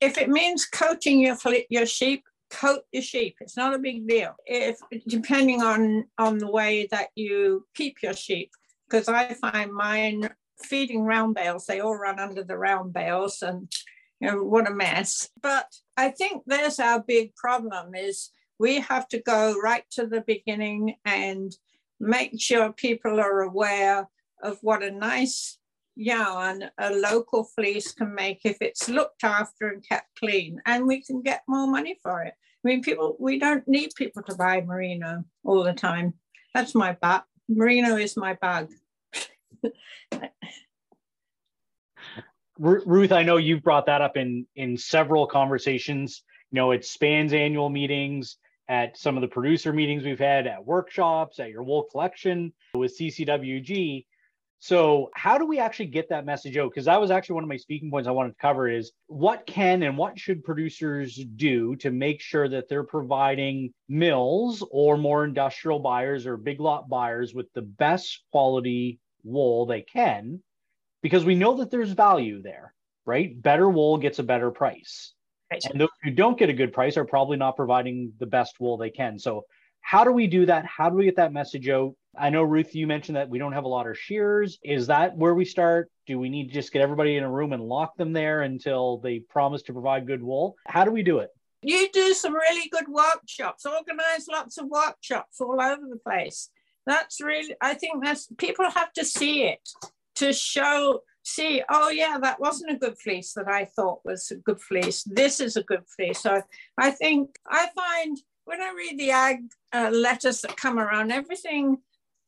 If 0.00 0.18
it 0.18 0.28
means 0.28 0.66
coating 0.66 1.20
your, 1.20 1.36
your 1.70 1.86
sheep, 1.86 2.24
coat 2.52 2.82
your 2.92 3.02
sheep. 3.02 3.36
It's 3.40 3.56
not 3.56 3.74
a 3.74 3.78
big 3.78 4.06
deal. 4.06 4.34
If 4.46 4.78
depending 5.08 5.62
on 5.62 6.04
on 6.18 6.38
the 6.38 6.50
way 6.50 6.86
that 6.90 7.08
you 7.14 7.66
keep 7.74 8.02
your 8.02 8.14
sheep, 8.14 8.50
because 8.88 9.08
I 9.08 9.34
find 9.34 9.72
mine 9.72 10.30
feeding 10.62 11.02
round 11.02 11.34
bales, 11.34 11.66
they 11.66 11.80
all 11.80 11.96
run 11.96 12.20
under 12.20 12.44
the 12.44 12.56
round 12.56 12.92
bales, 12.92 13.42
and 13.42 13.72
you 14.20 14.28
know 14.28 14.44
what 14.44 14.70
a 14.70 14.74
mess. 14.74 15.28
But 15.42 15.66
I 15.96 16.10
think 16.10 16.42
there's 16.46 16.78
our 16.78 17.00
big 17.00 17.34
problem 17.34 17.94
is 17.94 18.30
we 18.58 18.80
have 18.80 19.08
to 19.08 19.20
go 19.20 19.56
right 19.62 19.84
to 19.92 20.06
the 20.06 20.20
beginning 20.20 20.94
and 21.04 21.56
make 21.98 22.40
sure 22.40 22.72
people 22.72 23.18
are 23.18 23.40
aware 23.40 24.08
of 24.42 24.58
what 24.60 24.82
a 24.82 24.90
nice 24.90 25.58
yarn 25.94 26.64
a 26.78 26.94
local 26.94 27.44
fleece 27.44 27.92
can 27.92 28.14
make 28.14 28.40
if 28.44 28.56
it's 28.60 28.88
looked 28.88 29.24
after 29.24 29.68
and 29.68 29.86
kept 29.86 30.08
clean 30.18 30.60
and 30.66 30.86
we 30.86 31.02
can 31.02 31.22
get 31.22 31.42
more 31.48 31.66
money 31.66 31.98
for 32.02 32.22
it. 32.22 32.34
I 32.64 32.68
mean 32.68 32.82
people 32.82 33.16
we 33.18 33.38
don't 33.38 33.66
need 33.66 33.90
people 33.96 34.22
to 34.24 34.34
buy 34.34 34.60
merino 34.60 35.24
all 35.44 35.62
the 35.62 35.72
time. 35.72 36.14
That's 36.54 36.74
my 36.74 36.92
bag 36.92 37.22
merino 37.48 37.96
is 37.96 38.16
my 38.16 38.34
bag 38.34 38.68
ruth 42.58 43.12
i 43.12 43.22
know 43.22 43.36
you've 43.38 43.62
brought 43.62 43.86
that 43.86 44.00
up 44.00 44.16
in 44.16 44.46
in 44.56 44.76
several 44.76 45.26
conversations. 45.26 46.22
You 46.50 46.56
know 46.56 46.70
it 46.72 46.84
SPAN's 46.84 47.32
annual 47.32 47.70
meetings 47.70 48.36
at 48.68 48.96
some 48.96 49.16
of 49.16 49.22
the 49.22 49.28
producer 49.28 49.72
meetings 49.72 50.04
we've 50.04 50.18
had 50.18 50.46
at 50.46 50.64
workshops 50.64 51.40
at 51.40 51.50
your 51.50 51.62
wool 51.62 51.84
collection 51.90 52.52
with 52.74 52.96
ccwg 52.98 54.04
so, 54.62 55.10
how 55.12 55.38
do 55.38 55.44
we 55.44 55.58
actually 55.58 55.86
get 55.86 56.10
that 56.10 56.24
message 56.24 56.56
out? 56.56 56.70
Because 56.70 56.84
that 56.84 57.00
was 57.00 57.10
actually 57.10 57.34
one 57.34 57.42
of 57.42 57.48
my 57.48 57.56
speaking 57.56 57.90
points 57.90 58.06
I 58.06 58.12
wanted 58.12 58.28
to 58.28 58.40
cover 58.40 58.68
is 58.68 58.92
what 59.08 59.44
can 59.44 59.82
and 59.82 59.98
what 59.98 60.16
should 60.16 60.44
producers 60.44 61.16
do 61.16 61.74
to 61.76 61.90
make 61.90 62.20
sure 62.20 62.48
that 62.48 62.68
they're 62.68 62.84
providing 62.84 63.74
mills 63.88 64.62
or 64.70 64.96
more 64.96 65.24
industrial 65.24 65.80
buyers 65.80 66.26
or 66.26 66.36
big 66.36 66.60
lot 66.60 66.88
buyers 66.88 67.34
with 67.34 67.52
the 67.54 67.62
best 67.62 68.22
quality 68.30 69.00
wool 69.24 69.66
they 69.66 69.80
can? 69.80 70.40
Because 71.02 71.24
we 71.24 71.34
know 71.34 71.56
that 71.56 71.72
there's 71.72 71.90
value 71.90 72.40
there, 72.40 72.72
right? 73.04 73.42
Better 73.42 73.68
wool 73.68 73.98
gets 73.98 74.20
a 74.20 74.22
better 74.22 74.52
price. 74.52 75.12
Right. 75.50 75.60
And 75.72 75.80
those 75.80 75.88
who 76.04 76.12
don't 76.12 76.38
get 76.38 76.50
a 76.50 76.54
good 76.54 76.72
price 76.72 76.96
are 76.96 77.04
probably 77.04 77.36
not 77.36 77.56
providing 77.56 78.12
the 78.20 78.26
best 78.26 78.60
wool 78.60 78.76
they 78.76 78.90
can. 78.90 79.18
So, 79.18 79.44
how 79.80 80.04
do 80.04 80.12
we 80.12 80.28
do 80.28 80.46
that? 80.46 80.66
How 80.66 80.88
do 80.88 80.94
we 80.94 81.04
get 81.04 81.16
that 81.16 81.32
message 81.32 81.68
out? 81.68 81.96
I 82.16 82.28
know, 82.28 82.42
Ruth, 82.42 82.74
you 82.74 82.86
mentioned 82.86 83.16
that 83.16 83.30
we 83.30 83.38
don't 83.38 83.52
have 83.52 83.64
a 83.64 83.68
lot 83.68 83.88
of 83.88 83.98
shears. 83.98 84.58
Is 84.62 84.88
that 84.88 85.16
where 85.16 85.34
we 85.34 85.46
start? 85.46 85.90
Do 86.06 86.18
we 86.18 86.28
need 86.28 86.48
to 86.48 86.54
just 86.54 86.72
get 86.72 86.82
everybody 86.82 87.16
in 87.16 87.24
a 87.24 87.30
room 87.30 87.52
and 87.52 87.62
lock 87.62 87.96
them 87.96 88.12
there 88.12 88.42
until 88.42 88.98
they 88.98 89.20
promise 89.20 89.62
to 89.62 89.72
provide 89.72 90.06
good 90.06 90.22
wool? 90.22 90.56
How 90.66 90.84
do 90.84 90.90
we 90.90 91.02
do 91.02 91.18
it? 91.18 91.30
You 91.62 91.88
do 91.92 92.12
some 92.12 92.34
really 92.34 92.68
good 92.68 92.88
workshops, 92.88 93.64
organize 93.64 94.26
lots 94.30 94.58
of 94.58 94.66
workshops 94.66 95.40
all 95.40 95.60
over 95.60 95.82
the 95.88 95.98
place. 96.04 96.50
That's 96.86 97.20
really, 97.20 97.54
I 97.60 97.74
think 97.74 98.04
that's 98.04 98.28
people 98.36 98.68
have 98.68 98.92
to 98.94 99.04
see 99.04 99.44
it 99.44 99.66
to 100.16 100.32
show, 100.32 101.00
see, 101.22 101.62
oh, 101.70 101.88
yeah, 101.88 102.18
that 102.20 102.40
wasn't 102.40 102.72
a 102.72 102.78
good 102.78 102.98
fleece 102.98 103.32
that 103.34 103.48
I 103.48 103.64
thought 103.64 104.04
was 104.04 104.30
a 104.32 104.36
good 104.36 104.60
fleece. 104.60 105.04
This 105.04 105.40
is 105.40 105.56
a 105.56 105.62
good 105.62 105.84
fleece. 105.96 106.20
So 106.20 106.42
I 106.76 106.90
think 106.90 107.38
I 107.48 107.68
find 107.74 108.18
when 108.44 108.60
I 108.60 108.74
read 108.76 108.98
the 108.98 109.12
ag 109.12 109.38
uh, 109.72 109.90
letters 109.94 110.40
that 110.42 110.56
come 110.56 110.78
around, 110.78 111.12
everything 111.12 111.78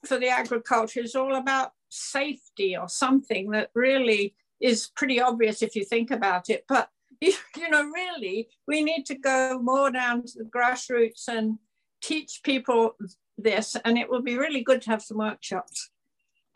for 0.04 0.18
the 0.18 0.28
agriculture 0.28 1.00
is 1.00 1.14
all 1.14 1.34
about 1.36 1.72
safety 1.88 2.76
or 2.76 2.88
something 2.88 3.50
that 3.50 3.70
really 3.74 4.34
is 4.60 4.90
pretty 4.96 5.20
obvious 5.20 5.62
if 5.62 5.76
you 5.76 5.84
think 5.84 6.10
about 6.10 6.50
it. 6.50 6.64
But 6.68 6.88
you 7.20 7.70
know, 7.70 7.84
really, 7.84 8.48
we 8.66 8.82
need 8.82 9.06
to 9.06 9.14
go 9.14 9.58
more 9.62 9.90
down 9.90 10.24
to 10.26 10.38
the 10.38 10.44
grassroots 10.44 11.28
and 11.28 11.58
teach 12.02 12.40
people 12.44 12.96
this, 13.38 13.76
and 13.84 13.98
it 13.98 14.10
will 14.10 14.22
be 14.22 14.36
really 14.36 14.62
good 14.62 14.82
to 14.82 14.90
have 14.90 15.02
some 15.02 15.18
workshops. 15.18 15.90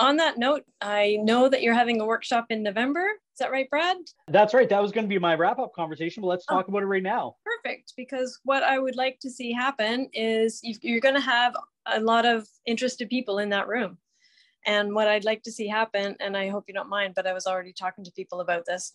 On 0.01 0.16
that 0.18 0.38
note, 0.38 0.64
I 0.80 1.18
know 1.22 1.49
that 1.49 1.62
you're 1.62 1.74
having 1.74 2.01
a 2.01 2.07
workshop 2.07 2.46
in 2.51 2.62
November. 2.62 3.05
Is 3.38 3.38
that 3.40 3.51
right, 3.51 3.68
Brad? 3.68 3.96
That's 4.28 4.55
right. 4.55 4.68
That 4.68 4.80
was 4.80 4.92
going 4.92 5.05
to 5.05 5.09
be 5.09 5.18
my 5.18 5.34
wrap 5.34 5.59
up 5.59 5.74
conversation, 5.74 6.20
but 6.20 6.28
let's 6.28 6.44
oh. 6.49 6.55
talk 6.55 6.66
oh, 6.68 6.70
about 6.70 6.82
it 6.82 6.86
right 6.86 7.03
now. 7.03 7.36
Perfect. 7.44 7.94
Because 7.96 8.38
what 8.44 8.62
I 8.62 8.78
would 8.78 8.94
like 8.94 9.18
to 9.20 9.30
see 9.30 9.53
happen 9.53 10.09
is 10.12 10.61
you're 10.82 11.01
going 11.01 11.16
to 11.16 11.20
have 11.20 11.57
a 11.93 12.01
lot 12.01 12.26
of 12.26 12.47
interested 12.66 13.09
people 13.09 13.39
in 13.39 13.51
that 13.51 13.68
room. 13.68 13.99
And 14.66 14.95
what 14.95 15.09
I'd 15.09 15.24
like 15.24 15.43
to 15.45 15.53
see 15.53 15.68
happen, 15.68 16.16
and 16.20 16.36
I 16.36 16.49
hope 16.49 16.64
you 16.68 16.74
don't 16.74 16.89
mind, 16.89 17.14
but 17.14 17.26
I 17.26 17.32
was 17.32 17.47
already 17.47 17.72
talking 17.72 18.05
to 18.05 18.12
people 18.12 18.41
about 18.41 18.66
this, 18.66 18.93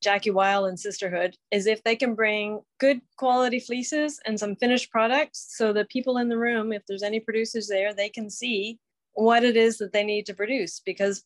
Jackie 0.00 0.30
Weil 0.30 0.64
and 0.64 0.80
Sisterhood, 0.80 1.36
is 1.50 1.66
if 1.66 1.82
they 1.82 1.94
can 1.94 2.14
bring 2.14 2.62
good 2.78 3.00
quality 3.16 3.60
fleeces 3.60 4.18
and 4.24 4.38
some 4.38 4.56
finished 4.56 4.90
products 4.90 5.54
so 5.56 5.72
the 5.72 5.84
people 5.84 6.16
in 6.16 6.28
the 6.28 6.38
room, 6.38 6.72
if 6.72 6.86
there's 6.86 7.02
any 7.02 7.20
producers 7.20 7.68
there, 7.68 7.92
they 7.92 8.08
can 8.08 8.30
see 8.30 8.78
what 9.12 9.44
it 9.44 9.56
is 9.56 9.76
that 9.78 9.92
they 9.92 10.04
need 10.04 10.24
to 10.26 10.34
produce. 10.34 10.80
Because 10.80 11.24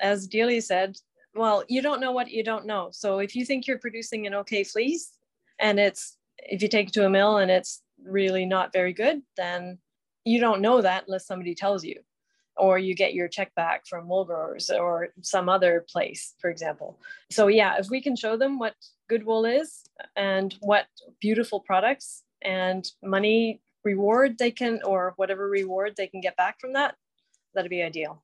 as 0.00 0.26
Delia 0.26 0.62
said, 0.62 0.96
well, 1.34 1.62
you 1.68 1.82
don't 1.82 2.00
know 2.00 2.12
what 2.12 2.30
you 2.30 2.42
don't 2.42 2.66
know. 2.66 2.88
So 2.92 3.18
if 3.18 3.36
you 3.36 3.44
think 3.44 3.66
you're 3.66 3.78
producing 3.78 4.26
an 4.26 4.34
okay 4.34 4.64
fleece 4.64 5.12
and 5.60 5.78
it's, 5.78 6.16
if 6.38 6.62
you 6.62 6.68
take 6.68 6.88
it 6.88 6.94
to 6.94 7.06
a 7.06 7.10
mill 7.10 7.36
and 7.36 7.50
it's 7.50 7.82
really 8.02 8.44
not 8.46 8.72
very 8.72 8.92
good, 8.92 9.22
then 9.36 9.78
you 10.26 10.40
don't 10.40 10.60
know 10.60 10.82
that 10.82 11.04
unless 11.06 11.26
somebody 11.26 11.54
tells 11.54 11.84
you 11.84 12.00
or 12.56 12.78
you 12.78 12.94
get 12.94 13.14
your 13.14 13.28
check 13.28 13.54
back 13.54 13.86
from 13.86 14.08
wool 14.08 14.24
growers 14.24 14.70
or 14.70 15.08
some 15.22 15.48
other 15.48 15.84
place, 15.88 16.34
for 16.40 16.50
example. 16.50 16.98
So 17.30 17.46
yeah, 17.46 17.76
if 17.78 17.88
we 17.90 18.00
can 18.00 18.16
show 18.16 18.36
them 18.36 18.58
what 18.58 18.74
good 19.08 19.24
wool 19.24 19.44
is 19.44 19.84
and 20.16 20.54
what 20.60 20.86
beautiful 21.20 21.60
products 21.60 22.24
and 22.42 22.90
money 23.02 23.60
reward 23.84 24.36
they 24.38 24.50
can, 24.50 24.80
or 24.84 25.12
whatever 25.16 25.48
reward 25.48 25.94
they 25.96 26.08
can 26.08 26.20
get 26.20 26.36
back 26.36 26.60
from 26.60 26.72
that, 26.72 26.96
that'd 27.54 27.70
be 27.70 27.82
ideal. 27.82 28.22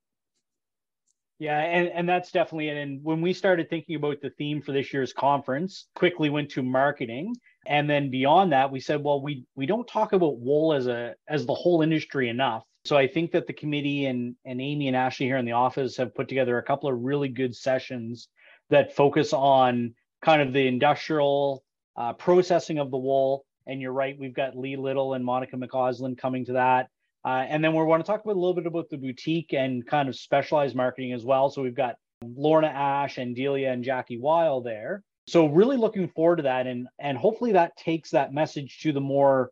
Yeah, 1.43 1.59
and, 1.59 1.88
and 1.88 2.09
that's 2.09 2.30
definitely 2.30 2.68
it. 2.68 2.76
And 2.76 3.03
when 3.03 3.20
we 3.20 3.32
started 3.32 3.68
thinking 3.68 3.97
about 3.97 4.20
the 4.22 4.30
theme 4.30 4.62
for 4.62 4.70
this 4.70 4.93
year's 4.93 5.12
conference, 5.12 5.88
quickly 5.97 6.30
went 6.30 6.53
to 6.53 6.62
marketing 6.62 7.34
and 7.66 7.90
then 7.90 8.11
beyond 8.11 8.53
that, 8.53 8.70
we 8.70 8.78
said, 8.78 9.03
well, 9.03 9.20
we 9.20 9.45
we 9.57 9.66
don't 9.66 9.88
talk 9.88 10.12
about 10.12 10.38
wool 10.38 10.72
as 10.72 10.86
a 10.86 11.16
as 11.26 11.45
the 11.45 11.53
whole 11.55 11.82
industry 11.82 12.28
enough. 12.28 12.62
So 12.84 12.97
I 12.97 13.09
think 13.09 13.32
that 13.32 13.49
the 13.49 13.53
committee 13.55 14.07
and 14.07 14.36
and 14.45 14.61
Amy 14.61 14.86
and 14.86 14.97
Ashley 14.97 15.26
here 15.26 15.36
in 15.36 15.45
the 15.45 15.59
office 15.66 15.97
have 15.97 16.14
put 16.14 16.28
together 16.28 16.59
a 16.59 16.62
couple 16.62 16.88
of 16.88 17.01
really 17.01 17.28
good 17.28 17.57
sessions 17.57 18.28
that 18.70 18.95
focus 18.95 19.32
on 19.32 19.97
kind 20.24 20.43
of 20.43 20.53
the 20.53 20.68
industrial 20.68 21.64
uh, 21.97 22.12
processing 22.12 22.78
of 22.78 22.93
the 22.93 22.99
wool. 22.99 23.45
And 23.66 23.80
you're 23.80 23.93
right, 23.93 24.16
we've 24.16 24.32
got 24.32 24.57
Lee 24.57 24.76
Little 24.76 25.14
and 25.14 25.24
Monica 25.24 25.57
McCausland 25.57 26.18
coming 26.18 26.45
to 26.45 26.53
that. 26.53 26.88
Uh, 27.25 27.45
and 27.49 27.62
then 27.62 27.73
we 27.73 27.83
want 27.85 28.05
to 28.05 28.11
talk 28.11 28.25
about 28.25 28.37
a 28.37 28.41
little 28.41 28.55
bit 28.55 28.66
about 28.66 28.89
the 28.91 28.97
boutique 28.97 29.55
and 29.55 29.87
kind 29.87 30.09
of 30.09 30.16
specialized 30.16 30.75
marketing 30.75 31.12
as 31.12 31.25
well. 31.25 31.51
So 31.51 31.62
we've 31.62 31.75
got 31.75 31.97
Lorna 32.23 32.68
Ash 32.68 33.18
and 33.18 33.35
Delia 33.35 33.73
and 33.73 33.85
Jackie 33.85 34.18
Weil 34.18 34.61
there. 34.61 35.03
So 35.29 35.47
really 35.47 35.77
looking 35.77 36.09
forward 36.09 36.37
to 36.37 36.43
that, 36.45 36.66
and 36.66 36.89
and 36.99 37.16
hopefully 37.16 37.53
that 37.53 37.77
takes 37.77 38.11
that 38.11 38.35
message 38.35 38.81
to 38.81 38.93
the 38.93 39.01
more 39.01 39.51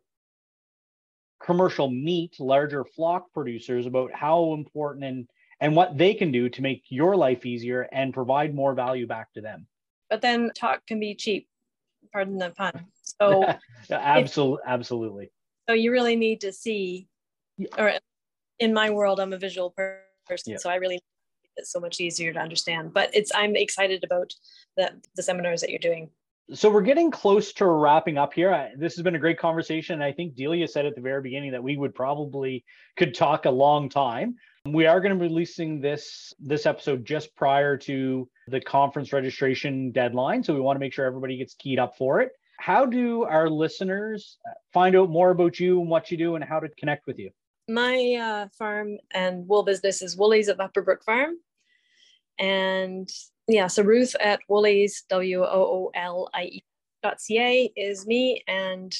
commercial 1.41 1.89
meat, 1.89 2.35
larger 2.39 2.83
flock 2.83 3.31
producers 3.33 3.85
about 3.85 4.13
how 4.13 4.53
important 4.53 5.05
and 5.05 5.27
and 5.61 5.75
what 5.75 5.97
they 5.97 6.13
can 6.13 6.31
do 6.31 6.49
to 6.49 6.61
make 6.61 6.83
your 6.89 7.15
life 7.15 7.45
easier 7.45 7.87
and 7.91 8.13
provide 8.13 8.53
more 8.53 8.73
value 8.73 9.07
back 9.07 9.31
to 9.33 9.41
them. 9.41 9.67
But 10.09 10.21
then 10.21 10.51
talk 10.55 10.85
can 10.87 10.99
be 10.99 11.15
cheap. 11.15 11.47
Pardon 12.11 12.37
the 12.37 12.49
pun. 12.51 12.87
So 13.19 13.45
absolutely, 13.91 14.63
absolutely. 14.65 15.31
So 15.67 15.75
you 15.75 15.91
really 15.91 16.15
need 16.15 16.41
to 16.41 16.53
see, 16.53 17.07
or 17.77 17.93
in 18.59 18.73
my 18.73 18.89
world, 18.89 19.19
I'm 19.19 19.33
a 19.33 19.37
visual 19.37 19.73
person, 20.27 20.53
yeah. 20.53 20.57
so 20.57 20.69
I 20.69 20.75
really 20.75 20.99
it's 21.57 21.71
so 21.71 21.79
much 21.79 21.99
easier 21.99 22.33
to 22.33 22.39
understand. 22.39 22.93
But 22.93 23.09
it's 23.13 23.31
I'm 23.35 23.55
excited 23.55 24.03
about 24.03 24.33
the 24.77 24.91
the 25.15 25.23
seminars 25.23 25.61
that 25.61 25.69
you're 25.69 25.79
doing. 25.79 26.09
So 26.53 26.69
we're 26.69 26.81
getting 26.81 27.11
close 27.11 27.53
to 27.53 27.65
wrapping 27.65 28.17
up 28.17 28.33
here. 28.33 28.53
I, 28.53 28.71
this 28.77 28.95
has 28.95 29.03
been 29.03 29.15
a 29.15 29.19
great 29.19 29.39
conversation. 29.39 30.01
I 30.01 30.11
think 30.11 30.35
Delia 30.35 30.67
said 30.67 30.85
at 30.85 30.95
the 30.95 31.01
very 31.01 31.21
beginning 31.21 31.51
that 31.51 31.63
we 31.63 31.77
would 31.77 31.95
probably 31.95 32.65
could 32.97 33.15
talk 33.15 33.45
a 33.45 33.51
long 33.51 33.87
time. 33.87 34.35
We 34.65 34.85
are 34.85 34.99
going 34.99 35.13
to 35.13 35.19
be 35.19 35.27
releasing 35.27 35.81
this 35.81 36.33
this 36.39 36.65
episode 36.65 37.05
just 37.05 37.35
prior 37.35 37.77
to 37.77 38.29
the 38.47 38.61
conference 38.61 39.13
registration 39.13 39.91
deadline, 39.91 40.43
so 40.43 40.53
we 40.53 40.59
want 40.59 40.75
to 40.75 40.79
make 40.79 40.93
sure 40.93 41.05
everybody 41.05 41.37
gets 41.37 41.55
keyed 41.55 41.79
up 41.79 41.97
for 41.97 42.21
it. 42.21 42.31
How 42.59 42.85
do 42.85 43.23
our 43.23 43.49
listeners 43.49 44.37
find 44.71 44.95
out 44.95 45.09
more 45.09 45.31
about 45.31 45.59
you 45.59 45.81
and 45.81 45.89
what 45.89 46.11
you 46.11 46.17
do 46.17 46.35
and 46.35 46.43
how 46.43 46.59
to 46.59 46.69
connect 46.77 47.07
with 47.07 47.17
you? 47.17 47.31
My 47.71 48.15
uh, 48.15 48.47
farm 48.57 48.97
and 49.11 49.47
wool 49.47 49.63
business 49.63 50.01
is 50.01 50.17
Woolies 50.17 50.49
of 50.49 50.57
Upperbrook 50.57 51.03
Farm. 51.05 51.35
And 52.37 53.09
yeah, 53.47 53.67
so 53.67 53.81
Ruth 53.81 54.13
at 54.19 54.41
Woolies, 54.49 55.05
W 55.09 55.43
O 55.43 55.47
O 55.47 55.91
L 55.95 56.29
I 56.33 56.43
E 56.43 56.63
dot 57.01 57.21
ca 57.21 57.71
is 57.77 58.05
me 58.05 58.43
and 58.45 58.93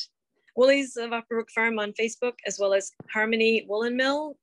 Woolies 0.55 0.95
of 0.95 1.09
Upperbrook 1.09 1.49
Farm 1.53 1.79
on 1.79 1.91
Facebook, 1.99 2.35
as 2.47 2.59
well 2.59 2.73
as 2.73 2.91
Harmeny 3.13 3.67
Woolen 3.67 3.97
Mill, 3.97 4.37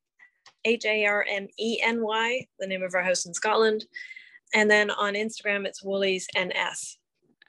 H 0.63 0.85
A 0.85 1.05
R 1.05 1.25
M 1.27 1.47
E 1.57 1.81
N 1.81 2.03
Y, 2.03 2.45
the 2.59 2.67
name 2.67 2.83
of 2.83 2.93
our 2.93 3.03
house 3.03 3.25
in 3.25 3.33
Scotland. 3.33 3.85
And 4.53 4.69
then 4.69 4.91
on 4.91 5.15
Instagram, 5.15 5.65
it's 5.65 5.83
Woolies 5.83 6.27
NS. 6.37 6.98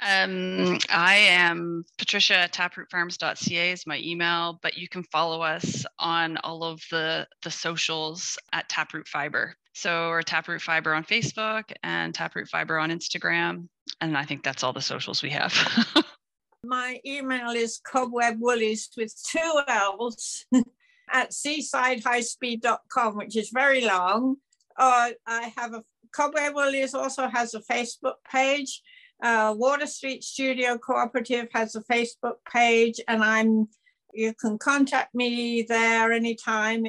Um, 0.03 0.79
I 0.89 1.17
am 1.17 1.85
Patricia 1.99 2.37
at 2.37 2.53
taprootfarms.ca 2.53 3.73
is 3.73 3.87
my 3.87 3.99
email, 3.99 4.59
but 4.63 4.77
you 4.77 4.89
can 4.89 5.03
follow 5.05 5.43
us 5.43 5.85
on 5.99 6.39
all 6.39 6.65
of 6.65 6.83
the, 6.91 7.27
the 7.43 7.51
socials 7.51 8.39
at 8.53 8.69
Taproot 8.69 9.07
Fiber. 9.07 9.55
So 9.75 10.09
we're 10.09 10.23
Taproot 10.23 10.63
Fiber 10.63 10.95
on 10.95 11.05
Facebook 11.05 11.65
and 11.83 12.15
Taproot 12.15 12.49
Fiber 12.49 12.79
on 12.79 12.91
Instagram. 12.91 13.69
And 14.01 14.17
I 14.17 14.25
think 14.25 14.43
that's 14.43 14.63
all 14.63 14.73
the 14.73 14.81
socials 14.81 15.23
we 15.23 15.31
have. 15.31 15.55
my 16.65 16.99
email 17.05 17.51
is 17.51 17.81
cobwebwoolies 17.87 18.97
with 18.97 19.15
two 19.31 19.61
L's 19.69 20.47
at 21.13 21.31
seasidehighspeed.com, 21.31 23.17
which 23.17 23.37
is 23.37 23.51
very 23.51 23.85
long. 23.85 24.37
Uh, 24.79 25.11
I 25.27 25.53
have 25.57 25.75
a 25.75 25.85
Cobweb 26.13 26.55
Woolies 26.55 26.95
also 26.95 27.29
has 27.29 27.55
a 27.55 27.61
Facebook 27.61 28.15
page 28.31 28.83
uh, 29.23 29.55
Water 29.57 29.87
Street 29.87 30.25
Studio 30.25 30.79
Cooperative 30.79 31.49
has 31.53 31.75
a 31.75 31.83
Facebook 31.83 32.37
page, 32.51 33.01
and 33.09 33.23
I'm 33.23 33.69
you 34.13 34.35
can 34.35 34.59
contact 34.59 35.15
me 35.15 35.63
there 35.63 36.13
anytime. 36.13 36.87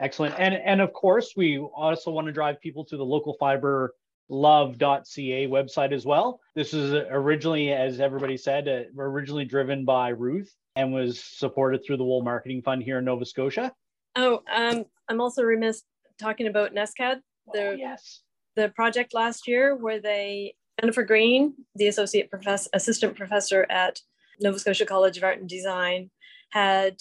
Excellent. 0.00 0.34
And 0.38 0.54
and 0.54 0.80
of 0.80 0.92
course, 0.92 1.34
we 1.36 1.58
also 1.58 2.10
want 2.10 2.26
to 2.26 2.32
drive 2.32 2.60
people 2.60 2.84
to 2.86 2.96
the 2.96 3.04
local 3.04 3.36
fiber 3.38 3.94
love.ca 4.28 5.46
website 5.48 5.92
as 5.92 6.06
well. 6.06 6.40
This 6.54 6.72
is 6.72 6.92
originally, 7.10 7.72
as 7.72 8.00
everybody 8.00 8.36
said, 8.36 8.66
uh, 8.66 8.82
originally 8.98 9.44
driven 9.44 9.84
by 9.84 10.08
Ruth 10.08 10.52
and 10.74 10.92
was 10.92 11.22
supported 11.22 11.84
through 11.84 11.98
the 11.98 12.04
Wool 12.04 12.22
Marketing 12.22 12.62
Fund 12.62 12.82
here 12.82 12.98
in 12.98 13.04
Nova 13.04 13.26
Scotia. 13.26 13.72
Oh, 14.16 14.42
um, 14.50 14.84
I'm 15.08 15.20
also 15.20 15.42
remiss 15.42 15.82
talking 16.18 16.46
about 16.46 16.74
NSCAD, 16.74 17.20
the, 17.52 17.68
oh, 17.68 17.72
yes. 17.72 18.22
the 18.56 18.70
project 18.70 19.12
last 19.12 19.46
year 19.46 19.76
where 19.76 20.00
they 20.00 20.54
Jennifer 20.80 21.02
Green, 21.02 21.54
the 21.74 21.88
associate 21.88 22.30
professor, 22.30 22.70
assistant 22.72 23.16
professor 23.16 23.66
at 23.70 24.00
Nova 24.40 24.58
Scotia 24.58 24.86
College 24.86 25.16
of 25.16 25.24
Art 25.24 25.38
and 25.38 25.48
Design, 25.48 26.10
had 26.50 26.96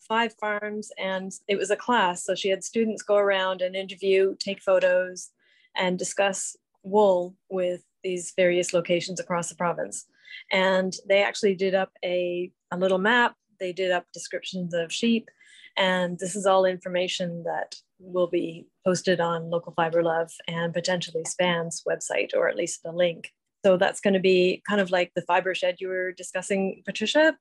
five 0.00 0.34
farms 0.38 0.90
and 0.98 1.32
it 1.48 1.56
was 1.56 1.70
a 1.70 1.76
class. 1.76 2.24
So 2.24 2.34
she 2.34 2.50
had 2.50 2.62
students 2.62 3.02
go 3.02 3.16
around 3.16 3.62
and 3.62 3.74
interview, 3.74 4.36
take 4.38 4.62
photos, 4.62 5.30
and 5.76 5.98
discuss 5.98 6.56
wool 6.82 7.34
with 7.48 7.82
these 8.02 8.32
various 8.36 8.72
locations 8.72 9.18
across 9.18 9.48
the 9.48 9.56
province. 9.56 10.06
And 10.52 10.94
they 11.08 11.22
actually 11.22 11.54
did 11.54 11.74
up 11.74 11.92
a, 12.04 12.50
a 12.70 12.76
little 12.76 12.98
map, 12.98 13.34
they 13.58 13.72
did 13.72 13.90
up 13.90 14.06
descriptions 14.12 14.74
of 14.74 14.92
sheep. 14.92 15.28
And 15.76 16.18
this 16.18 16.36
is 16.36 16.46
all 16.46 16.64
information 16.64 17.44
that 17.44 17.74
will 17.98 18.26
be 18.26 18.66
posted 18.84 19.20
on 19.20 19.50
Local 19.50 19.72
Fiber 19.72 20.02
Love 20.02 20.30
and 20.48 20.72
potentially 20.72 21.24
SPAN's 21.24 21.82
website, 21.88 22.34
or 22.34 22.48
at 22.48 22.56
least 22.56 22.82
the 22.82 22.92
link. 22.92 23.30
So 23.64 23.76
that's 23.76 24.00
going 24.00 24.14
to 24.14 24.20
be 24.20 24.62
kind 24.68 24.80
of 24.80 24.90
like 24.90 25.12
the 25.14 25.22
fiber 25.22 25.54
shed 25.54 25.76
you 25.80 25.88
were 25.88 26.12
discussing, 26.12 26.82
Patricia, 26.84 27.36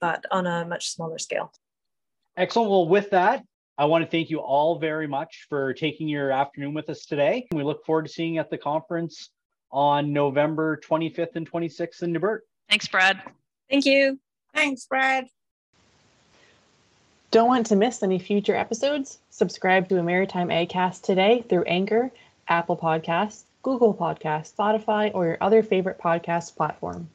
but 0.00 0.24
on 0.30 0.46
a 0.46 0.64
much 0.64 0.90
smaller 0.90 1.18
scale. 1.18 1.52
Excellent. 2.36 2.70
Well, 2.70 2.88
with 2.88 3.10
that, 3.10 3.44
I 3.76 3.84
want 3.84 4.04
to 4.04 4.10
thank 4.10 4.28
you 4.28 4.38
all 4.38 4.78
very 4.78 5.06
much 5.06 5.46
for 5.48 5.72
taking 5.72 6.08
your 6.08 6.32
afternoon 6.32 6.74
with 6.74 6.90
us 6.90 7.06
today. 7.06 7.46
We 7.52 7.62
look 7.62 7.84
forward 7.84 8.06
to 8.06 8.12
seeing 8.12 8.34
you 8.34 8.40
at 8.40 8.50
the 8.50 8.58
conference 8.58 9.30
on 9.70 10.12
November 10.12 10.80
25th 10.84 11.36
and 11.36 11.48
26th 11.48 12.02
in 12.02 12.12
Debert. 12.12 12.42
Thanks, 12.68 12.88
Brad. 12.88 13.22
Thank 13.70 13.84
you. 13.84 14.18
Thanks, 14.54 14.86
Brad. 14.86 15.26
Don't 17.30 17.48
want 17.48 17.66
to 17.66 17.76
miss 17.76 18.02
any 18.02 18.18
future 18.18 18.56
episodes? 18.56 19.18
Subscribe 19.28 19.86
to 19.90 19.98
a 19.98 20.02
Maritime 20.02 20.48
Agcast 20.48 21.02
today 21.02 21.44
through 21.46 21.64
Anchor, 21.64 22.10
Apple 22.48 22.74
Podcasts, 22.74 23.42
Google 23.62 23.92
Podcasts, 23.92 24.54
Spotify, 24.54 25.10
or 25.12 25.26
your 25.26 25.38
other 25.42 25.62
favorite 25.62 25.98
podcast 25.98 26.56
platform. 26.56 27.10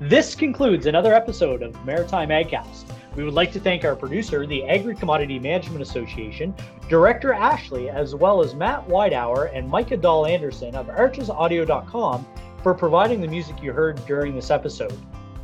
This 0.00 0.34
concludes 0.34 0.86
another 0.86 1.12
episode 1.12 1.62
of 1.62 1.84
Maritime 1.84 2.30
Agcast. 2.30 2.84
We 3.16 3.22
would 3.22 3.34
like 3.34 3.52
to 3.52 3.60
thank 3.60 3.84
our 3.84 3.94
producer, 3.94 4.46
the 4.46 4.64
Agri 4.64 4.94
Commodity 4.94 5.38
Management 5.38 5.82
Association, 5.82 6.54
Director 6.88 7.34
Ashley, 7.34 7.90
as 7.90 8.14
well 8.14 8.40
as 8.40 8.54
Matt 8.54 8.88
Whitehour 8.88 9.50
and 9.52 9.68
Micah 9.68 9.98
Dahl 9.98 10.24
Anderson 10.24 10.74
of 10.74 10.86
archesaudio.com 10.86 12.26
for 12.62 12.72
providing 12.72 13.20
the 13.20 13.28
music 13.28 13.62
you 13.62 13.72
heard 13.72 14.02
during 14.06 14.34
this 14.34 14.50
episode. 14.50 14.98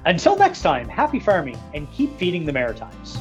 Until 0.07 0.37
next 0.37 0.61
time, 0.61 0.87
happy 0.87 1.19
farming 1.19 1.59
and 1.73 1.91
keep 1.91 2.15
feeding 2.19 2.45
the 2.45 2.53
Maritimes. 2.53 3.17